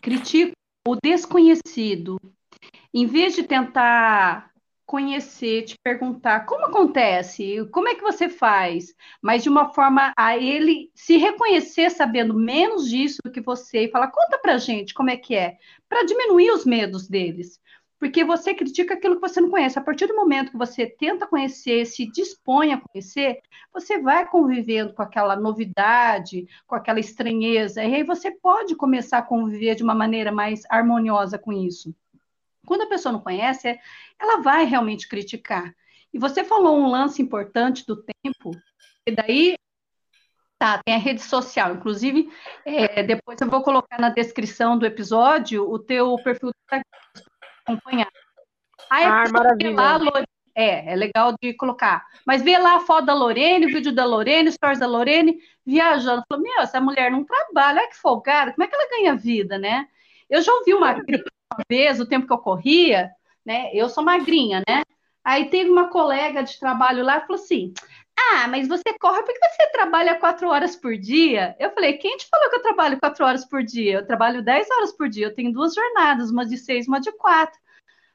criticam 0.00 0.54
o 0.86 0.96
desconhecido. 0.96 2.18
Em 2.92 3.06
vez 3.06 3.34
de 3.34 3.42
tentar 3.42 4.49
conhecer, 4.90 5.62
te 5.62 5.78
perguntar 5.84 6.46
como 6.46 6.66
acontece, 6.66 7.64
como 7.70 7.86
é 7.86 7.94
que 7.94 8.02
você 8.02 8.28
faz, 8.28 8.92
mas 9.22 9.40
de 9.40 9.48
uma 9.48 9.72
forma 9.72 10.12
a 10.18 10.36
ele 10.36 10.90
se 10.96 11.16
reconhecer 11.16 11.90
sabendo 11.90 12.34
menos 12.34 12.88
disso 12.88 13.18
do 13.24 13.30
que 13.30 13.40
você 13.40 13.84
e 13.84 13.90
falar, 13.92 14.08
conta 14.08 14.36
pra 14.36 14.58
gente 14.58 14.92
como 14.92 15.08
é 15.08 15.16
que 15.16 15.36
é, 15.36 15.58
para 15.88 16.02
diminuir 16.02 16.50
os 16.50 16.64
medos 16.64 17.06
deles. 17.06 17.60
Porque 18.00 18.24
você 18.24 18.52
critica 18.52 18.94
aquilo 18.94 19.14
que 19.14 19.20
você 19.20 19.40
não 19.40 19.50
conhece. 19.50 19.78
A 19.78 19.82
partir 19.82 20.08
do 20.08 20.16
momento 20.16 20.50
que 20.50 20.58
você 20.58 20.86
tenta 20.86 21.24
conhecer, 21.24 21.84
se 21.84 22.10
dispõe 22.10 22.72
a 22.72 22.80
conhecer, 22.80 23.38
você 23.72 24.00
vai 24.00 24.28
convivendo 24.28 24.92
com 24.92 25.02
aquela 25.02 25.36
novidade, 25.36 26.48
com 26.66 26.74
aquela 26.74 26.98
estranheza, 26.98 27.84
e 27.84 27.94
aí 27.94 28.02
você 28.02 28.32
pode 28.32 28.74
começar 28.74 29.18
a 29.18 29.22
conviver 29.22 29.76
de 29.76 29.84
uma 29.84 29.94
maneira 29.94 30.32
mais 30.32 30.62
harmoniosa 30.68 31.38
com 31.38 31.52
isso. 31.52 31.94
Quando 32.66 32.82
a 32.82 32.88
pessoa 32.88 33.12
não 33.12 33.20
conhece, 33.20 33.78
ela 34.18 34.42
vai 34.42 34.64
realmente 34.64 35.08
criticar. 35.08 35.74
E 36.12 36.18
você 36.18 36.44
falou 36.44 36.78
um 36.78 36.90
lance 36.90 37.22
importante 37.22 37.86
do 37.86 37.96
tempo, 37.96 38.50
e 39.06 39.12
daí 39.12 39.56
Tá, 40.60 40.78
tem 40.84 40.94
a 40.94 40.98
rede 40.98 41.22
social. 41.22 41.74
Inclusive, 41.74 42.30
é, 42.66 43.02
depois 43.02 43.40
eu 43.40 43.48
vou 43.48 43.62
colocar 43.62 43.98
na 43.98 44.10
descrição 44.10 44.78
do 44.78 44.84
episódio 44.84 45.66
o 45.66 45.78
teu 45.78 46.14
perfil 46.16 46.50
Instagram 46.50 46.84
acompanhar. 47.64 48.10
Aí 48.90 49.04
ah, 49.04 49.24
maravilha. 49.32 49.74
Lá, 49.74 49.98
é, 50.54 50.92
é 50.92 50.96
legal 50.96 51.34
de 51.40 51.54
colocar. 51.54 52.04
Mas 52.26 52.42
vê 52.42 52.58
lá 52.58 52.76
a 52.76 52.80
foto 52.80 53.06
da 53.06 53.14
Lorene, 53.14 53.66
o 53.66 53.72
vídeo 53.72 53.90
da 53.90 54.04
Lorene, 54.04 54.52
stories 54.52 54.78
da 54.78 54.86
Lorene, 54.86 55.38
viajando. 55.64 56.22
Falou, 56.28 56.44
meu, 56.44 56.60
essa 56.60 56.78
mulher 56.78 57.10
não 57.10 57.24
trabalha, 57.24 57.80
é 57.80 57.86
que 57.86 57.96
folgada, 57.96 58.52
como 58.52 58.62
é 58.62 58.66
que 58.66 58.74
ela 58.74 58.90
ganha 58.90 59.16
vida, 59.16 59.56
né? 59.56 59.86
Eu 60.28 60.42
já 60.42 60.52
ouvi 60.52 60.74
uma, 60.74 60.94
uma 61.52 61.64
vez, 61.68 62.00
o 62.00 62.06
tempo 62.06 62.26
que 62.26 62.32
eu 62.32 62.38
corria, 62.38 63.10
né? 63.44 63.70
Eu 63.74 63.88
sou 63.88 64.04
magrinha, 64.04 64.62
né? 64.66 64.82
Aí 65.24 65.50
teve 65.50 65.70
uma 65.70 65.88
colega 65.88 66.42
de 66.42 66.58
trabalho 66.58 67.04
lá 67.04 67.20
falou 67.20 67.42
assim: 67.42 67.72
Ah, 68.16 68.48
mas 68.48 68.68
você 68.68 68.96
corre 68.98 69.22
porque 69.22 69.38
você 69.38 69.70
trabalha 69.72 70.18
quatro 70.18 70.48
horas 70.48 70.76
por 70.76 70.96
dia? 70.96 71.56
Eu 71.58 71.70
falei: 71.72 71.98
Quem 71.98 72.16
te 72.16 72.26
falou 72.28 72.48
que 72.48 72.56
eu 72.56 72.62
trabalho 72.62 72.98
quatro 72.98 73.24
horas 73.24 73.44
por 73.44 73.62
dia? 73.62 73.94
Eu 73.94 74.06
trabalho 74.06 74.42
dez 74.42 74.68
horas 74.70 74.92
por 74.96 75.08
dia, 75.08 75.26
eu 75.26 75.34
tenho 75.34 75.52
duas 75.52 75.74
jornadas, 75.74 76.30
uma 76.30 76.46
de 76.46 76.56
seis, 76.56 76.86
uma 76.86 77.00
de 77.00 77.12
quatro. 77.12 77.58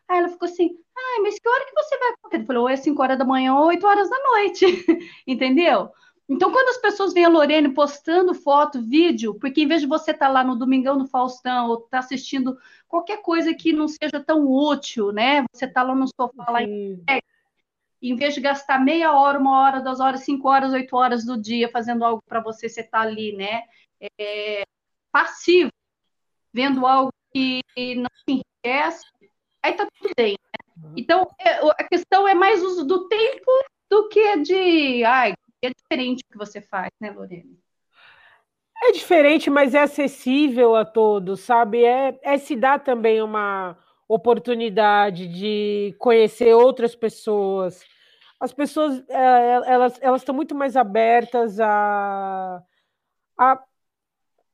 Aí 0.10 0.20
ela 0.20 0.30
ficou 0.30 0.48
assim: 0.48 0.70
Ai, 0.98 1.20
mas 1.22 1.40
que 1.40 1.50
hora 1.50 1.66
que 1.66 1.76
você 1.76 1.98
vai 1.98 2.14
correr? 2.22 2.36
Ele 2.38 2.46
falou: 2.46 2.64
Ou 2.64 2.70
é 2.70 2.76
cinco 2.76 3.02
horas 3.02 3.18
da 3.18 3.26
manhã 3.26 3.56
ou 3.56 3.68
oito 3.68 3.86
horas 3.86 4.10
da 4.10 4.18
noite. 4.32 4.66
Entendeu? 5.28 5.92
Então, 6.28 6.52
quando 6.52 6.70
as 6.70 6.78
pessoas 6.78 7.14
veem 7.14 7.26
a 7.26 7.30
Lorene 7.30 7.74
postando 7.74 8.34
foto, 8.34 8.82
vídeo, 8.82 9.36
porque 9.36 9.62
em 9.62 9.68
vez 9.68 9.82
de 9.82 9.88
você 9.88 10.12
estar 10.12 10.28
tá 10.28 10.32
lá 10.32 10.44
no 10.44 10.56
Domingão 10.56 10.98
do 10.98 11.06
Faustão 11.06 11.68
ou 11.68 11.76
estar 11.76 11.90
tá 11.90 12.00
assistindo 12.00 12.58
qualquer 12.88 13.22
coisa 13.22 13.54
que 13.54 13.72
não 13.72 13.88
seja 13.88 14.20
tão 14.26 14.48
útil, 14.48 15.12
né? 15.12 15.46
Você 15.54 15.66
está 15.66 15.84
lá 15.84 15.94
no 15.94 16.08
sofá, 16.08 16.50
lá 16.50 16.64
em 16.64 17.00
em 18.02 18.16
vez 18.16 18.36
de 18.36 18.42
gastar 18.42 18.80
meia 18.80 19.14
hora, 19.14 19.40
uma 19.40 19.60
hora, 19.60 19.82
duas 19.82 20.00
horas, 20.00 20.22
cinco 20.22 20.48
horas, 20.48 20.74
oito 20.74 20.96
horas 20.96 21.26
do 21.26 21.42
dia 21.42 21.70
fazendo 21.70 22.06
algo 22.06 22.22
para 22.28 22.40
você, 22.40 22.70
você 22.70 22.82
está 22.82 23.02
ali, 23.02 23.36
né? 23.36 23.64
É, 24.20 24.64
passivo, 25.12 25.72
vendo 26.54 26.86
algo 26.86 27.12
que 27.34 27.62
não 27.96 28.10
te 28.26 28.44
enriquece, 28.64 29.06
aí 29.64 29.74
tá 29.74 29.88
tudo 30.00 30.14
bem, 30.16 30.34
né? 30.34 30.94
Então, 30.96 31.28
é, 31.40 31.68
a 31.68 31.84
questão 31.84 32.28
é 32.28 32.36
mais 32.36 32.62
uso 32.62 32.86
do 32.86 33.08
tempo 33.08 33.52
do 33.90 34.08
que 34.10 34.38
de, 34.38 35.04
ai, 35.04 35.34
é 35.66 35.72
diferente 35.74 36.24
o 36.24 36.32
que 36.32 36.38
você 36.38 36.62
faz, 36.62 36.90
né, 37.00 37.12
Lorena? 37.12 37.56
É 38.84 38.92
diferente, 38.92 39.50
mas 39.50 39.74
é 39.74 39.82
acessível 39.82 40.76
a 40.76 40.86
todos, 40.86 41.40
sabe? 41.42 41.84
É, 41.84 42.20
é 42.22 42.38
se 42.38 42.56
dar 42.56 42.80
também 42.80 43.22
uma 43.22 43.78
oportunidade 44.08 45.28
de 45.28 45.96
conhecer 45.98 46.54
outras 46.54 46.96
pessoas. 46.96 47.84
As 48.40 48.54
pessoas 48.54 49.04
é, 49.10 49.72
elas 49.74 49.98
elas 50.02 50.22
estão 50.22 50.36
muito 50.36 50.54
mais 50.54 50.76
abertas 50.76 51.60
a, 51.60 52.62
a, 53.38 53.64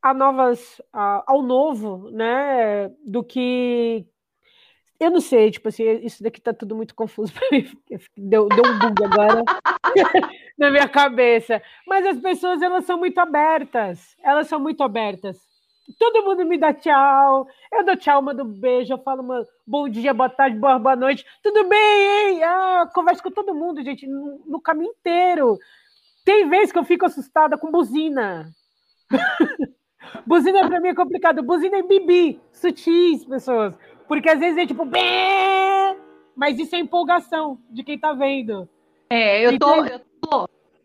a 0.02 0.14
novas 0.14 0.82
a, 0.94 1.24
ao 1.28 1.42
novo, 1.42 2.10
né? 2.12 2.90
Do 3.06 3.24
que 3.24 4.06
eu 5.00 5.10
não 5.10 5.20
sei, 5.20 5.50
tipo 5.50 5.68
assim, 5.68 5.84
isso 6.04 6.22
daqui 6.22 6.40
tá 6.40 6.54
tudo 6.54 6.76
muito 6.76 6.94
confuso 6.94 7.34
para 7.36 7.50
mim. 7.52 7.70
Deu, 8.16 8.48
deu 8.48 8.64
um 8.64 8.80
bug 8.80 9.04
agora. 9.04 9.44
na 10.62 10.70
minha 10.70 10.88
cabeça. 10.88 11.60
Mas 11.88 12.06
as 12.06 12.20
pessoas, 12.20 12.62
elas 12.62 12.86
são 12.86 12.98
muito 12.98 13.18
abertas. 13.18 14.16
Elas 14.24 14.48
são 14.48 14.60
muito 14.60 14.84
abertas. 14.84 15.36
Todo 15.98 16.24
mundo 16.24 16.46
me 16.46 16.58
dá 16.58 16.72
tchau. 16.72 17.48
Eu 17.74 17.84
dou 17.84 17.98
tchau, 17.98 18.22
mando 18.22 18.44
um 18.44 18.60
beijo, 18.60 18.94
eu 18.94 19.00
falo 19.00 19.24
uma, 19.24 19.46
bom 19.66 19.90
dia, 19.90 20.14
boa 20.14 20.30
tarde, 20.30 20.58
boa, 20.58 20.78
boa 20.78 20.96
noite. 20.96 21.26
Tudo 21.42 21.68
bem, 21.68 21.80
hein? 21.80 22.44
Ah, 22.44 22.88
converso 22.94 23.24
com 23.24 23.32
todo 23.32 23.56
mundo, 23.56 23.84
gente, 23.84 24.06
no, 24.06 24.40
no 24.46 24.62
caminho 24.62 24.92
inteiro. 24.92 25.58
Tem 26.24 26.48
vezes 26.48 26.72
que 26.72 26.78
eu 26.78 26.86
fico 26.86 27.08
assustada 27.08 27.58
com 27.58 27.72
buzina. 27.72 28.48
buzina 30.28 30.68
para 30.68 30.80
mim 30.80 30.90
é 30.90 30.96
complicado. 30.96 31.42
Buzina 31.42 31.80
é 31.80 31.84
bibi, 31.84 32.40
sutis, 32.54 33.26
pessoas. 33.26 33.76
Porque 34.08 34.30
às 34.30 34.40
vezes 34.40 34.60
é 34.60 34.68
tipo, 34.68 34.86
Bê! 34.86 35.00
mas 36.36 36.60
isso 36.60 36.76
é 36.76 36.80
empolgação 36.80 37.60
de 37.70 37.84
quem 37.84 37.98
tá 37.98 38.14
vendo. 38.14 38.70
É, 39.10 39.46
eu 39.46 39.58
tô, 39.60 39.84
eu 39.84 40.00
tô, 40.00 40.11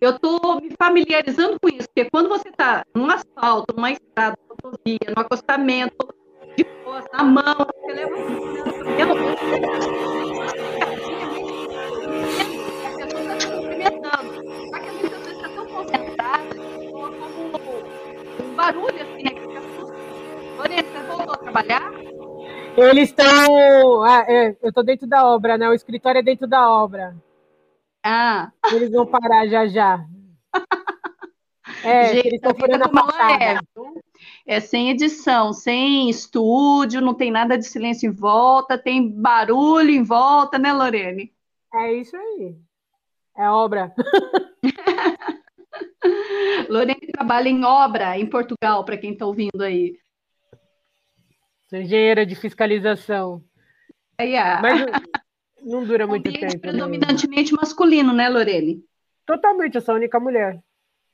eu 0.00 0.18
tô 0.18 0.60
me 0.60 0.70
familiarizando 0.78 1.56
com 1.60 1.68
isso, 1.68 1.88
porque 1.88 2.08
quando 2.10 2.28
você 2.28 2.50
tá 2.52 2.84
num 2.94 3.10
asfalto, 3.10 3.74
numa 3.74 3.90
estrada, 3.90 4.36
numa 4.48 4.56
rodovia, 4.62 4.98
num 5.08 5.22
acostamento, 5.22 6.14
de 6.56 6.64
costas, 6.64 7.10
na 7.12 7.24
mão, 7.24 7.66
você 7.82 7.92
leva 7.92 8.16
eu 8.98 9.06
não 9.06 9.16
um 18.42 18.54
barulho 18.54 19.02
assim, 19.02 19.22
né? 19.22 19.30
Que 19.30 19.56
assusta. 19.56 19.96
Lorena, 20.56 20.82
você 20.82 21.02
voltou 21.06 21.34
a 21.34 21.36
trabalhar? 21.38 21.92
Eles 22.76 23.08
estão. 23.10 24.02
Ah, 24.04 24.24
é, 24.28 24.56
eu 24.62 24.68
estou 24.68 24.84
dentro 24.84 25.06
da 25.06 25.26
obra, 25.26 25.58
né? 25.58 25.68
O 25.68 25.74
escritório 25.74 26.18
é 26.18 26.22
dentro 26.22 26.46
da 26.46 26.70
obra. 26.70 27.14
Ah. 28.08 28.52
Eles 28.72 28.92
vão 28.92 29.04
parar 29.04 29.48
já 29.48 29.66
já. 29.66 30.06
É, 31.82 32.14
Gente, 32.14 32.28
eles 32.28 32.34
estão 32.34 32.54
furando 32.54 32.84
a. 32.84 33.42
É, 33.42 33.58
é 34.46 34.60
sem 34.60 34.90
edição, 34.90 35.52
sem 35.52 36.08
estúdio, 36.08 37.00
não 37.00 37.14
tem 37.14 37.32
nada 37.32 37.58
de 37.58 37.66
silêncio 37.66 38.08
em 38.08 38.12
volta, 38.12 38.78
tem 38.78 39.10
barulho 39.10 39.90
em 39.90 40.04
volta, 40.04 40.56
né, 40.56 40.72
Lorene? 40.72 41.34
É 41.74 41.94
isso 41.94 42.16
aí. 42.16 42.54
É 43.36 43.50
obra. 43.50 43.92
Lorene 46.70 47.08
trabalha 47.12 47.48
em 47.48 47.64
obra 47.64 48.16
em 48.16 48.26
Portugal, 48.26 48.84
para 48.84 48.96
quem 48.96 49.14
está 49.14 49.26
ouvindo 49.26 49.62
aí. 49.62 49.98
Sou 51.68 51.80
engenheira 51.80 52.24
de 52.24 52.36
fiscalização. 52.36 53.42
Yeah. 54.20 54.62
Mas 54.62 54.80
não, 55.62 55.84
dura 55.84 56.06
muito 56.06 56.32
tempo. 56.32 56.44
Né? 56.44 56.58
predominantemente 56.58 57.52
né? 57.52 57.58
masculino, 57.60 58.12
né, 58.12 58.28
Lorene? 58.28 58.84
Totalmente, 59.24 59.74
eu 59.74 59.80
sou 59.80 59.94
a 59.94 59.96
única 59.96 60.20
mulher. 60.20 60.60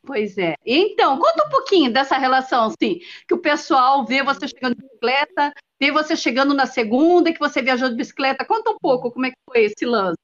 Pois 0.05 0.37
é. 0.37 0.55
Então, 0.67 1.19
conta 1.19 1.47
um 1.47 1.51
pouquinho 1.51 1.93
dessa 1.93 2.19
relação, 2.19 2.65
assim, 2.65 3.01
que 3.27 3.35
o 3.35 3.39
pessoal 3.39 4.05
vê 4.05 4.23
você 4.23 4.49
chegando 4.49 4.75
de 4.75 4.83
bicicleta, 4.83 5.53
vê 5.81 5.93
você 5.93 6.17
chegando 6.17 6.55
na 6.55 6.67
segunda, 6.67 7.33
que 7.33 7.39
você 7.39 7.63
viajou 7.63 7.89
de 7.89 7.95
bicicleta. 7.95 8.45
Conta 8.45 8.73
um 8.73 8.79
pouco 8.81 9.13
como 9.13 9.27
é 9.27 9.31
que 9.31 9.37
foi 9.49 9.65
esse 9.65 9.87
lance. 9.87 10.19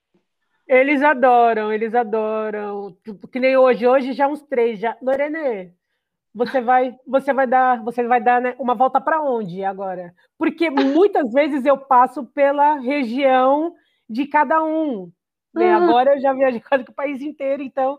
Eles 0.66 1.02
adoram, 1.02 1.72
eles 1.72 1.94
adoram. 1.94 2.96
Tipo, 3.04 3.28
que 3.28 3.38
nem 3.38 3.56
hoje, 3.56 3.86
hoje 3.86 4.12
já 4.12 4.26
uns 4.26 4.42
três 4.42 4.80
já. 4.80 4.96
Lorene, 5.00 5.72
você 6.34 6.60
vai, 6.60 6.94
você 7.06 7.32
vai 7.32 7.46
dar, 7.46 7.82
você 7.82 8.02
vai 8.02 8.20
dar 8.20 8.40
né, 8.40 8.54
uma 8.58 8.74
volta 8.74 9.00
para 9.00 9.22
onde 9.22 9.64
agora? 9.64 10.12
Porque 10.36 10.68
muitas 10.70 11.30
vezes 11.34 11.64
eu 11.64 11.78
passo 11.78 12.24
pela 12.26 12.74
região 12.80 13.74
de 14.08 14.26
cada 14.26 14.62
um. 14.62 15.10
Né? 15.54 15.76
Uhum. 15.76 15.84
Agora 15.84 16.14
eu 16.14 16.20
já 16.20 16.32
viajei 16.32 16.60
quase 16.66 16.84
que 16.84 16.90
o 16.90 16.94
país 16.94 17.20
inteiro, 17.20 17.62
então 17.62 17.98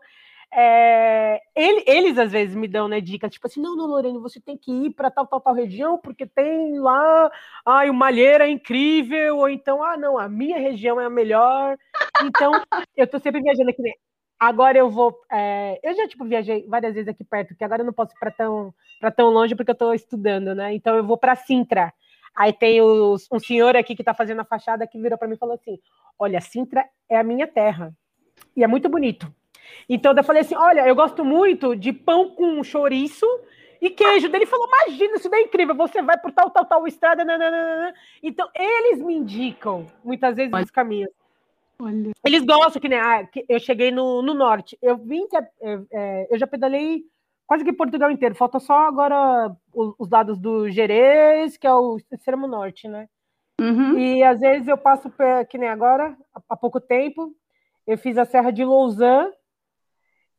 é, 0.52 1.40
ele, 1.56 1.84
eles 1.86 2.18
às 2.18 2.32
vezes 2.32 2.56
me 2.56 2.68
dão 2.68 2.88
né, 2.88 3.00
dicas, 3.00 3.32
tipo 3.32 3.46
assim, 3.46 3.62
não, 3.62 3.76
não, 3.76 3.86
Lorene, 3.86 4.18
você 4.18 4.42
tem 4.42 4.58
que 4.58 4.72
ir 4.72 4.92
para 4.92 5.12
tal, 5.12 5.28
tal, 5.28 5.40
tal 5.40 5.54
região, 5.54 6.00
porque 6.00 6.26
tem 6.26 6.80
lá, 6.80 7.32
ai, 7.66 7.90
o 7.90 7.94
Malheira 7.94 8.48
é 8.48 8.50
incrível, 8.50 9.38
ou 9.38 9.50
então, 9.50 9.84
ah, 9.84 9.96
não, 9.96 10.18
a 10.18 10.28
minha 10.28 10.58
região 10.58 11.00
é 11.00 11.06
a 11.06 11.10
melhor. 11.10 11.78
Então, 12.24 12.52
eu 12.98 13.08
tô 13.08 13.20
sempre 13.20 13.42
viajando 13.42 13.70
aqui, 13.70 13.82
né? 13.82 13.92
Agora 14.40 14.78
eu 14.78 14.90
vou. 14.90 15.20
É, 15.32 15.80
eu 15.84 15.94
já, 15.94 16.08
tipo, 16.08 16.26
viajei 16.26 16.66
várias 16.68 16.94
vezes 16.94 17.10
aqui 17.10 17.24
perto, 17.26 17.56
que 17.56 17.64
agora 17.64 17.82
eu 17.82 17.86
não 17.86 17.94
posso 17.94 18.14
ir 18.14 18.20
para 18.20 18.32
tão, 18.32 18.74
tão 19.16 19.30
longe 19.30 19.54
porque 19.54 19.72
eu 19.72 19.74
estou 19.74 19.94
estudando, 19.94 20.56
né? 20.56 20.74
Então 20.74 20.96
eu 20.96 21.04
vou 21.04 21.18
para 21.18 21.36
Sintra. 21.36 21.94
Aí 22.36 22.54
tem 22.54 22.82
os, 22.82 23.28
um 23.32 23.40
senhor 23.40 23.76
aqui 23.76 23.96
que 23.96 24.02
está 24.02 24.14
fazendo 24.14 24.42
a 24.42 24.46
fachada 24.46 24.88
que 24.88 25.00
virou 25.00 25.18
para 25.18 25.28
mim 25.28 25.36
e 25.36 25.38
falou 25.38 25.56
assim: 25.56 25.80
Olha, 26.18 26.42
Sintra 26.42 26.86
é 27.10 27.18
a 27.18 27.24
minha 27.24 27.48
terra. 27.48 27.94
E 28.56 28.64
é 28.64 28.68
muito 28.68 28.90
bonito. 28.90 29.34
Então 29.88 30.14
eu 30.16 30.24
falei 30.24 30.42
assim: 30.42 30.56
Olha, 30.56 30.88
eu 30.88 30.96
gosto 30.96 31.24
muito 31.24 31.76
de 31.76 31.92
pão 31.94 32.30
com 32.30 32.64
chouriço 32.64 33.26
e 33.82 33.90
queijo. 33.90 34.28
Ele 34.28 34.46
falou: 34.46 34.68
Imagina, 34.68 35.16
isso 35.16 35.34
é 35.34 35.42
incrível. 35.42 35.76
Você 35.76 36.02
vai 36.02 36.18
por 36.18 36.32
tal, 36.32 36.50
tal, 36.50 36.66
tal 36.66 36.88
estrada. 36.88 37.26
Nananana. 37.26 37.94
Então 38.22 38.50
eles 38.56 39.02
me 39.02 39.16
indicam 39.16 39.86
muitas 40.04 40.36
vezes 40.36 40.54
os 40.54 40.72
caminhos. 40.72 41.12
Olha. 41.82 42.12
Eles 42.26 42.44
gostam 42.44 42.82
que, 42.82 42.90
né? 42.90 43.00
Ah, 43.00 43.26
que 43.26 43.46
eu 43.48 43.60
cheguei 43.60 43.90
no, 43.90 44.22
no 44.22 44.34
norte. 44.34 44.78
Eu 44.82 44.98
vim 44.98 45.28
que 45.28 45.38
é, 45.38 45.50
é, 45.92 46.28
eu 46.30 46.38
já 46.38 46.46
pedalei 46.46 47.06
quase 47.50 47.64
que 47.64 47.74
Portugal 47.74 48.12
inteiro. 48.12 48.36
Falta 48.36 48.60
só 48.60 48.86
agora 48.86 49.52
os, 49.74 49.96
os 49.98 50.08
lados 50.08 50.38
do 50.38 50.70
Jerez, 50.70 51.58
que 51.58 51.66
é 51.66 51.74
o 51.74 51.98
extremo 52.12 52.48
norte, 52.48 52.88
né? 52.88 53.10
Uhum. 53.60 53.98
E 53.98 54.22
às 54.22 54.40
vezes 54.40 54.68
eu 54.68 54.78
passo 54.78 55.12
que 55.50 55.58
nem 55.58 55.68
agora, 55.68 56.16
há 56.48 56.56
pouco 56.56 56.80
tempo, 56.80 57.36
eu 57.88 57.98
fiz 57.98 58.20
a 58.20 58.24
Serra 58.24 58.52
de 58.52 58.64
Lausanne 58.64 59.34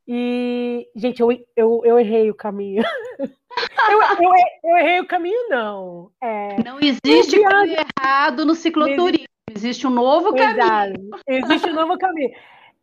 e, 0.06 0.86
gente, 0.94 1.20
eu, 1.20 1.30
eu, 1.56 1.82
eu 1.84 1.98
errei 1.98 2.30
o 2.30 2.34
caminho. 2.34 2.84
eu, 3.18 4.02
eu, 4.20 4.32
eu, 4.62 4.76
errei 4.76 5.00
o 5.00 5.06
caminho, 5.06 5.48
não. 5.48 6.12
É, 6.22 6.62
não 6.62 6.78
existe 6.78 7.42
caminho 7.42 7.76
errado 7.98 8.46
no 8.46 8.54
cicloturismo. 8.54 9.26
Existe 9.52 9.84
um 9.84 9.90
novo 9.90 10.28
Exato. 10.36 10.58
caminho. 10.58 11.10
Existe 11.26 11.70
um 11.70 11.74
novo 11.74 11.98
caminho. 11.98 12.30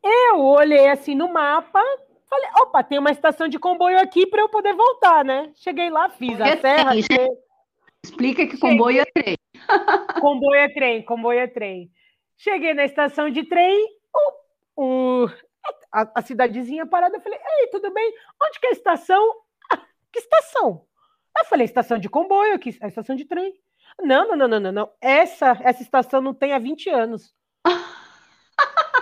Eu 0.03 0.41
olhei 0.41 0.89
assim 0.89 1.15
no 1.15 1.31
mapa, 1.31 1.81
falei, 2.29 2.49
opa, 2.61 2.83
tem 2.83 2.99
uma 2.99 3.11
estação 3.11 3.47
de 3.47 3.57
comboio 3.57 3.99
aqui 3.99 4.25
para 4.25 4.41
eu 4.41 4.49
poder 4.49 4.73
voltar, 4.73 5.23
né? 5.23 5.51
Cheguei 5.55 5.89
lá, 5.89 6.09
fiz 6.09 6.39
a 6.39 6.57
serra. 6.57 6.93
Cheguei... 7.01 7.29
Explica 8.03 8.47
que 8.47 8.57
comboio 8.57 9.01
é 9.01 9.05
trem. 9.05 9.37
comboio 10.21 10.59
é 10.59 10.69
trem, 10.69 11.03
comboio 11.03 11.39
é 11.39 11.47
trem. 11.47 11.91
Cheguei 12.37 12.73
na 12.73 12.85
estação 12.85 13.29
de 13.29 13.43
trem, 13.43 13.87
o, 14.77 15.23
o 15.23 15.29
a, 15.91 16.11
a, 16.15 16.21
cidadezinha 16.21 16.85
parada, 16.85 17.17
eu 17.17 17.21
falei, 17.21 17.39
ei, 17.59 17.67
tudo 17.67 17.91
bem? 17.91 18.13
Onde 18.41 18.59
que 18.59 18.67
é 18.67 18.69
a 18.69 18.73
estação? 18.73 19.33
Ah, 19.71 19.81
que 20.11 20.19
estação? 20.19 20.85
Eu 21.37 21.45
falei, 21.45 21.65
estação 21.65 21.97
de 21.97 22.09
comboio, 22.09 22.53
aqui, 22.53 22.77
a 22.81 22.87
estação 22.87 23.15
de 23.15 23.25
trem. 23.25 23.53
Não, 23.99 24.35
não, 24.35 24.47
não, 24.47 24.59
não, 24.59 24.71
não, 24.71 24.91
Essa, 25.01 25.57
essa 25.61 25.81
estação 25.81 26.21
não 26.21 26.33
tem 26.33 26.53
há 26.53 26.59
20 26.59 26.89
anos. 26.89 27.33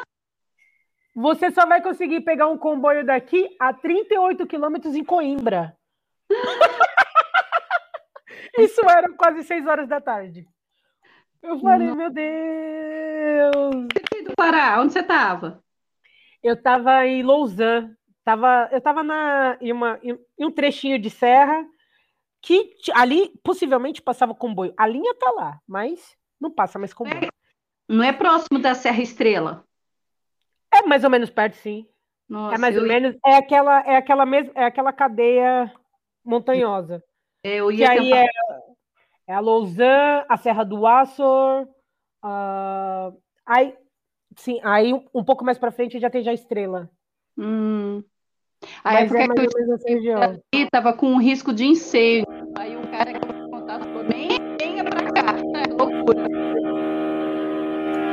Você 1.16 1.50
só 1.50 1.66
vai 1.66 1.82
conseguir 1.82 2.22
pegar 2.22 2.48
um 2.48 2.58
comboio 2.58 3.06
daqui 3.06 3.56
a 3.58 3.74
38 3.74 4.46
quilômetros 4.46 4.96
em 4.96 5.04
Coimbra. 5.04 5.76
Isso 8.60 8.82
era 8.90 9.10
quase 9.14 9.44
6 9.44 9.66
horas 9.66 9.88
da 9.88 10.02
tarde. 10.02 10.46
Eu 11.42 11.60
falei, 11.60 11.94
meu 11.94 12.12
Deus. 12.12 13.88
do 14.26 14.36
Pará, 14.36 14.82
onde 14.82 14.92
você 14.92 15.00
estava? 15.00 15.64
Eu 16.44 16.56
estava 16.56 17.06
em 17.06 17.24
Lausanne. 17.24 17.96
Tava, 18.24 18.68
eu 18.72 18.80
estava 18.80 19.02
em, 19.62 19.72
uma, 19.72 20.00
em 20.02 20.18
um 20.40 20.52
trechinho 20.52 21.00
de 21.00 21.12
serra 21.12 21.64
que 22.42 22.76
ali 22.94 23.32
possivelmente 23.44 24.02
passava 24.02 24.36
comboio. 24.36 24.74
A 24.78 24.88
linha 24.88 25.16
tá 25.16 25.32
lá, 25.32 25.60
mas 25.68 26.16
não 26.42 26.52
passa 26.52 26.78
mais 26.78 26.94
comboio. 26.94 27.30
Não 27.88 28.04
é 28.04 28.12
próximo 28.12 28.60
da 28.60 28.74
Serra 28.74 29.02
Estrela? 29.02 29.65
É 30.76 30.88
mais 30.88 31.04
ou 31.04 31.10
menos 31.10 31.30
perto, 31.30 31.56
sim. 31.56 31.88
Nossa, 32.28 32.56
é 32.56 32.58
mais 32.58 32.78
ou 32.78 32.84
menos. 32.84 33.16
É 33.26 33.36
aquela, 33.38 33.80
é 33.82 33.96
aquela 33.96 34.26
mesma, 34.26 34.52
é 34.56 34.66
aquela 34.66 34.92
cadeia 34.92 35.72
montanhosa. 36.24 37.04
Eu 37.44 37.72
ia 37.72 37.88
que 37.88 38.00
aí 38.00 38.14
é, 38.14 38.26
é, 39.28 39.34
a 39.34 39.40
Lausanne, 39.40 40.26
a 40.28 40.38
Serra 40.38 40.64
do 40.64 40.86
Açor. 40.86 41.68
Uh, 42.24 43.16
aí, 43.46 43.76
sim, 44.38 44.60
aí 44.64 44.92
um 45.14 45.24
pouco 45.24 45.46
mais 45.46 45.58
para 45.58 45.72
frente 45.72 46.00
já 46.00 46.10
tem 46.10 46.24
já 46.24 46.32
a 46.32 46.34
Estrela. 46.34 46.90
Hum. 47.38 48.04
A 48.84 48.94
Mas 48.94 49.12
época 49.14 49.20
é 49.20 49.48
que 49.48 49.62
eu 49.62 49.78
região. 49.86 50.42
estava 50.52 50.94
com 50.94 51.08
um 51.08 51.20
risco 51.20 51.54
de 51.54 51.66
incêndio. 51.66 52.26
Aí 52.58 52.76
um 52.76 52.88
cara 52.88 53.14
que 53.14 53.28
eu 53.28 53.50
contato 53.50 53.84
falou, 53.84 54.04
nem 54.04 54.30
venha 54.60 54.84
para 54.84 55.12
cá. 55.12 55.36
É 55.38 55.72
loucura. 55.72 56.26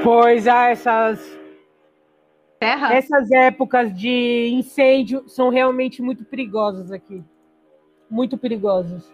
Pois 0.04 0.46
há 0.46 0.68
essas 0.68 1.41
Terra? 2.62 2.94
Essas 2.94 3.30
épocas 3.30 3.92
de 3.92 4.50
incêndio 4.52 5.28
são 5.28 5.48
realmente 5.48 6.00
muito 6.00 6.24
perigosas 6.24 6.92
aqui. 6.92 7.22
Muito 8.08 8.38
perigosas. 8.38 9.12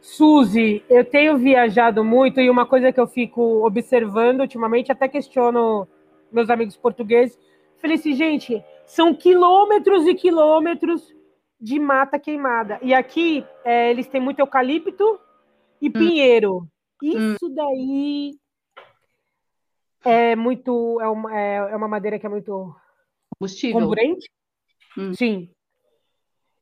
Suzy, 0.00 0.82
eu 0.88 1.04
tenho 1.04 1.36
viajado 1.36 2.04
muito 2.04 2.40
e 2.40 2.48
uma 2.48 2.64
coisa 2.64 2.92
que 2.92 3.00
eu 3.00 3.06
fico 3.06 3.66
observando 3.66 4.40
ultimamente, 4.40 4.92
até 4.92 5.08
questiono 5.08 5.86
meus 6.30 6.48
amigos 6.48 6.76
portugueses, 6.76 7.38
falei 7.78 7.96
assim, 7.96 8.14
gente, 8.14 8.62
são 8.86 9.12
quilômetros 9.12 10.06
e 10.06 10.14
quilômetros 10.14 11.14
de 11.60 11.78
mata 11.78 12.18
queimada. 12.18 12.78
E 12.82 12.94
aqui 12.94 13.44
é, 13.64 13.90
eles 13.90 14.06
têm 14.06 14.20
muito 14.20 14.38
eucalipto 14.38 15.18
e 15.82 15.88
hum. 15.88 15.92
pinheiro. 15.92 16.68
Isso 17.02 17.46
hum. 17.46 17.54
daí 17.54 18.32
é 20.06 20.36
muito. 20.36 21.00
É 21.00 21.08
uma, 21.08 21.36
é, 21.36 21.56
é 21.56 21.76
uma 21.76 21.88
madeira 21.88 22.18
que 22.18 22.26
é 22.26 22.28
muito. 22.28 22.74
Combustível. 23.30 23.80
Comburente. 23.80 24.30
Hum. 24.96 25.12
Sim. 25.14 25.50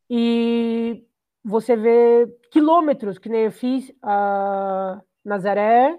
E 0.09 1.05
você 1.45 1.77
vê 1.77 2.27
quilômetros, 2.51 3.19
que 3.19 3.29
nem 3.29 3.43
eu 3.43 3.53
fiz 3.53 3.93
a 4.03 5.01
Nazaré, 5.25 5.99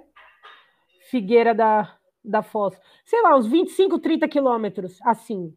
Figueira 1.10 1.54
da, 1.54 1.96
da 2.24 2.41
Foz. 2.41 2.80
Sei 3.06 3.22
lá, 3.22 3.36
uns 3.38 3.48
25, 3.48 4.00
30 4.00 4.28
quilômetros, 4.28 5.00
assim. 5.04 5.56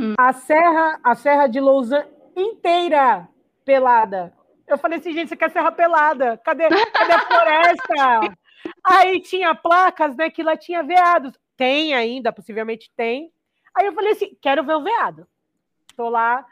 Hum. 0.00 0.14
A 0.18 0.32
Serra, 0.32 1.00
a 1.02 1.14
Serra 1.14 1.46
de 1.46 1.60
Lausanne 1.60 2.08
inteira 2.36 3.28
pelada. 3.64 4.32
Eu 4.66 4.78
falei 4.78 4.98
assim, 4.98 5.12
gente, 5.12 5.28
você 5.28 5.36
quer 5.36 5.50
serra 5.50 5.70
pelada? 5.70 6.38
Cadê, 6.38 6.68
cadê 6.68 7.12
a 7.12 7.26
floresta? 7.26 8.36
Aí 8.84 9.20
tinha 9.20 9.54
placas, 9.54 10.16
né, 10.16 10.30
que 10.30 10.42
lá 10.42 10.56
tinha 10.56 10.82
veados. 10.82 11.38
Tem 11.56 11.94
ainda, 11.94 12.32
possivelmente 12.32 12.90
tem. 12.96 13.32
Aí 13.74 13.86
eu 13.86 13.92
falei 13.92 14.12
assim, 14.12 14.36
quero 14.40 14.64
ver 14.64 14.74
o 14.74 14.82
veado. 14.82 15.26
Tô 15.96 16.08
lá 16.08 16.44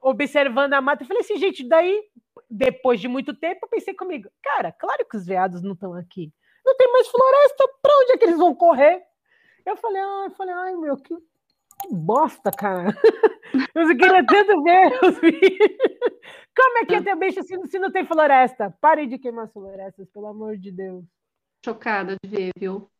observando 0.00 0.74
a 0.74 0.80
mata. 0.80 1.02
Eu 1.02 1.06
falei 1.06 1.22
assim, 1.22 1.36
gente, 1.36 1.66
daí, 1.66 2.02
depois 2.50 3.00
de 3.00 3.08
muito 3.08 3.34
tempo, 3.34 3.60
eu 3.64 3.68
pensei 3.68 3.94
comigo, 3.94 4.28
cara, 4.42 4.72
claro 4.72 5.06
que 5.08 5.16
os 5.16 5.26
veados 5.26 5.62
não 5.62 5.72
estão 5.72 5.94
aqui. 5.94 6.32
Não 6.64 6.76
tem 6.76 6.92
mais 6.92 7.08
floresta, 7.08 7.68
pra 7.80 7.96
onde 7.98 8.12
é 8.12 8.18
que 8.18 8.24
eles 8.24 8.38
vão 8.38 8.54
correr? 8.54 9.02
Eu 9.64 9.76
falei, 9.76 10.00
ah, 10.00 10.24
eu 10.26 10.30
falei, 10.30 10.54
ai 10.54 10.74
meu, 10.76 10.96
que 10.96 11.14
que 11.80 11.94
bosta, 11.94 12.50
cara. 12.50 12.92
Eu 13.74 13.88
queria 13.96 14.24
tanto 14.26 14.62
ver 14.62 14.92
os 15.04 15.18
Como 15.20 16.78
é 16.78 16.84
que 16.84 16.92
ia 16.92 17.02
ter 17.02 17.16
bicho 17.16 17.42
se, 17.42 17.56
se 17.68 17.78
não 17.78 17.90
tem 17.90 18.04
floresta? 18.04 18.74
Parem 18.80 19.08
de 19.08 19.18
queimar 19.18 19.44
as 19.44 19.52
florestas, 19.52 20.08
pelo 20.10 20.26
amor 20.26 20.56
de 20.56 20.72
Deus. 20.72 21.04
Chocada 21.64 22.16
de 22.22 22.28
ver, 22.28 22.50
viu? 22.56 22.90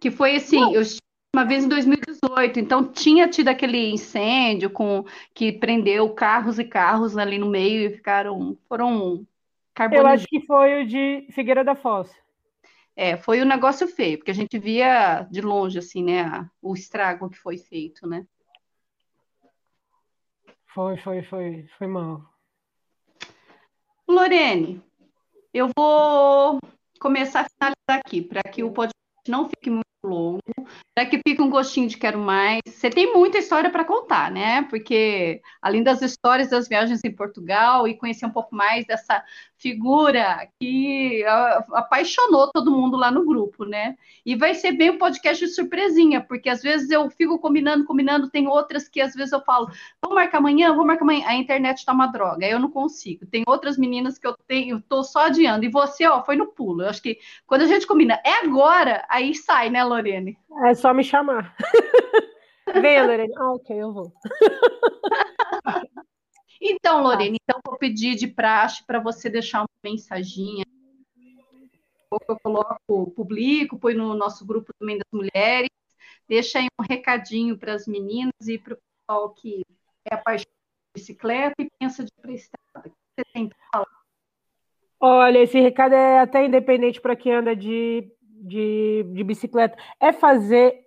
Que 0.00 0.10
foi 0.10 0.36
assim, 0.36 0.74
eu 0.74 0.82
uma 1.34 1.44
vez 1.44 1.64
em 1.64 1.68
2018, 1.68 2.58
então 2.58 2.90
tinha 2.90 3.28
tido 3.28 3.48
aquele 3.48 3.90
incêndio 3.90 4.70
com 4.70 5.04
que 5.34 5.52
prendeu 5.52 6.08
carros 6.12 6.58
e 6.58 6.64
carros 6.64 7.16
ali 7.16 7.38
no 7.38 7.46
meio 7.46 7.86
e 7.86 7.94
ficaram 7.94 8.56
foram 8.68 9.26
carbonizados. 9.74 10.10
Eu 10.10 10.14
acho 10.14 10.26
que 10.26 10.46
foi 10.46 10.82
o 10.82 10.86
de 10.86 11.28
Figueira 11.30 11.62
da 11.62 11.74
Foz. 11.74 12.10
É, 12.96 13.16
foi 13.16 13.40
um 13.40 13.44
negócio 13.44 13.86
feio, 13.86 14.18
porque 14.18 14.32
a 14.32 14.34
gente 14.34 14.58
via 14.58 15.22
de 15.30 15.40
longe, 15.40 15.78
assim, 15.78 16.02
né, 16.02 16.50
o 16.60 16.74
estrago 16.74 17.30
que 17.30 17.38
foi 17.38 17.56
feito, 17.56 18.08
né? 18.08 18.26
Foi, 20.66 20.96
foi, 20.96 21.22
foi, 21.22 21.68
foi 21.78 21.86
mal. 21.86 22.24
Lorene, 24.08 24.82
eu 25.54 25.70
vou 25.76 26.58
começar 26.98 27.40
a 27.40 27.48
finalizar 27.48 28.04
aqui, 28.04 28.22
para 28.22 28.42
que 28.42 28.62
o 28.62 28.70
podcast 28.70 28.94
não 29.28 29.48
fique 29.48 29.70
muito 29.70 29.86
longo, 30.04 30.40
para 30.94 31.06
que 31.06 31.20
fique 31.26 31.42
um 31.42 31.50
gostinho 31.50 31.88
de 31.88 31.96
quero 31.96 32.18
mais. 32.18 32.60
Você 32.66 32.88
tem 32.90 33.12
muita 33.12 33.38
história 33.38 33.70
para 33.70 33.84
contar, 33.84 34.30
né? 34.30 34.62
Porque 34.62 35.40
além 35.60 35.82
das 35.82 36.02
histórias 36.02 36.50
das 36.50 36.68
viagens 36.68 37.02
em 37.04 37.14
Portugal 37.14 37.88
e 37.88 37.96
conhecer 37.96 38.26
um 38.26 38.30
pouco 38.30 38.54
mais 38.54 38.86
dessa 38.86 39.22
figura 39.56 40.48
que 40.60 41.24
apaixonou 41.72 42.48
todo 42.52 42.70
mundo 42.70 42.96
lá 42.96 43.10
no 43.10 43.24
grupo, 43.24 43.64
né? 43.64 43.96
E 44.24 44.36
vai 44.36 44.54
ser 44.54 44.72
bem 44.72 44.90
um 44.90 44.98
podcast 44.98 45.44
de 45.44 45.52
surpresinha, 45.52 46.20
porque 46.20 46.48
às 46.48 46.62
vezes 46.62 46.90
eu 46.90 47.10
fico 47.10 47.38
combinando, 47.38 47.84
combinando, 47.84 48.30
tem 48.30 48.46
outras 48.46 48.88
que 48.88 49.00
às 49.00 49.14
vezes 49.14 49.32
eu 49.32 49.40
falo, 49.40 49.68
vamos 50.00 50.14
marcar 50.14 50.38
amanhã, 50.38 50.70
vamos 50.70 50.86
marcar 50.86 51.02
amanhã, 51.02 51.26
a 51.26 51.34
internet 51.34 51.84
tá 51.84 51.92
uma 51.92 52.06
droga, 52.06 52.46
eu 52.46 52.60
não 52.60 52.70
consigo. 52.70 53.26
Tem 53.26 53.42
outras 53.46 53.76
meninas 53.76 54.16
que 54.16 54.26
eu 54.26 54.36
tenho, 54.46 54.76
eu 54.76 54.82
tô 54.82 55.02
só 55.02 55.26
adiando, 55.26 55.64
e 55.64 55.68
você, 55.68 56.06
ó, 56.06 56.22
foi 56.22 56.36
no 56.36 56.46
pulo. 56.46 56.82
Eu 56.82 56.90
acho 56.90 57.02
que 57.02 57.18
quando 57.46 57.62
a 57.62 57.66
gente 57.66 57.86
combina, 57.86 58.20
é 58.24 58.44
agora, 58.44 59.04
aí 59.08 59.34
sai, 59.34 59.70
né, 59.70 59.82
Lorene? 59.88 60.38
É 60.66 60.74
só 60.74 60.92
me 60.92 61.02
chamar. 61.02 61.56
Venha, 62.80 63.06
Lorene. 63.06 63.32
Ah, 63.36 63.52
ok, 63.52 63.76
eu 63.76 63.92
vou. 63.92 64.12
Então, 66.60 67.02
Lorena, 67.02 67.36
então 67.40 67.60
vou 67.64 67.78
pedir 67.78 68.16
de 68.16 68.26
praxe 68.26 68.84
para 68.84 68.98
você 68.98 69.30
deixar 69.30 69.60
uma 69.60 69.68
mensaginha. 69.84 70.64
Eu 72.10 72.38
coloco, 72.42 73.12
publico, 73.12 73.78
põe 73.78 73.94
no 73.94 74.14
nosso 74.14 74.44
grupo 74.44 74.72
também 74.78 74.98
das 74.98 75.06
mulheres. 75.12 75.70
Deixa 76.28 76.58
aí 76.58 76.66
um 76.78 76.82
recadinho 76.82 77.56
para 77.56 77.74
as 77.74 77.86
meninas 77.86 78.32
e 78.46 78.58
para 78.58 78.74
o 78.74 78.76
pessoal 78.76 79.30
que 79.30 79.64
é 80.04 80.14
apaixonado 80.14 80.48
por 80.48 81.00
bicicleta 81.00 81.54
e 81.60 81.68
pensa 81.78 82.02
de 82.02 82.08
ir 82.08 82.20
para 82.20 82.30
a 82.30 82.34
estrada. 82.34 82.90
Você 82.90 83.24
tem 83.32 83.48
para 83.48 83.58
falar? 83.72 83.98
Olha, 85.00 85.38
esse 85.38 85.60
recado 85.60 85.94
é 85.94 86.18
até 86.18 86.44
independente 86.44 87.00
para 87.00 87.14
quem 87.14 87.32
anda 87.32 87.54
de, 87.54 88.10
de, 88.40 89.04
de 89.14 89.24
bicicleta. 89.24 89.76
É 90.00 90.12
fazer 90.12 90.84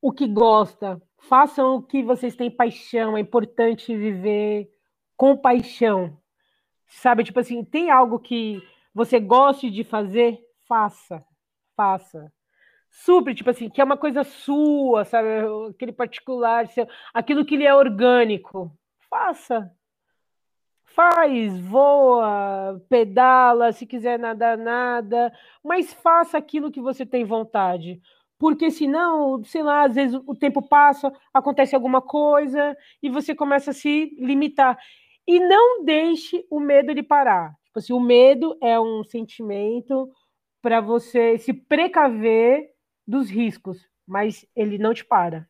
o 0.00 0.12
que 0.12 0.26
gosta. 0.26 1.00
Façam 1.28 1.76
o 1.76 1.82
que 1.82 2.02
vocês 2.02 2.36
têm 2.36 2.50
paixão. 2.50 3.16
É 3.16 3.20
importante 3.20 3.96
viver 3.96 4.70
com 5.16 5.36
paixão. 5.36 6.16
Sabe, 6.86 7.24
tipo 7.24 7.40
assim, 7.40 7.64
tem 7.64 7.90
algo 7.90 8.18
que 8.18 8.62
você 8.94 9.18
goste 9.18 9.70
de 9.70 9.82
fazer, 9.82 10.38
faça. 10.68 11.24
Faça. 11.76 12.32
Super, 12.90 13.34
tipo 13.34 13.50
assim, 13.50 13.68
que 13.68 13.80
é 13.80 13.84
uma 13.84 13.96
coisa 13.96 14.22
sua, 14.22 15.04
sabe? 15.04 15.28
Aquele 15.70 15.92
particular, 15.92 16.68
aquilo 17.12 17.44
que 17.44 17.56
lhe 17.56 17.66
é 17.66 17.74
orgânico. 17.74 18.70
Faça. 19.10 19.70
Faz, 20.94 21.58
voa, 21.60 22.80
pedala, 22.88 23.72
se 23.72 23.84
quiser 23.84 24.18
nadar, 24.18 24.56
nada, 24.56 25.32
mas 25.62 25.92
faça 25.92 26.38
aquilo 26.38 26.70
que 26.70 26.80
você 26.80 27.04
tem 27.04 27.24
vontade 27.24 28.00
porque 28.38 28.70
senão, 28.70 29.42
sei 29.44 29.62
lá, 29.62 29.84
às 29.84 29.94
vezes 29.94 30.20
o 30.26 30.34
tempo 30.34 30.60
passa, 30.60 31.12
acontece 31.32 31.74
alguma 31.74 32.02
coisa 32.02 32.76
e 33.02 33.08
você 33.08 33.34
começa 33.34 33.70
a 33.70 33.74
se 33.74 34.14
limitar. 34.18 34.76
E 35.26 35.40
não 35.40 35.82
deixe 35.84 36.44
o 36.50 36.60
medo 36.60 36.94
de 36.94 37.02
parar. 37.02 37.54
Tipo 37.64 37.78
assim, 37.78 37.92
o 37.92 38.00
medo 38.00 38.54
é 38.62 38.78
um 38.78 39.02
sentimento 39.02 40.10
para 40.60 40.80
você 40.80 41.38
se 41.38 41.52
precaver 41.54 42.68
dos 43.06 43.30
riscos, 43.30 43.88
mas 44.06 44.46
ele 44.54 44.76
não 44.76 44.92
te 44.92 45.04
para. 45.04 45.48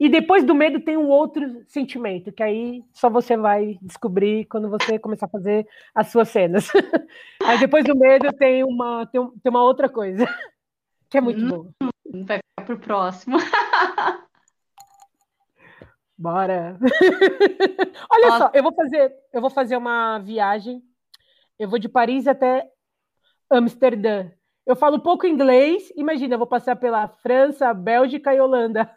E 0.00 0.08
depois 0.08 0.42
do 0.42 0.54
medo 0.54 0.80
tem 0.80 0.96
um 0.96 1.08
outro 1.08 1.62
sentimento, 1.68 2.32
que 2.32 2.42
aí 2.42 2.82
só 2.90 3.10
você 3.10 3.36
vai 3.36 3.78
descobrir 3.82 4.46
quando 4.46 4.70
você 4.70 4.98
começar 4.98 5.26
a 5.26 5.28
fazer 5.28 5.68
as 5.94 6.06
suas 6.08 6.30
cenas. 6.30 6.70
aí 7.44 7.58
depois 7.58 7.84
do 7.84 7.94
medo 7.94 8.32
tem 8.32 8.64
uma, 8.64 9.04
tem, 9.04 9.20
tem 9.42 9.50
uma 9.50 9.62
outra 9.62 9.90
coisa, 9.90 10.24
que 11.10 11.18
é 11.18 11.20
muito 11.20 11.44
hum, 11.44 11.48
boa. 11.48 11.68
Vai 12.24 12.38
ficar 12.38 12.64
pro 12.64 12.78
próximo. 12.78 13.36
Bora. 16.16 16.78
Olha 18.10 18.28
Nossa. 18.28 18.38
só, 18.38 18.50
eu 18.54 18.62
vou 18.62 18.72
fazer, 18.72 19.12
eu 19.34 19.40
vou 19.42 19.50
fazer 19.50 19.76
uma 19.76 20.18
viagem. 20.18 20.82
Eu 21.58 21.68
vou 21.68 21.78
de 21.78 21.90
Paris 21.90 22.26
até 22.26 22.66
Amsterdã. 23.50 24.30
Eu 24.66 24.74
falo 24.76 25.00
pouco 25.00 25.26
inglês. 25.26 25.92
Imagina, 25.94 26.34
eu 26.34 26.38
vou 26.38 26.46
passar 26.46 26.76
pela 26.76 27.06
França, 27.06 27.74
Bélgica 27.74 28.34
e 28.34 28.40
Holanda. 28.40 28.90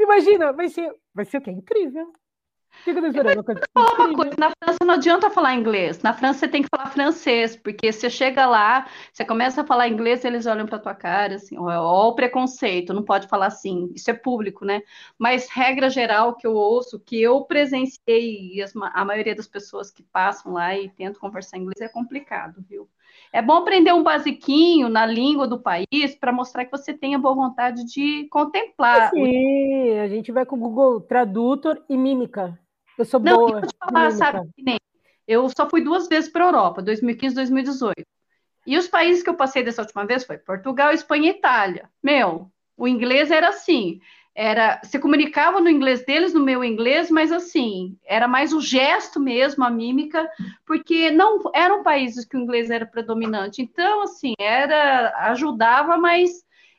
Imagina, 0.00 0.52
vai 0.52 0.68
ser, 0.68 0.92
vai 1.14 1.24
ser 1.24 1.38
o 1.38 1.40
quê? 1.42 1.50
Incrível. 1.50 2.12
Fica 2.84 3.06
esperando. 3.06 3.44
Uma 3.74 4.14
coisa, 4.14 4.34
na 4.38 4.50
França 4.50 4.78
não 4.84 4.94
adianta 4.94 5.28
falar 5.28 5.54
inglês. 5.54 6.00
Na 6.02 6.14
França 6.14 6.40
você 6.40 6.48
tem 6.48 6.62
que 6.62 6.68
falar 6.74 6.88
francês, 6.90 7.56
porque 7.56 7.92
você 7.92 8.08
chega 8.08 8.46
lá, 8.46 8.88
você 9.12 9.24
começa 9.24 9.60
a 9.60 9.66
falar 9.66 9.88
inglês, 9.88 10.24
eles 10.24 10.46
olham 10.46 10.66
para 10.66 10.78
tua 10.78 10.94
cara 10.94 11.34
assim, 11.34 11.58
ó, 11.58 11.64
ó, 11.64 12.08
o 12.08 12.14
preconceito, 12.14 12.94
não 12.94 13.02
pode 13.02 13.28
falar 13.28 13.46
assim. 13.46 13.92
Isso 13.94 14.10
é 14.10 14.14
público, 14.14 14.64
né? 14.64 14.82
Mas 15.18 15.50
regra 15.50 15.90
geral 15.90 16.36
que 16.36 16.46
eu 16.46 16.54
ouço, 16.54 16.98
que 16.98 17.20
eu 17.20 17.44
presenciei 17.44 18.54
e 18.54 18.62
as, 18.62 18.72
a 18.74 19.04
maioria 19.04 19.34
das 19.34 19.48
pessoas 19.48 19.90
que 19.90 20.02
passam 20.02 20.52
lá 20.52 20.74
e 20.76 20.88
tentam 20.88 21.20
conversar 21.20 21.58
inglês 21.58 21.80
é 21.80 21.88
complicado, 21.88 22.64
viu? 22.66 22.88
É 23.32 23.40
bom 23.40 23.54
aprender 23.54 23.92
um 23.92 24.02
basiquinho 24.02 24.88
na 24.88 25.06
língua 25.06 25.46
do 25.46 25.60
país 25.60 26.14
para 26.18 26.32
mostrar 26.32 26.64
que 26.64 26.70
você 26.70 26.92
tem 26.92 27.14
a 27.14 27.18
boa 27.18 27.34
vontade 27.34 27.84
de 27.84 28.26
contemplar. 28.28 29.10
Sim, 29.10 29.98
a 29.98 30.08
gente 30.08 30.32
vai 30.32 30.44
com 30.44 30.56
o 30.56 30.58
Google 30.58 31.00
Tradutor 31.00 31.80
e 31.88 31.96
Mímica. 31.96 32.58
Eu 32.98 33.04
sou 33.04 33.20
Não, 33.20 33.36
boa. 33.36 33.60
Eu, 33.60 33.68
falar, 33.78 34.10
sabe, 34.10 34.40
eu 35.26 35.48
só 35.56 35.70
fui 35.70 35.80
duas 35.80 36.08
vezes 36.08 36.28
para 36.28 36.44
a 36.44 36.48
Europa, 36.48 36.82
2015 36.82 37.32
e 37.32 37.36
2018. 37.36 38.02
E 38.66 38.76
os 38.76 38.88
países 38.88 39.22
que 39.22 39.30
eu 39.30 39.34
passei 39.34 39.62
dessa 39.62 39.82
última 39.82 40.04
vez 40.04 40.24
foi 40.24 40.36
Portugal, 40.36 40.92
Espanha 40.92 41.28
e 41.28 41.36
Itália. 41.36 41.88
Meu, 42.02 42.50
o 42.76 42.88
inglês 42.88 43.30
era 43.30 43.50
assim 43.50 44.00
era 44.34 44.80
se 44.84 44.98
comunicava 44.98 45.60
no 45.60 45.68
inglês 45.68 46.04
deles, 46.04 46.32
no 46.32 46.40
meu 46.40 46.64
inglês, 46.64 47.10
mas 47.10 47.32
assim, 47.32 47.96
era 48.04 48.28
mais 48.28 48.52
o 48.52 48.60
gesto 48.60 49.18
mesmo, 49.18 49.64
a 49.64 49.70
mímica, 49.70 50.28
porque 50.66 51.10
não 51.10 51.40
eram 51.54 51.82
países 51.82 52.24
que 52.24 52.36
o 52.36 52.40
inglês 52.40 52.70
era 52.70 52.86
predominante. 52.86 53.60
Então, 53.60 54.02
assim, 54.02 54.34
era 54.38 55.12
ajudava, 55.30 55.96
mas 55.96 56.30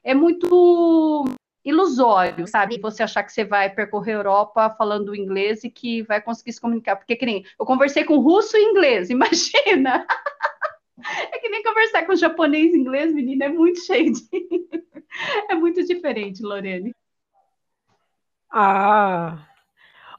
é 0.03 0.13
muito 0.13 1.25
ilusório, 1.63 2.47
sabe? 2.47 2.79
Você 2.79 3.03
achar 3.03 3.23
que 3.23 3.31
você 3.31 3.43
vai 3.43 3.69
percorrer 3.69 4.13
a 4.13 4.19
Europa 4.19 4.69
falando 4.71 5.15
inglês 5.15 5.63
e 5.63 5.69
que 5.69 6.01
vai 6.03 6.21
conseguir 6.21 6.53
se 6.53 6.61
comunicar. 6.61 6.95
Porque 6.95 7.15
que 7.15 7.25
nem 7.25 7.45
eu 7.59 7.65
conversei 7.65 8.03
com 8.03 8.17
russo 8.17 8.57
e 8.57 8.63
inglês, 8.63 9.09
imagina! 9.11 10.05
É 11.31 11.39
que 11.39 11.49
nem 11.49 11.63
conversar 11.63 12.05
com 12.05 12.15
japonês 12.15 12.73
e 12.73 12.77
inglês, 12.77 13.13
menina, 13.13 13.45
é 13.45 13.49
muito 13.49 13.79
cheio 13.81 14.11
de. 14.13 14.21
É 15.49 15.55
muito 15.55 15.83
diferente, 15.83 16.41
Lorene. 16.41 16.93
Ah. 18.51 19.37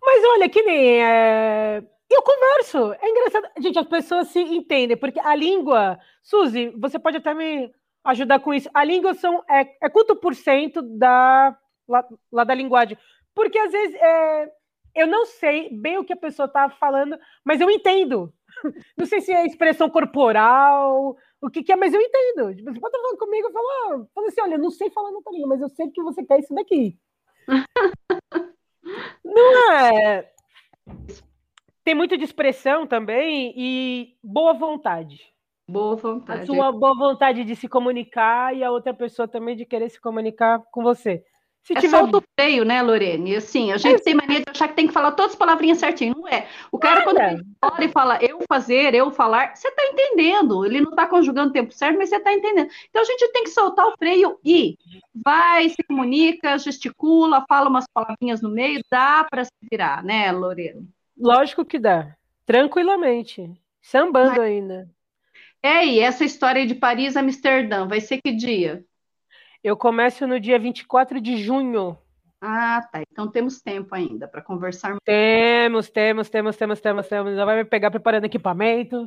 Mas 0.02 0.24
olha, 0.24 0.48
que 0.48 0.62
nem. 0.62 1.02
É... 1.02 1.82
Eu 2.10 2.22
converso. 2.22 2.92
É 3.00 3.08
engraçado. 3.08 3.48
Gente, 3.60 3.78
as 3.78 3.86
pessoas 3.86 4.28
se 4.28 4.40
entendem, 4.40 4.96
porque 4.96 5.20
a 5.20 5.34
língua. 5.34 5.98
Suzy, 6.22 6.70
você 6.78 6.98
pode 6.98 7.18
até 7.18 7.34
me 7.34 7.72
ajudar 8.04 8.40
com 8.40 8.52
isso. 8.54 8.68
A 8.74 8.84
língua 8.84 9.14
são, 9.14 9.42
é, 9.48 9.60
é 9.82 9.88
quanto 9.90 10.16
por 10.16 10.34
cento 10.34 10.82
da, 10.82 11.56
lá, 11.88 12.04
lá 12.30 12.44
da 12.44 12.54
linguagem? 12.54 12.98
Porque 13.34 13.58
às 13.58 13.72
vezes 13.72 13.94
é, 13.96 14.52
eu 14.94 15.06
não 15.06 15.24
sei 15.26 15.70
bem 15.70 15.98
o 15.98 16.04
que 16.04 16.12
a 16.12 16.16
pessoa 16.16 16.46
está 16.46 16.68
falando, 16.70 17.18
mas 17.44 17.60
eu 17.60 17.70
entendo. 17.70 18.32
Não 18.98 19.06
sei 19.06 19.20
se 19.22 19.32
é 19.32 19.46
expressão 19.46 19.88
corporal, 19.88 21.16
o 21.40 21.50
que, 21.50 21.62
que 21.62 21.72
é, 21.72 21.76
mas 21.76 21.94
eu 21.94 22.00
entendo. 22.00 22.54
Você 22.54 22.78
pode 22.80 22.96
falando 22.96 23.18
comigo 23.18 23.48
e 23.48 23.52
falar, 23.52 24.06
fala 24.14 24.26
assim: 24.28 24.40
olha, 24.42 24.54
eu 24.54 24.58
não 24.58 24.70
sei 24.70 24.90
falar 24.90 25.08
outra 25.10 25.32
língua, 25.32 25.48
mas 25.48 25.60
eu 25.62 25.68
sei 25.70 25.90
que 25.90 26.02
você 26.02 26.22
quer 26.22 26.38
isso 26.38 26.54
daqui. 26.54 26.96
Não 29.24 29.72
é. 29.72 30.30
Tem 31.84 31.94
muito 31.94 32.16
de 32.16 32.24
expressão 32.24 32.86
também 32.86 33.52
e 33.56 34.16
boa 34.22 34.52
vontade. 34.54 35.32
Boa 35.68 35.96
vontade. 35.96 36.42
A 36.42 36.46
sua 36.46 36.70
boa 36.70 36.96
vontade 36.96 37.44
de 37.44 37.56
se 37.56 37.68
comunicar 37.68 38.54
e 38.54 38.62
a 38.62 38.70
outra 38.70 38.92
pessoa 38.92 39.26
também 39.26 39.56
de 39.56 39.64
querer 39.64 39.88
se 39.88 40.00
comunicar 40.00 40.60
com 40.70 40.82
você. 40.82 41.24
Se 41.62 41.74
é 41.76 41.80
tiver... 41.80 41.96
solta 41.96 42.18
o 42.18 42.22
freio, 42.38 42.64
né, 42.64 42.82
Lorene? 42.82 43.36
Assim, 43.36 43.70
a 43.70 43.76
gente 43.76 44.00
é. 44.00 44.02
tem 44.02 44.14
mania 44.14 44.40
de 44.40 44.50
achar 44.50 44.66
que 44.68 44.74
tem 44.74 44.88
que 44.88 44.92
falar 44.92 45.12
todas 45.12 45.32
as 45.32 45.38
palavrinhas 45.38 45.78
certinho. 45.78 46.14
Não 46.16 46.26
é. 46.26 46.48
O 46.72 46.78
cara, 46.78 47.02
quando 47.02 47.20
ele 47.20 47.44
fala 47.60 47.84
e 47.84 47.88
fala 47.88 48.18
eu 48.20 48.40
fazer, 48.48 48.94
eu 48.94 49.10
falar, 49.12 49.54
você 49.54 49.68
está 49.68 49.84
entendendo. 49.86 50.66
Ele 50.66 50.80
não 50.80 50.90
está 50.90 51.06
conjugando 51.06 51.50
o 51.50 51.52
tempo 51.52 51.72
certo, 51.72 51.96
mas 51.96 52.08
você 52.08 52.16
está 52.16 52.32
entendendo. 52.32 52.68
Então 52.90 53.02
a 53.02 53.04
gente 53.04 53.32
tem 53.32 53.44
que 53.44 53.50
soltar 53.50 53.86
o 53.86 53.96
freio 53.96 54.38
e 54.44 54.76
vai, 55.14 55.68
se 55.68 55.82
comunica, 55.84 56.58
gesticula, 56.58 57.44
fala 57.48 57.70
umas 57.70 57.86
palavrinhas 57.92 58.42
no 58.42 58.50
meio, 58.50 58.82
dá 58.90 59.24
para 59.30 59.44
se 59.44 59.52
virar, 59.70 60.02
né, 60.02 60.32
Lorene? 60.32 60.88
Lógico 61.16 61.64
que 61.64 61.78
dá. 61.78 62.16
Tranquilamente. 62.44 63.48
Sambando 63.80 64.30
mas... 64.30 64.40
ainda. 64.40 64.90
É, 65.62 65.86
e 65.86 66.00
essa 66.00 66.24
história 66.24 66.66
de 66.66 66.74
Paris 66.74 67.16
Amsterdã, 67.16 67.86
vai 67.86 68.00
ser 68.00 68.20
que 68.20 68.32
dia? 68.32 68.84
Eu 69.62 69.76
começo 69.76 70.26
no 70.26 70.40
dia 70.40 70.58
24 70.58 71.20
de 71.20 71.36
junho. 71.36 71.96
Ah, 72.40 72.82
tá. 72.90 73.00
Então 73.12 73.28
temos 73.28 73.62
tempo 73.62 73.94
ainda 73.94 74.26
para 74.26 74.42
conversar. 74.42 74.96
Temos, 75.04 75.88
temos, 75.88 76.28
temos, 76.28 76.56
temos, 76.56 76.80
temos, 76.80 77.06
temos. 77.06 77.36
Já 77.36 77.44
vai 77.44 77.56
me 77.56 77.64
pegar 77.64 77.90
preparando 77.90 78.24
equipamento. 78.24 79.06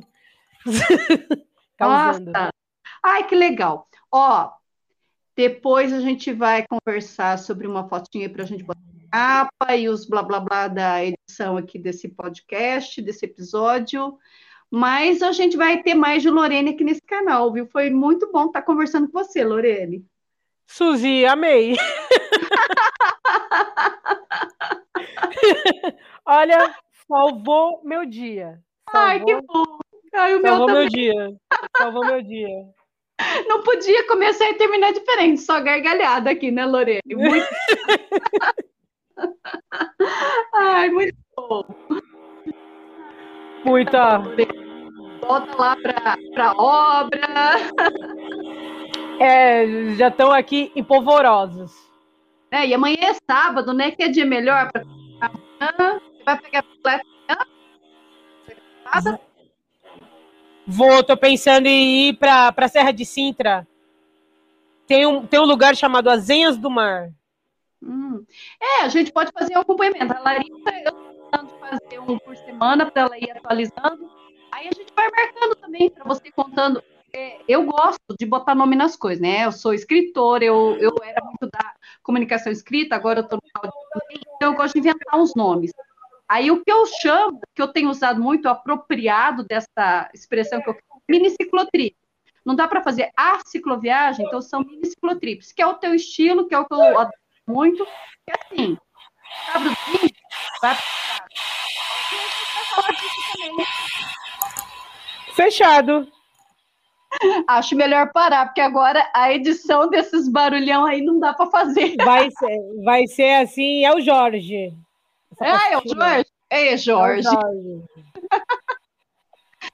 Causando. 1.77 2.31
Nossa. 2.31 2.53
Ai, 3.03 3.27
que 3.27 3.35
legal. 3.35 3.89
Ó, 4.09 4.51
depois 5.35 5.91
a 5.91 5.99
gente 5.99 6.31
vai 6.31 6.65
conversar 6.65 7.37
sobre 7.37 7.67
uma 7.67 7.89
fotinha 7.89 8.29
para 8.29 8.43
a 8.43 8.45
gente 8.45 8.63
botar 8.63 8.79
capa 9.11 9.75
e 9.75 9.89
os 9.89 10.05
blá 10.05 10.23
blá 10.23 10.39
blá 10.39 10.67
da 10.67 11.03
edição 11.03 11.57
aqui 11.57 11.77
desse 11.77 12.07
podcast, 12.07 13.01
desse 13.01 13.25
episódio. 13.25 14.17
Mas 14.71 15.21
a 15.21 15.33
gente 15.33 15.57
vai 15.57 15.83
ter 15.83 15.95
mais 15.95 16.21
de 16.21 16.29
Lorene 16.29 16.71
aqui 16.71 16.83
nesse 16.83 17.01
canal, 17.01 17.51
viu? 17.51 17.67
Foi 17.67 17.89
muito 17.89 18.31
bom 18.31 18.47
estar 18.47 18.61
conversando 18.61 19.09
com 19.09 19.23
você, 19.23 19.43
Lorene. 19.43 20.05
Suzy, 20.65 21.25
amei. 21.25 21.75
Olha, 26.25 26.75
salvou 27.07 27.81
meu 27.83 28.05
dia. 28.05 28.59
Salvou, 28.91 29.09
Ai, 29.09 29.23
que 29.23 29.41
bom. 29.41 29.79
Ai, 30.13 30.35
o 30.35 30.41
salvou 30.41 30.67
meu, 30.67 30.75
meu 30.75 30.89
dia. 30.89 31.33
Salvou 31.77 32.05
meu 32.05 32.21
dia. 32.21 32.67
Não 33.47 33.63
podia 33.63 34.05
começar 34.07 34.49
e 34.49 34.55
terminar 34.55 34.91
diferente, 34.91 35.39
só 35.41 35.61
gargalhada 35.61 36.29
aqui, 36.29 36.51
né, 36.51 36.65
Lorene? 36.65 36.99
Muito... 37.07 37.47
Ai, 40.53 40.89
muito 40.89 41.15
bom. 41.35 41.63
Muita. 43.63 44.19
Volta 45.21 45.55
lá 45.57 45.77
para 45.77 46.17
a 46.43 46.53
obra. 46.53 47.21
É, 49.19 49.95
já 49.95 50.07
estão 50.09 50.31
aqui 50.31 50.71
empolvorosos. 50.75 51.73
É, 52.51 52.67
e 52.67 52.73
amanhã 52.73 52.97
é 53.01 53.13
sábado, 53.29 53.73
né? 53.73 53.91
Que 53.91 54.03
é 54.03 54.07
dia 54.07 54.25
melhor 54.25 54.71
para 54.71 54.83
amanhã. 55.19 56.01
Vai 56.25 56.39
pegar 56.39 56.63
a 58.85 59.15
Vou, 60.67 61.03
tô 61.03 61.15
pensando 61.15 61.67
em 61.67 62.09
ir 62.09 62.17
para 62.17 62.53
a 62.55 62.67
Serra 62.67 62.91
de 62.91 63.05
Sintra. 63.05 63.67
Tem 64.87 65.05
um, 65.05 65.25
tem 65.25 65.39
um 65.39 65.45
lugar 65.45 65.75
chamado 65.75 66.09
Azenhas 66.09 66.57
do 66.57 66.69
Mar. 66.69 67.11
Hum. 67.81 68.25
É, 68.59 68.81
a 68.81 68.87
gente 68.87 69.11
pode 69.11 69.31
fazer 69.31 69.55
um 69.57 69.61
acompanhamento. 69.61 70.13
A 70.13 70.19
Larissa, 70.19 70.71
eu 70.83 70.91
tô 70.91 71.47
fazer 71.59 71.99
um 71.99 72.17
por 72.17 72.35
semana 72.37 72.89
para 72.89 73.03
ela 73.03 73.17
ir 73.17 73.31
atualizando. 73.31 74.09
Aí 74.51 74.67
a 74.67 74.71
gente 74.71 74.91
vai 74.95 75.09
marcando 75.09 75.55
também 75.55 75.89
para 75.89 76.03
você 76.03 76.31
contando. 76.31 76.83
É, 77.15 77.39
eu 77.47 77.63
gosto 77.63 78.13
de 78.19 78.25
botar 78.25 78.53
nome 78.53 78.75
nas 78.75 78.97
coisas, 78.97 79.21
né? 79.21 79.45
Eu 79.45 79.51
sou 79.53 79.73
escritora, 79.73 80.43
eu, 80.43 80.75
eu 80.81 80.93
era 81.01 81.23
muito 81.23 81.49
da 81.49 81.73
comunicação 82.03 82.51
escrita, 82.51 82.93
agora 82.93 83.19
eu 83.19 83.23
estou 83.23 83.39
no 83.41 84.01
então 84.35 84.51
eu 84.51 84.57
gosto 84.57 84.73
de 84.73 84.79
inventar 84.79 85.17
uns 85.17 85.33
nomes. 85.33 85.71
Aí 86.27 86.51
o 86.51 86.61
que 86.61 86.69
eu 86.69 86.85
chamo, 86.85 87.39
que 87.53 87.61
eu 87.61 87.69
tenho 87.69 87.89
usado 87.89 88.21
muito 88.21 88.49
apropriado 88.49 89.45
dessa 89.45 90.09
expressão 90.13 90.61
que 90.61 90.69
eu 90.69 90.77
mini 91.07 91.29
ciclotrip. 91.29 91.95
Não 92.43 92.53
dá 92.53 92.67
para 92.67 92.83
fazer 92.83 93.09
a 93.15 93.39
cicloviagem, 93.45 94.25
então 94.25 94.41
são 94.41 94.59
mini 94.59 94.85
ciclotrips, 94.85 95.53
que 95.53 95.61
é 95.61 95.67
o 95.67 95.75
teu 95.75 95.95
estilo, 95.95 96.45
que 96.47 96.53
é 96.53 96.59
o 96.59 96.65
que 96.65 96.73
eu 96.73 96.81
adoro 96.81 97.11
muito. 97.47 97.87
E 98.27 98.31
assim, 98.31 98.77
abre 99.53 99.69
o 99.69 99.91
vídeo, 99.91 100.15
vai 100.61 100.75
para 100.75 100.83
a 100.83 101.29
gente 102.09 102.53
vai 102.53 102.65
falar 102.65 102.91
disso 102.91 103.21
também. 103.37 103.65
Fechado. 105.33 106.11
Acho 107.47 107.75
melhor 107.75 108.11
parar, 108.11 108.45
porque 108.45 108.61
agora 108.61 109.09
a 109.13 109.31
edição 109.33 109.89
desses 109.89 110.27
barulhão 110.27 110.85
aí 110.85 111.01
não 111.01 111.19
dá 111.19 111.33
para 111.33 111.49
fazer. 111.49 111.95
Vai 111.97 112.29
ser, 112.31 112.83
vai 112.83 113.07
ser 113.07 113.41
assim, 113.41 113.85
é 113.85 113.93
o 113.93 114.01
Jorge. 114.01 114.73
Ah, 115.39 115.71
é 115.71 115.77
o 115.77 115.81
Jorge? 115.87 116.25
É, 116.49 116.77
Jorge. 116.77 117.27
É 117.27 117.29
o 117.29 117.33
Jorge. 117.33 117.83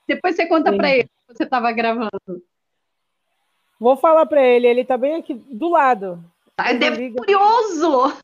Depois 0.06 0.36
você 0.36 0.46
conta 0.46 0.72
para 0.72 0.90
ele 0.90 1.04
que 1.04 1.36
você 1.36 1.44
estava 1.44 1.70
gravando. 1.72 2.10
Vou 3.78 3.96
falar 3.96 4.26
para 4.26 4.42
ele, 4.42 4.66
ele 4.66 4.84
tá 4.84 4.96
bem 4.96 5.16
aqui 5.16 5.34
do 5.34 5.68
lado. 5.68 6.24
Tá, 6.54 6.72
deve 6.72 7.12
curioso. 7.12 8.16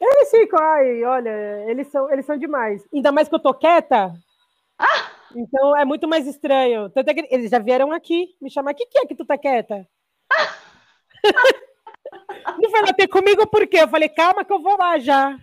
Eles 0.00 0.30
ficam, 0.30 0.58
ai, 0.60 1.04
olha, 1.04 1.30
eles 1.68 1.86
são, 1.88 2.10
eles 2.12 2.26
são 2.26 2.36
demais. 2.36 2.84
Ainda 2.92 3.12
mais 3.12 3.28
que 3.28 3.34
eu 3.34 3.38
tô 3.38 3.54
quieta. 3.54 4.12
Então 5.34 5.76
é 5.76 5.84
muito 5.84 6.08
mais 6.08 6.26
estranho. 6.26 6.90
Tanto 6.90 7.08
é 7.08 7.14
que 7.14 7.28
eles 7.30 7.50
já 7.50 7.58
vieram 7.58 7.92
aqui 7.92 8.34
me 8.40 8.50
chamar. 8.50 8.72
O 8.72 8.74
que, 8.74 8.86
que 8.86 8.98
é 8.98 9.06
que 9.06 9.14
tu 9.14 9.24
tá 9.24 9.38
quieta? 9.38 9.86
Não 12.60 12.70
foi 12.70 12.82
lá 12.82 12.92
ter 12.92 13.08
comigo 13.08 13.46
por 13.46 13.66
quê? 13.66 13.78
Eu 13.80 13.88
falei, 13.88 14.08
calma 14.08 14.44
que 14.44 14.52
eu 14.52 14.60
vou 14.60 14.76
lá 14.76 14.98
já. 14.98 15.36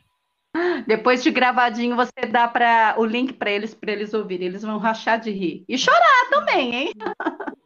Depois 0.87 1.23
de 1.23 1.31
gravadinho, 1.31 1.95
você 1.95 2.25
dá 2.31 2.47
para 2.47 2.95
o 2.97 3.05
link 3.05 3.33
para 3.33 3.51
eles, 3.51 3.73
para 3.73 3.91
eles 3.91 4.13
ouvirem. 4.13 4.47
Eles 4.47 4.63
vão 4.63 4.77
rachar 4.77 5.19
de 5.19 5.31
rir. 5.31 5.63
E 5.67 5.77
chorar 5.77 6.29
também, 6.29 6.75
hein? 6.75 6.93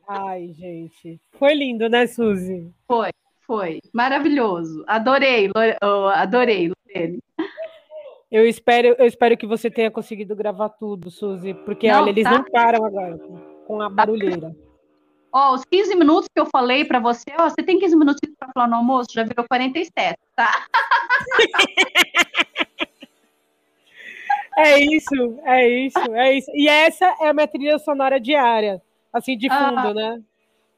Ai, 0.07 0.49
gente. 0.53 1.19
Foi 1.33 1.53
lindo, 1.53 1.87
né, 1.89 2.07
Suzy? 2.07 2.69
Foi, 2.87 3.09
foi. 3.47 3.79
Maravilhoso. 3.93 4.83
Adorei, 4.87 5.49
adorei, 6.13 6.69
Lorene. 6.69 7.19
Eu 8.33 8.47
espero, 8.47 8.95
eu 8.97 9.05
espero 9.05 9.37
que 9.37 9.45
você 9.45 9.69
tenha 9.69 9.91
conseguido 9.91 10.35
gravar 10.35 10.69
tudo, 10.69 11.11
Suzy, 11.11 11.53
porque 11.53 11.87
não, 11.87 12.01
olha, 12.01 12.09
eles 12.09 12.23
tá. 12.23 12.31
não 12.31 12.43
param 12.43 12.83
agora 12.83 13.19
com 13.67 13.79
a 13.79 13.87
barulheira. 13.87 14.55
Ó, 15.31 15.53
os 15.53 15.63
15 15.63 15.95
minutos 15.95 16.27
que 16.33 16.41
eu 16.41 16.47
falei 16.47 16.83
para 16.83 16.99
você, 16.99 17.25
ó, 17.39 17.47
você 17.47 17.61
tem 17.61 17.77
15 17.77 17.95
minutos 17.95 18.19
para 18.39 18.49
falar 18.51 18.67
no 18.67 18.77
almoço, 18.77 19.09
já 19.13 19.23
virou 19.23 19.45
47, 19.47 20.17
tá? 20.35 20.65
É 24.55 24.79
isso, 24.79 25.39
é 25.45 25.67
isso, 25.67 26.13
é 26.13 26.37
isso. 26.37 26.51
E 26.53 26.67
essa 26.67 27.05
é 27.21 27.27
a 27.27 27.33
minha 27.33 27.47
trilha 27.47 27.79
sonora 27.79 28.19
diária, 28.19 28.79
assim, 29.11 29.35
de 29.35 29.49
fundo, 29.49 29.79
ah, 29.79 29.93
né? 29.95 30.21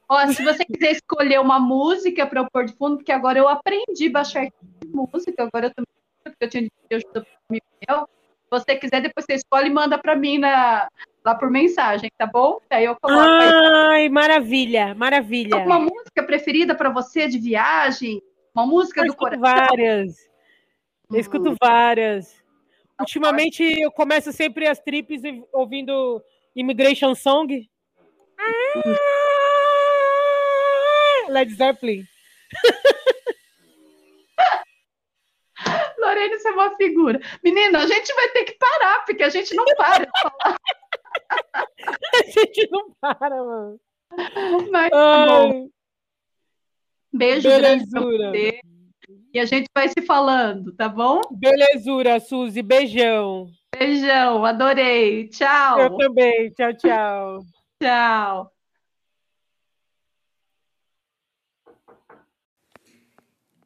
Ó, 0.08 0.26
se 0.28 0.42
você 0.42 0.64
quiser 0.64 0.92
escolher 0.92 1.38
uma 1.40 1.60
música 1.60 2.26
para 2.26 2.40
eu 2.40 2.46
pôr 2.50 2.64
de 2.64 2.72
fundo, 2.72 2.96
porque 2.96 3.12
agora 3.12 3.38
eu 3.38 3.46
aprendi 3.46 4.08
a 4.08 4.12
baixar 4.12 4.48
música, 4.86 5.42
agora 5.42 5.66
eu 5.66 5.74
também 5.74 5.95
porque 6.38 6.44
eu 6.44 6.50
tinha 6.50 6.62
de 6.62 6.96
ajuda 6.96 7.22
para 7.22 7.38
mim. 7.50 7.60
Se 7.80 8.50
você 8.50 8.76
quiser, 8.76 9.00
depois 9.00 9.26
você 9.26 9.34
escolhe 9.34 9.68
e 9.68 9.72
manda 9.72 9.98
para 9.98 10.14
mim 10.14 10.38
na, 10.38 10.88
lá 11.24 11.34
por 11.34 11.50
mensagem, 11.50 12.10
tá 12.16 12.26
bom? 12.26 12.60
Aí 12.70 12.84
eu 12.84 12.96
coloco 13.00 13.20
Ai, 13.20 14.02
aí. 14.02 14.08
maravilha, 14.08 14.94
maravilha. 14.94 15.56
Uma 15.56 15.80
música 15.80 16.22
preferida 16.22 16.74
para 16.74 16.90
você 16.90 17.26
de 17.26 17.38
viagem? 17.38 18.22
Uma 18.54 18.64
música 18.66 19.00
eu 19.00 19.08
do 19.08 19.16
coração? 19.16 19.40
várias. 19.40 20.16
Eu 21.10 21.18
escuto 21.18 21.50
hum. 21.50 21.56
várias. 21.60 22.44
Ultimamente 22.98 23.62
eu 23.62 23.90
começo 23.90 24.32
sempre 24.32 24.66
as 24.66 24.78
trips 24.78 25.22
ouvindo 25.52 26.22
Immigration 26.54 27.14
Song. 27.14 27.68
Ah, 28.38 28.92
Led 31.30 31.52
Zeppelin. 31.52 32.04
Lorena, 36.06 36.38
você 36.38 36.48
é 36.48 36.52
uma 36.52 36.76
figura. 36.76 37.20
Menina, 37.42 37.80
a 37.80 37.86
gente 37.86 38.14
vai 38.14 38.28
ter 38.28 38.44
que 38.44 38.56
parar, 38.58 39.04
porque 39.04 39.22
a 39.22 39.28
gente 39.28 39.54
não 39.54 39.64
para 39.76 40.04
de 40.04 40.10
falar. 40.20 40.56
a 42.14 42.30
gente 42.30 42.68
não 42.70 42.90
para, 43.00 43.36
mano. 43.36 43.80
Mas, 44.70 44.90
tá 44.90 45.26
bom. 45.26 45.68
Beijo 47.12 47.48
grande 47.48 47.88
pra 47.90 48.00
você. 48.00 48.60
E 49.32 49.38
a 49.38 49.44
gente 49.44 49.66
vai 49.74 49.88
se 49.88 50.02
falando, 50.02 50.74
tá 50.74 50.88
bom? 50.88 51.20
Belezura, 51.30 52.20
Suzy. 52.20 52.62
Beijão. 52.62 53.48
Beijão, 53.78 54.44
adorei. 54.44 55.28
Tchau. 55.28 55.80
Eu 55.80 55.96
também. 55.96 56.50
Tchau, 56.52 56.72
tchau. 56.74 57.40
tchau. 57.82 58.55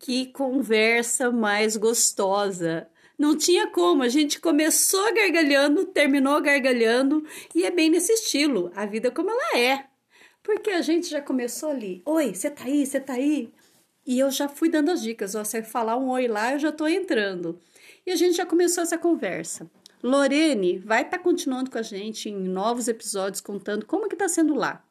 Que 0.01 0.27
conversa 0.33 1.31
mais 1.31 1.77
gostosa. 1.77 2.89
Não 3.19 3.37
tinha 3.37 3.67
como, 3.67 4.03
a 4.03 4.09
gente 4.09 4.41
começou 4.41 5.13
gargalhando, 5.13 5.85
terminou 5.85 6.41
gargalhando, 6.41 7.23
e 7.55 7.65
é 7.65 7.71
bem 7.71 7.91
nesse 7.91 8.11
estilo, 8.15 8.73
a 8.75 8.87
vida 8.87 9.11
como 9.11 9.31
ela 9.31 9.59
é. 9.59 9.85
Porque 10.43 10.71
a 10.71 10.81
gente 10.81 11.11
já 11.11 11.21
começou 11.21 11.69
ali, 11.69 12.01
oi, 12.07 12.35
você 12.35 12.49
tá 12.49 12.65
aí, 12.65 12.87
você 12.87 12.99
tá 12.99 13.13
aí? 13.13 13.53
E 14.07 14.19
eu 14.19 14.31
já 14.31 14.49
fui 14.49 14.71
dando 14.71 14.91
as 14.91 15.03
dicas, 15.03 15.35
ó, 15.35 15.45
você 15.45 15.63
falar 15.63 15.99
um 15.99 16.09
oi 16.09 16.27
lá, 16.27 16.55
eu 16.55 16.59
já 16.59 16.73
tô 16.73 16.89
entrando. 16.89 17.61
E 18.07 18.11
a 18.11 18.17
gente 18.17 18.39
já 18.39 18.47
começou 18.47 18.83
essa 18.83 18.97
conversa. 18.97 19.71
Lorene 20.03 20.79
vai 20.79 21.03
estar 21.03 21.19
tá 21.19 21.23
continuando 21.23 21.71
com 21.71 21.77
a 21.77 21.83
gente 21.83 22.31
em 22.31 22.39
novos 22.39 22.89
episódios, 22.89 23.43
contando 23.43 23.85
como 23.85 24.09
que 24.09 24.17
tá 24.17 24.29
sendo 24.31 24.55
lá. 24.55 24.83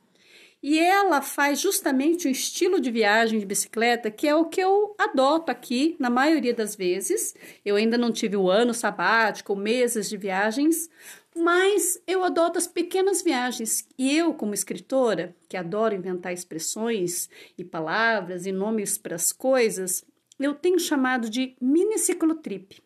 E 0.62 0.78
ela 0.78 1.22
faz 1.22 1.62
justamente 1.62 2.28
o 2.28 2.32
estilo 2.32 2.82
de 2.82 2.92
viagem 2.92 3.40
de 3.40 3.46
bicicleta, 3.46 4.12
que 4.12 4.28
é 4.28 4.36
o 4.36 4.46
que 4.46 4.60
eu 4.60 4.94
adoto 4.98 5.50
aqui 5.50 5.96
na 5.98 6.10
maioria 6.10 6.54
das 6.54 6.76
vezes. 6.76 7.34
Eu 7.64 7.78
ainda 7.78 7.98
não 7.98 8.12
tive 8.12 8.36
o 8.36 8.50
ano 8.50 8.74
sabático, 8.74 9.56
meses 9.56 10.10
de 10.10 10.18
viagens, 10.18 10.90
mas 11.34 12.02
eu 12.06 12.26
adoto 12.26 12.58
as 12.58 12.68
pequenas 12.68 13.22
viagens. 13.22 13.88
E 13.98 14.18
eu, 14.18 14.34
como 14.34 14.54
escritora, 14.54 15.34
que 15.48 15.56
adoro 15.56 15.96
inventar 15.96 16.34
expressões 16.34 17.30
e 17.58 17.64
palavras 17.64 18.46
e 18.46 18.52
nomes 18.52 18.98
para 18.98 19.16
as 19.16 19.32
coisas, 19.32 20.04
eu 20.38 20.54
tenho 20.54 20.80
chamado 20.80 21.30
de 21.30 21.56
mini 21.62 21.98
ciclotrip. 21.98 22.82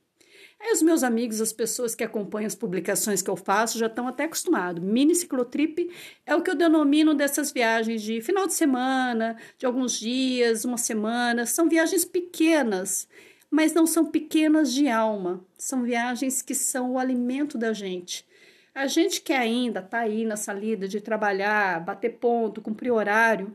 Aí 0.63 0.71
os 0.71 0.81
meus 0.81 1.03
amigos, 1.03 1.41
as 1.41 1.51
pessoas 1.51 1.93
que 1.93 2.05
acompanham 2.05 2.47
as 2.47 2.55
publicações 2.55 3.21
que 3.21 3.29
eu 3.29 3.35
faço, 3.35 3.77
já 3.77 3.87
estão 3.87 4.07
até 4.07 4.23
acostumados. 4.23 4.81
Mini 4.81 5.13
ciclotrip 5.13 5.91
é 6.25 6.33
o 6.37 6.41
que 6.41 6.49
eu 6.49 6.55
denomino 6.55 7.13
dessas 7.13 7.51
viagens 7.51 8.01
de 8.01 8.21
final 8.21 8.47
de 8.47 8.53
semana, 8.53 9.35
de 9.57 9.65
alguns 9.65 9.99
dias, 9.99 10.63
uma 10.63 10.77
semana. 10.77 11.45
São 11.45 11.67
viagens 11.67 12.05
pequenas, 12.05 13.09
mas 13.51 13.73
não 13.73 13.85
são 13.85 14.05
pequenas 14.05 14.73
de 14.73 14.87
alma. 14.87 15.45
São 15.57 15.83
viagens 15.83 16.41
que 16.41 16.55
são 16.55 16.93
o 16.93 16.97
alimento 16.97 17.57
da 17.57 17.73
gente. 17.73 18.25
A 18.73 18.87
gente 18.87 19.19
que 19.19 19.33
ainda 19.33 19.81
está 19.81 19.99
aí 19.99 20.23
na 20.23 20.37
salida 20.37 20.87
de 20.87 21.01
trabalhar, 21.01 21.83
bater 21.83 22.11
ponto, 22.19 22.61
cumprir 22.61 22.91
horário, 22.91 23.53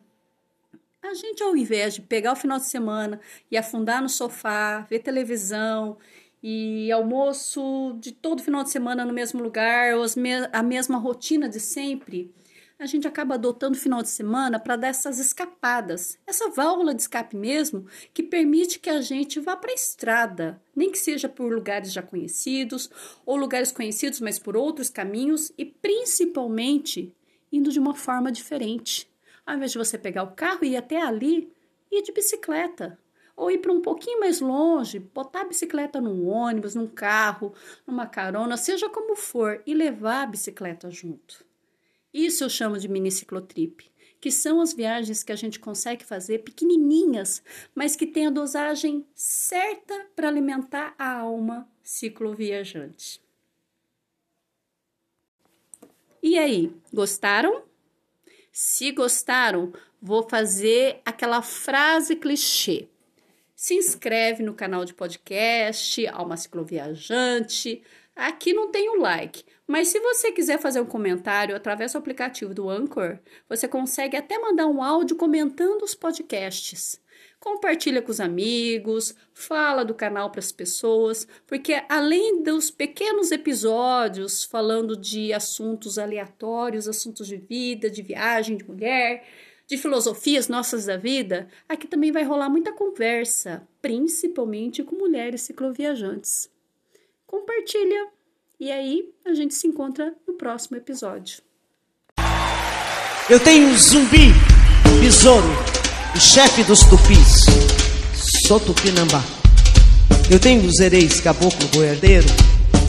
a 1.03 1.15
gente, 1.15 1.43
ao 1.43 1.57
invés 1.57 1.95
de 1.95 2.03
pegar 2.03 2.33
o 2.33 2.37
final 2.37 2.59
de 2.59 2.67
semana 2.67 3.19
e 3.51 3.57
afundar 3.57 4.03
no 4.03 4.11
sofá, 4.11 4.81
ver 4.91 4.99
televisão 4.99 5.97
e 6.43 6.91
almoço 6.93 7.97
de 8.01 8.13
todo 8.13 8.43
final 8.43 8.63
de 8.63 8.71
semana 8.71 9.05
no 9.05 9.13
mesmo 9.13 9.43
lugar, 9.43 9.95
ou 9.95 10.05
a 10.53 10.63
mesma 10.63 10.99
rotina 10.99 11.49
de 11.49 11.59
sempre, 11.59 12.33
a 12.79 12.87
gente 12.87 13.09
acaba 13.09 13.35
adotando 13.35 13.77
o 13.77 13.81
final 13.81 14.03
de 14.03 14.09
semana 14.09 14.59
para 14.59 14.77
dar 14.77 14.89
essas 14.89 15.19
escapadas, 15.19 16.17
essa 16.25 16.49
válvula 16.49 16.95
de 16.95 17.03
escape 17.03 17.37
mesmo, 17.37 17.87
que 18.15 18.23
permite 18.23 18.79
que 18.79 18.89
a 18.89 19.01
gente 19.01 19.41
vá 19.41 19.57
para 19.57 19.73
a 19.73 19.75
estrada, 19.75 20.63
nem 20.77 20.93
que 20.93 20.99
seja 20.99 21.29
por 21.29 21.53
lugares 21.53 21.93
já 21.93 22.03
conhecidos, 22.03 22.89
ou 23.27 23.37
lugares 23.37 23.73
conhecidos, 23.73 24.21
mas 24.21 24.39
por 24.39 24.57
outros 24.57 24.91
caminhos, 24.91 25.53
e 25.59 25.65
principalmente 25.65 27.13
indo 27.51 27.73
de 27.73 27.81
uma 27.81 27.95
forma 27.95 28.31
diferente. 28.31 29.11
Ao 29.45 29.57
invés 29.57 29.73
de 29.73 29.79
você 29.79 29.99
pegar 29.99 30.23
o 30.23 30.35
carro 30.37 30.61
e 30.63 30.69
ir 30.69 30.77
até 30.77 31.03
ali, 31.03 31.53
ir 31.91 32.03
de 32.03 32.13
bicicleta, 32.13 32.97
ou 33.39 33.53
ir 33.53 33.59
para 33.59 33.73
um 33.73 33.81
pouquinho 33.81 34.19
mais 34.19 34.41
longe, 34.41 34.99
botar 34.99 35.43
a 35.43 35.45
bicicleta 35.45 36.01
num 36.01 36.27
ônibus, 36.27 36.75
num 36.75 36.89
carro, 36.89 37.55
numa 37.87 38.05
carona, 38.05 38.57
seja 38.57 38.91
como 38.91 39.15
for, 39.15 39.63
e 39.65 39.73
levar 39.73 40.25
a 40.25 40.27
bicicleta 40.27 40.91
junto. 40.91 41.47
Isso 42.13 42.43
eu 42.43 42.51
chamo 42.51 42.77
de 42.77 42.89
mini 42.89 43.13
ciclotrip, 43.13 43.89
que 44.21 44.33
são 44.33 44.61
as 44.61 44.73
viagens 44.73 45.23
que 45.23 45.31
a 45.31 45.37
gente 45.37 45.61
consegue 45.61 46.05
fazer 46.05 46.41
pequenininhas, 46.41 47.41
mas 47.77 47.95
que 47.95 48.09
tem 48.09 48.27
a 48.27 48.31
dosagem 48.31 49.07
certa 49.15 50.07
para 50.17 50.27
alimentar 50.27 50.97
a 50.99 51.19
alma 51.21 51.69
cicloviajante. 51.81 53.23
E 56.21 56.37
aí, 56.37 56.75
gostaram? 56.93 57.63
Se 58.51 58.91
gostaram, 58.91 59.73
vou 60.03 60.29
fazer 60.29 61.01
aquela 61.05 61.41
frase 61.41 62.17
clichê 62.17 62.89
se 63.59 63.75
inscreve 63.75 64.41
no 64.41 64.55
canal 64.55 64.85
de 64.85 64.95
podcast 64.95 66.07
Alma 66.07 66.37
Cicloviajante. 66.37 67.83
Aqui 68.15 68.53
não 68.53 68.71
tem 68.71 68.89
o 68.89 68.93
um 68.93 69.01
like, 69.01 69.43
mas 69.67 69.89
se 69.89 69.99
você 69.99 70.31
quiser 70.31 70.61
fazer 70.61 70.81
um 70.81 70.87
comentário 70.87 71.57
através 71.57 71.93
do 71.93 71.99
aplicativo 71.99 72.55
do 72.55 72.71
Anchor, 72.71 73.19
você 73.49 73.67
consegue 73.67 74.17
até 74.17 74.39
mandar 74.39 74.69
um 74.69 74.81
áudio 74.81 75.17
comentando 75.17 75.83
os 75.83 75.93
podcasts. 75.93 77.01
Compartilha 77.41 78.01
com 78.01 78.13
os 78.13 78.21
amigos, 78.21 79.13
fala 79.35 79.85
do 79.85 79.93
canal 79.93 80.31
para 80.31 80.39
as 80.39 80.53
pessoas, 80.53 81.27
porque 81.45 81.83
além 81.89 82.45
dos 82.45 82.71
pequenos 82.71 83.33
episódios 83.33 84.45
falando 84.45 84.97
de 84.97 85.33
assuntos 85.33 85.99
aleatórios, 85.99 86.87
assuntos 86.87 87.27
de 87.27 87.37
vida, 87.37 87.91
de 87.91 88.03
viagem, 88.03 88.57
de 88.57 88.65
mulher, 88.65 89.27
de 89.69 89.77
filosofias 89.77 90.49
nossas 90.49 90.87
da 90.87 90.97
vida, 90.97 91.47
aqui 91.69 91.87
também 91.87 92.11
vai 92.11 92.25
rolar 92.25 92.49
muita 92.49 92.73
conversa, 92.73 93.63
principalmente 93.83 94.83
com 94.83 94.97
mulheres 94.97 95.43
cicloviajantes. 95.43 96.51
Compartilha 97.27 98.09
e 98.59 98.73
aí 98.73 99.11
a 99.27 99.35
gente 99.35 99.55
se 99.55 99.67
encontra 99.67 100.15
no 100.27 100.35
próximo 100.35 100.79
episódio. 100.79 101.43
Eu 103.29 103.39
tenho 103.39 103.77
Zumbi, 103.77 104.33
Besouro, 105.01 105.47
o 106.17 106.19
chefe 106.19 106.65
dos 106.65 106.81
tupis. 106.85 107.45
Sou 108.47 108.59
tupinambá. 108.59 109.23
Eu 110.31 110.41
tenho 110.41 110.67
os 110.67 110.81
ereis, 110.81 111.21
caboclo, 111.21 111.69
boiadeiro, 111.69 112.27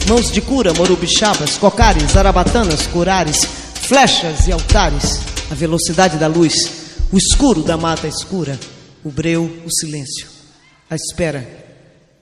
mãos 0.08 0.32
de 0.32 0.40
cura, 0.40 0.72
morubixabas, 0.72 1.58
cocares, 1.58 2.16
arabatanas, 2.16 2.86
curares, 2.86 3.44
flechas 3.86 4.48
e 4.48 4.52
altares 4.52 5.29
a 5.50 5.54
velocidade 5.54 6.16
da 6.16 6.28
luz, 6.28 6.54
o 7.12 7.18
escuro 7.18 7.62
da 7.62 7.76
mata 7.76 8.06
escura, 8.06 8.58
o 9.04 9.10
breu, 9.10 9.50
o 9.66 9.70
silêncio, 9.70 10.28
a 10.88 10.94
espera. 10.94 11.46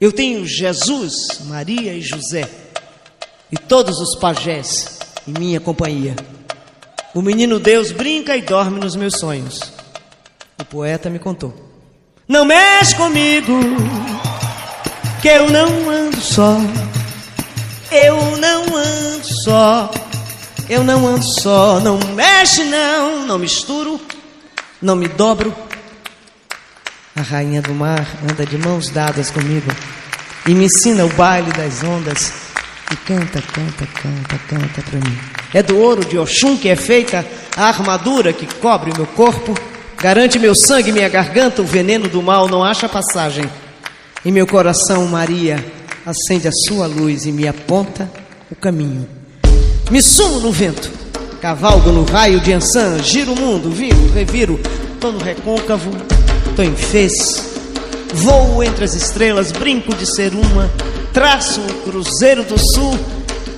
Eu 0.00 0.10
tenho 0.10 0.46
Jesus, 0.46 1.12
Maria 1.44 1.92
e 1.92 2.00
José, 2.00 2.48
e 3.52 3.56
todos 3.56 3.98
os 3.98 4.18
pajés 4.18 4.98
em 5.26 5.38
minha 5.38 5.60
companhia. 5.60 6.16
O 7.14 7.20
menino 7.20 7.60
Deus 7.60 7.92
brinca 7.92 8.36
e 8.36 8.42
dorme 8.42 8.80
nos 8.80 8.96
meus 8.96 9.18
sonhos. 9.18 9.60
O 10.58 10.64
poeta 10.64 11.10
me 11.10 11.18
contou: 11.18 11.54
Não 12.26 12.44
mexe 12.44 12.94
comigo, 12.94 13.52
que 15.20 15.28
eu 15.28 15.50
não 15.50 15.90
ando 15.90 16.20
só. 16.20 16.56
Eu 17.90 18.36
não 18.38 18.76
ando 18.76 19.26
só. 19.44 19.90
Eu 20.68 20.84
não 20.84 21.06
ando 21.06 21.24
só, 21.40 21.80
não 21.80 21.98
mexe 22.14 22.62
não, 22.64 23.24
não 23.26 23.38
misturo, 23.38 23.98
não 24.82 24.94
me 24.94 25.08
dobro. 25.08 25.54
A 27.16 27.22
rainha 27.22 27.62
do 27.62 27.72
mar 27.72 28.06
anda 28.30 28.44
de 28.44 28.58
mãos 28.58 28.90
dadas 28.90 29.30
comigo 29.30 29.72
e 30.46 30.52
me 30.52 30.66
ensina 30.66 31.06
o 31.06 31.08
baile 31.14 31.50
das 31.52 31.82
ondas 31.82 32.32
e 32.92 32.96
canta, 32.96 33.40
canta, 33.40 33.86
canta, 33.86 34.38
canta 34.46 34.82
para 34.82 35.00
mim. 35.00 35.18
É 35.54 35.62
do 35.62 35.78
ouro 35.78 36.04
de 36.04 36.18
Oxum 36.18 36.58
que 36.58 36.68
é 36.68 36.76
feita 36.76 37.24
a 37.56 37.64
armadura 37.64 38.34
que 38.34 38.46
cobre 38.56 38.92
o 38.92 38.96
meu 38.96 39.06
corpo, 39.06 39.54
garante 39.96 40.38
meu 40.38 40.54
sangue 40.54 40.92
minha 40.92 41.08
garganta, 41.08 41.62
o 41.62 41.66
veneno 41.66 42.10
do 42.10 42.22
mal 42.22 42.46
não 42.46 42.62
acha 42.62 42.86
passagem. 42.90 43.48
Em 44.22 44.30
meu 44.30 44.46
coração, 44.46 45.06
Maria 45.06 45.64
acende 46.04 46.46
a 46.46 46.52
sua 46.52 46.86
luz 46.86 47.24
e 47.24 47.32
me 47.32 47.48
aponta 47.48 48.10
o 48.50 48.54
caminho. 48.54 49.17
Me 49.90 50.02
sumo 50.02 50.38
no 50.40 50.52
vento, 50.52 50.90
Cavalgo 51.40 51.90
no 51.90 52.04
raio 52.04 52.40
de 52.40 52.52
Ansan, 52.52 53.02
giro 53.02 53.32
o 53.32 53.40
mundo, 53.40 53.70
viro, 53.70 54.12
reviro, 54.12 54.60
tô 55.00 55.10
no 55.10 55.18
recôncavo, 55.18 55.90
tô 56.54 56.62
em 56.62 56.76
fez. 56.76 57.12
Voo 58.12 58.62
entre 58.62 58.84
as 58.84 58.92
estrelas, 58.92 59.50
brinco 59.50 59.94
de 59.94 60.04
ser 60.04 60.34
uma, 60.34 60.70
traço 61.10 61.62
o 61.62 61.90
cruzeiro 61.90 62.42
do 62.42 62.58
sul, 62.58 62.98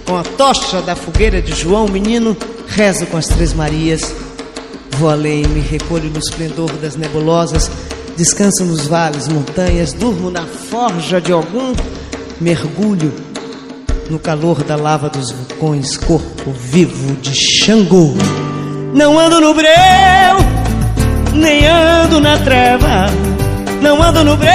com 0.06 0.16
a 0.16 0.22
tocha 0.22 0.80
da 0.80 0.94
fogueira 0.94 1.42
de 1.42 1.52
João, 1.52 1.88
menino, 1.88 2.36
rezo 2.68 3.06
com 3.06 3.16
as 3.16 3.26
Três 3.26 3.52
Marias. 3.52 4.14
Vou 4.98 5.10
além, 5.10 5.44
me 5.48 5.60
recolho 5.60 6.10
no 6.10 6.18
esplendor 6.20 6.70
das 6.74 6.94
nebulosas, 6.94 7.68
descanso 8.16 8.64
nos 8.64 8.86
vales, 8.86 9.26
montanhas, 9.26 9.92
durmo 9.92 10.30
na 10.30 10.46
forja 10.46 11.20
de 11.20 11.32
algum, 11.32 11.74
mergulho 12.40 13.29
no 14.10 14.18
calor 14.18 14.64
da 14.64 14.74
lava 14.74 15.08
dos 15.08 15.30
vulcões, 15.30 15.96
corpo 15.96 16.50
vivo 16.50 17.14
de 17.16 17.32
Xangô. 17.32 18.12
Não 18.92 19.16
ando 19.16 19.40
no 19.40 19.54
breu, 19.54 19.70
nem 21.32 21.64
ando 21.66 22.20
na 22.20 22.36
treva. 22.38 23.06
Não 23.80 24.02
ando 24.02 24.24
no 24.24 24.36
breu, 24.36 24.50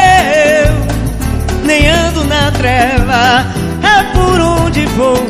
nem 1.64 1.90
ando 1.90 2.26
na 2.26 2.52
treva. 2.52 3.46
É 3.82 4.04
por 4.14 4.40
onde 4.42 4.86
vou 4.88 5.26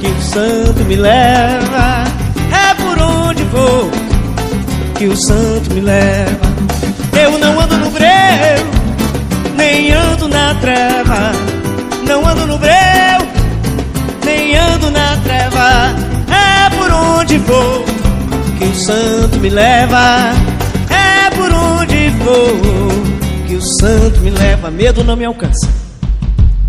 que 0.00 0.08
o 0.08 0.20
santo 0.20 0.84
me 0.84 0.96
leva. 0.96 2.04
É 2.52 2.74
por 2.74 3.00
onde 3.00 3.44
vou 3.44 3.90
que 4.96 5.06
o 5.06 5.16
santo 5.16 5.72
me 5.72 5.80
leva. 5.80 6.50
Eu 7.22 7.38
não 7.38 7.60
ando 7.60 7.76
no 7.76 7.90
breu, 7.90 8.66
nem 9.56 9.92
ando 9.92 10.28
na 10.28 10.54
treva. 10.56 11.32
Não 12.06 12.26
ando 12.26 12.44
no 12.44 12.58
breu, 12.58 13.19
ando 14.54 14.90
na 14.90 15.16
treva. 15.18 15.94
É 16.28 16.70
por 16.76 16.90
onde 16.90 17.38
vou 17.38 17.84
que 18.58 18.64
o 18.64 18.74
santo 18.74 19.38
me 19.38 19.48
leva. 19.48 20.32
É 20.90 21.30
por 21.30 21.52
onde 21.52 22.08
vou 22.10 23.46
que 23.46 23.54
o 23.54 23.62
santo 23.62 24.20
me 24.20 24.30
leva. 24.30 24.70
Medo 24.70 25.04
não 25.04 25.16
me 25.16 25.24
alcança. 25.24 25.68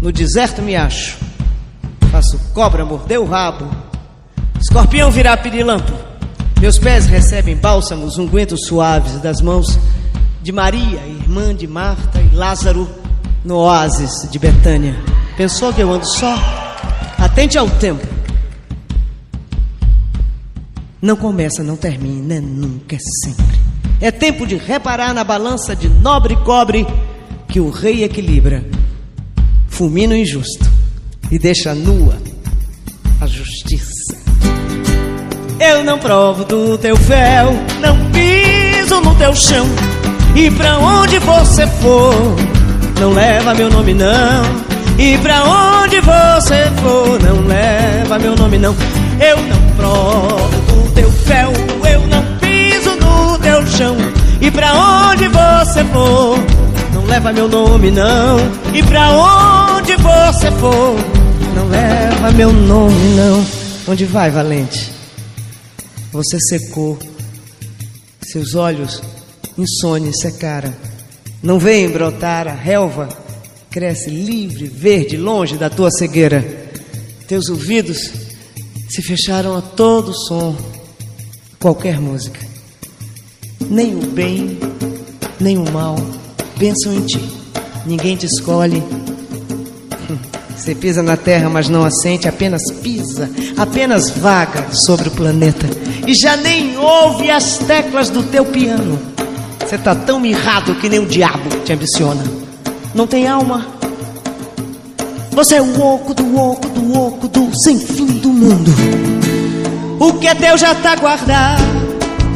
No 0.01 0.11
deserto 0.11 0.61
me 0.61 0.75
acho. 0.75 1.17
Faço 2.11 2.39
cobra 2.53 2.83
morder 2.83 3.19
o 3.19 3.25
rabo. 3.25 3.69
Escorpião 4.59 5.11
virar 5.11 5.37
pirilampo. 5.37 5.93
Meus 6.59 6.77
pés 6.77 7.07
recebem 7.07 7.55
bálsamos, 7.55 8.17
ungüentos 8.19 8.67
suaves 8.67 9.19
das 9.19 9.41
mãos 9.41 9.79
de 10.43 10.51
Maria, 10.51 10.99
irmã 11.07 11.55
de 11.55 11.65
Marta 11.65 12.19
e 12.21 12.35
Lázaro, 12.35 12.87
no 13.43 13.57
oásis 13.57 14.29
de 14.29 14.37
Betânia. 14.37 14.95
Pensou 15.35 15.73
que 15.73 15.81
eu 15.81 15.91
ando 15.91 16.05
só? 16.05 16.60
Atente 17.31 17.57
ao 17.57 17.69
tempo. 17.69 18.05
Não 21.01 21.15
começa, 21.15 21.63
não 21.63 21.77
termina, 21.77 22.35
é 22.35 22.41
nunca, 22.41 22.97
é 22.97 22.99
sempre. 23.23 23.57
É 24.01 24.11
tempo 24.11 24.45
de 24.45 24.57
reparar 24.57 25.13
na 25.13 25.23
balança 25.23 25.73
de 25.73 25.87
nobre 25.87 26.35
cobre 26.43 26.85
que 27.47 27.61
o 27.61 27.69
rei 27.69 28.03
equilibra. 28.03 28.65
Fulmina 29.69 30.13
o 30.13 30.17
injusto 30.17 30.69
e 31.31 31.39
deixa 31.39 31.73
nua 31.73 32.17
a 33.21 33.25
justiça. 33.25 34.17
Eu 35.57 35.85
não 35.85 35.97
provo 35.99 36.43
do 36.43 36.77
teu 36.77 36.97
fel, 36.97 37.53
não 37.79 38.11
piso 38.11 38.99
no 38.99 39.15
teu 39.15 39.33
chão. 39.33 39.65
E 40.35 40.51
pra 40.51 40.77
onde 40.79 41.17
você 41.19 41.65
for, 41.65 42.13
não 42.99 43.13
leva 43.13 43.53
meu 43.53 43.69
nome 43.69 43.93
não. 43.93 44.70
E 45.01 45.17
pra 45.17 45.43
onde 45.43 45.99
você 45.99 46.69
for, 46.79 47.19
não 47.23 47.47
leva 47.47 48.19
meu 48.19 48.35
nome 48.35 48.59
não. 48.59 48.75
Eu 49.19 49.35
não 49.37 49.75
provo 49.75 50.61
do 50.67 50.91
teu 50.93 51.11
fel, 51.11 51.51
eu 51.91 52.05
não 52.05 52.23
piso 52.37 52.95
no 52.97 53.39
teu 53.39 53.65
chão. 53.65 53.97
E 54.39 54.51
pra 54.51 54.71
onde 54.75 55.27
você 55.27 55.83
for, 55.85 56.37
não 56.93 57.03
leva 57.05 57.33
meu 57.33 57.47
nome 57.47 57.89
não. 57.89 58.37
E 58.75 58.83
pra 58.83 59.09
onde 59.09 59.95
você 59.95 60.51
for, 60.51 60.95
não 61.55 61.67
leva 61.67 62.29
meu 62.33 62.53
nome 62.53 63.15
não. 63.15 63.43
Onde 63.87 64.05
vai, 64.05 64.29
valente? 64.29 64.91
Você 66.11 66.39
secou, 66.41 66.99
seus 68.21 68.53
olhos 68.53 69.01
insônia 69.57 70.13
secaram. 70.13 70.71
Não 71.41 71.57
vem 71.57 71.89
brotar 71.89 72.47
a 72.47 72.53
relva, 72.53 73.09
cresce 73.71 74.09
livre, 74.09 74.65
verde, 74.65 75.15
longe 75.15 75.55
da 75.55 75.69
tua 75.69 75.89
cegueira. 75.89 76.45
Teus 77.25 77.47
ouvidos 77.47 78.11
se 78.89 79.01
fecharam 79.01 79.55
a 79.55 79.61
todo 79.61 80.13
som, 80.13 80.53
qualquer 81.57 81.97
música. 81.97 82.39
Nem 83.69 83.95
o 83.95 84.01
bem, 84.07 84.59
nem 85.39 85.57
o 85.57 85.71
mal 85.71 85.95
pensam 86.59 86.93
em 86.93 87.01
ti. 87.05 87.21
Ninguém 87.85 88.17
te 88.17 88.25
escolhe. 88.25 88.83
Você 90.53 90.75
pisa 90.75 91.01
na 91.01 91.15
terra, 91.15 91.49
mas 91.49 91.69
não 91.69 91.85
assente, 91.85 92.27
apenas 92.27 92.69
pisa, 92.83 93.31
apenas 93.57 94.09
vaga 94.09 94.73
sobre 94.73 95.07
o 95.07 95.11
planeta. 95.11 95.65
E 96.05 96.13
já 96.13 96.35
nem 96.35 96.77
ouve 96.77 97.31
as 97.31 97.57
teclas 97.59 98.09
do 98.09 98.21
teu 98.23 98.45
piano. 98.45 98.99
Você 99.59 99.77
tá 99.77 99.95
tão 99.95 100.19
mirrado 100.19 100.75
que 100.75 100.89
nem 100.89 100.99
o 100.99 101.05
diabo 101.05 101.49
te 101.63 101.71
ambiciona. 101.71 102.40
Não 102.93 103.07
tem 103.07 103.25
alma. 103.25 103.65
Você 105.31 105.55
é 105.55 105.61
o 105.61 105.81
oco 105.81 106.13
do 106.13 106.37
oco 106.37 106.67
do 106.67 106.99
oco 106.99 107.27
do 107.29 107.49
sem 107.63 107.79
fim 107.79 108.05
do 108.05 108.29
mundo. 108.29 108.71
O 109.97 110.13
que 110.13 110.27
é 110.27 110.35
teu 110.35 110.57
já 110.57 110.75
tá 110.75 110.95
guardado. 110.97 111.61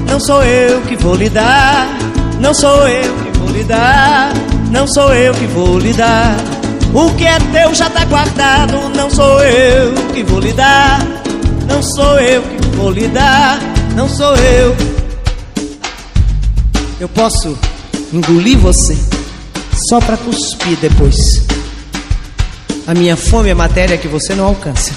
Não 0.10 0.18
sou 0.18 0.41
eu 0.43 0.82
que 0.82 0.95
vou 0.95 1.16
lhe 1.16 1.30
dar. 1.30 1.88
Não 2.39 2.53
sou 2.53 2.88
eu 2.88 3.14
que 3.16 3.38
vou 3.38 3.49
lhe 3.49 3.64
dar. 3.66 4.32
Não 4.72 4.88
sou 4.88 5.14
eu 5.14 5.34
que 5.34 5.45
vou 5.47 5.78
lhe 5.78 5.91
dar. 5.91 6.38
O 6.93 7.14
que 7.16 7.26
é 7.26 7.38
teu 7.51 7.76
já 7.76 7.89
tá 7.89 8.06
guardado. 8.06 8.89
Não 8.95 9.10
sou 9.10 9.43
eu 9.43 9.93
que 10.14 10.24
vou 10.24 10.39
lhe 10.39 10.53
dar. 10.53 10.99
Não 11.68 11.84
sou 11.84 12.18
eu 12.22 12.41
que 12.41 12.68
vou 12.78 12.91
lhe 12.91 13.08
dar. 13.10 13.60
Não 13.93 14.08
sou 14.08 14.34
eu. 14.38 14.74
Eu 16.97 17.10
posso 17.10 17.58
engolir 18.14 18.58
você 18.58 18.95
só 19.89 19.99
para 19.99 20.17
cuspir 20.17 20.77
depois. 20.77 21.43
A 22.88 22.93
minha 22.93 23.15
fome 23.15 23.49
é 23.49 23.53
matéria 23.53 23.97
que 23.97 24.07
você 24.07 24.33
não 24.33 24.45
alcança. 24.45 24.91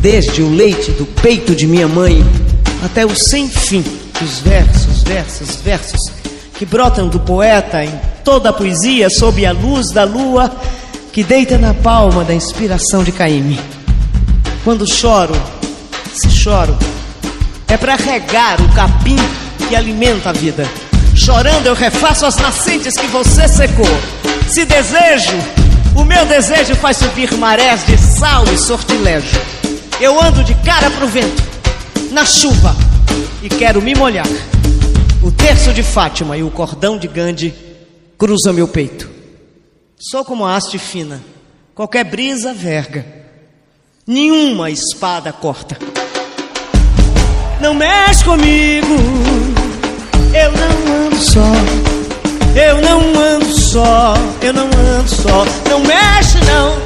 Desde 0.00 0.42
o 0.42 0.50
leite 0.50 0.90
do 0.92 1.06
peito 1.06 1.54
de 1.54 1.66
minha 1.66 1.88
mãe 1.88 2.24
até 2.84 3.04
o 3.04 3.14
sem 3.14 3.48
fim 3.48 3.82
dos 4.20 4.38
versos, 4.40 5.02
versos, 5.02 5.56
versos 5.56 6.00
que 6.54 6.66
brotam 6.66 7.08
do 7.08 7.20
poeta 7.20 7.84
em 7.84 8.00
toda 8.24 8.50
a 8.50 8.52
poesia 8.52 9.08
sob 9.08 9.44
a 9.44 9.52
luz 9.52 9.90
da 9.92 10.04
lua 10.04 10.50
que 11.12 11.22
deita 11.22 11.56
na 11.56 11.72
palma 11.72 12.24
da 12.24 12.34
inspiração 12.34 13.02
de 13.02 13.12
Caíme. 13.12 13.58
Quando 14.64 14.86
choro, 14.86 15.34
se 16.12 16.30
choro, 16.30 16.76
é 17.68 17.76
para 17.76 17.96
regar 17.96 18.60
o 18.60 18.68
capim 18.74 19.16
que 19.68 19.76
alimenta 19.76 20.30
a 20.30 20.32
vida. 20.32 20.66
Chorando 21.18 21.66
eu 21.66 21.74
refaço 21.74 22.24
as 22.24 22.36
nascentes 22.36 22.94
que 22.94 23.06
você 23.08 23.48
secou. 23.48 23.84
Se 24.48 24.64
desejo, 24.64 25.36
o 25.96 26.04
meu 26.04 26.24
desejo 26.24 26.76
faz 26.76 26.96
subir 26.96 27.36
marés 27.36 27.84
de 27.84 27.98
sal 27.98 28.44
e 28.44 28.56
sortilégio. 28.56 29.40
Eu 30.00 30.22
ando 30.22 30.44
de 30.44 30.54
cara 30.54 30.88
pro 30.92 31.08
vento, 31.08 31.42
na 32.12 32.24
chuva, 32.24 32.74
e 33.42 33.48
quero 33.48 33.82
me 33.82 33.94
molhar. 33.96 34.28
O 35.20 35.32
terço 35.32 35.72
de 35.72 35.82
Fátima 35.82 36.36
e 36.36 36.42
o 36.44 36.50
cordão 36.50 36.96
de 36.96 37.08
Gandhi 37.08 37.52
cruzam 38.16 38.54
meu 38.54 38.68
peito. 38.68 39.10
Sou 39.98 40.24
como 40.24 40.46
a 40.46 40.54
haste 40.54 40.78
fina, 40.78 41.20
qualquer 41.74 42.04
brisa 42.04 42.54
verga, 42.54 43.04
nenhuma 44.06 44.70
espada 44.70 45.32
corta. 45.32 45.76
Não 47.60 47.74
mexe 47.74 48.24
comigo, 48.24 48.94
eu 50.34 50.52
não 50.52 51.06
ando 51.06 51.16
só. 51.16 51.52
Eu 52.54 52.80
não 52.80 53.00
ando 53.22 53.52
só, 53.54 54.14
eu 54.42 54.52
não 54.52 54.66
ando 54.66 55.08
só. 55.08 55.44
Não 55.68 55.80
mexe 55.80 56.38
não, 56.44 56.76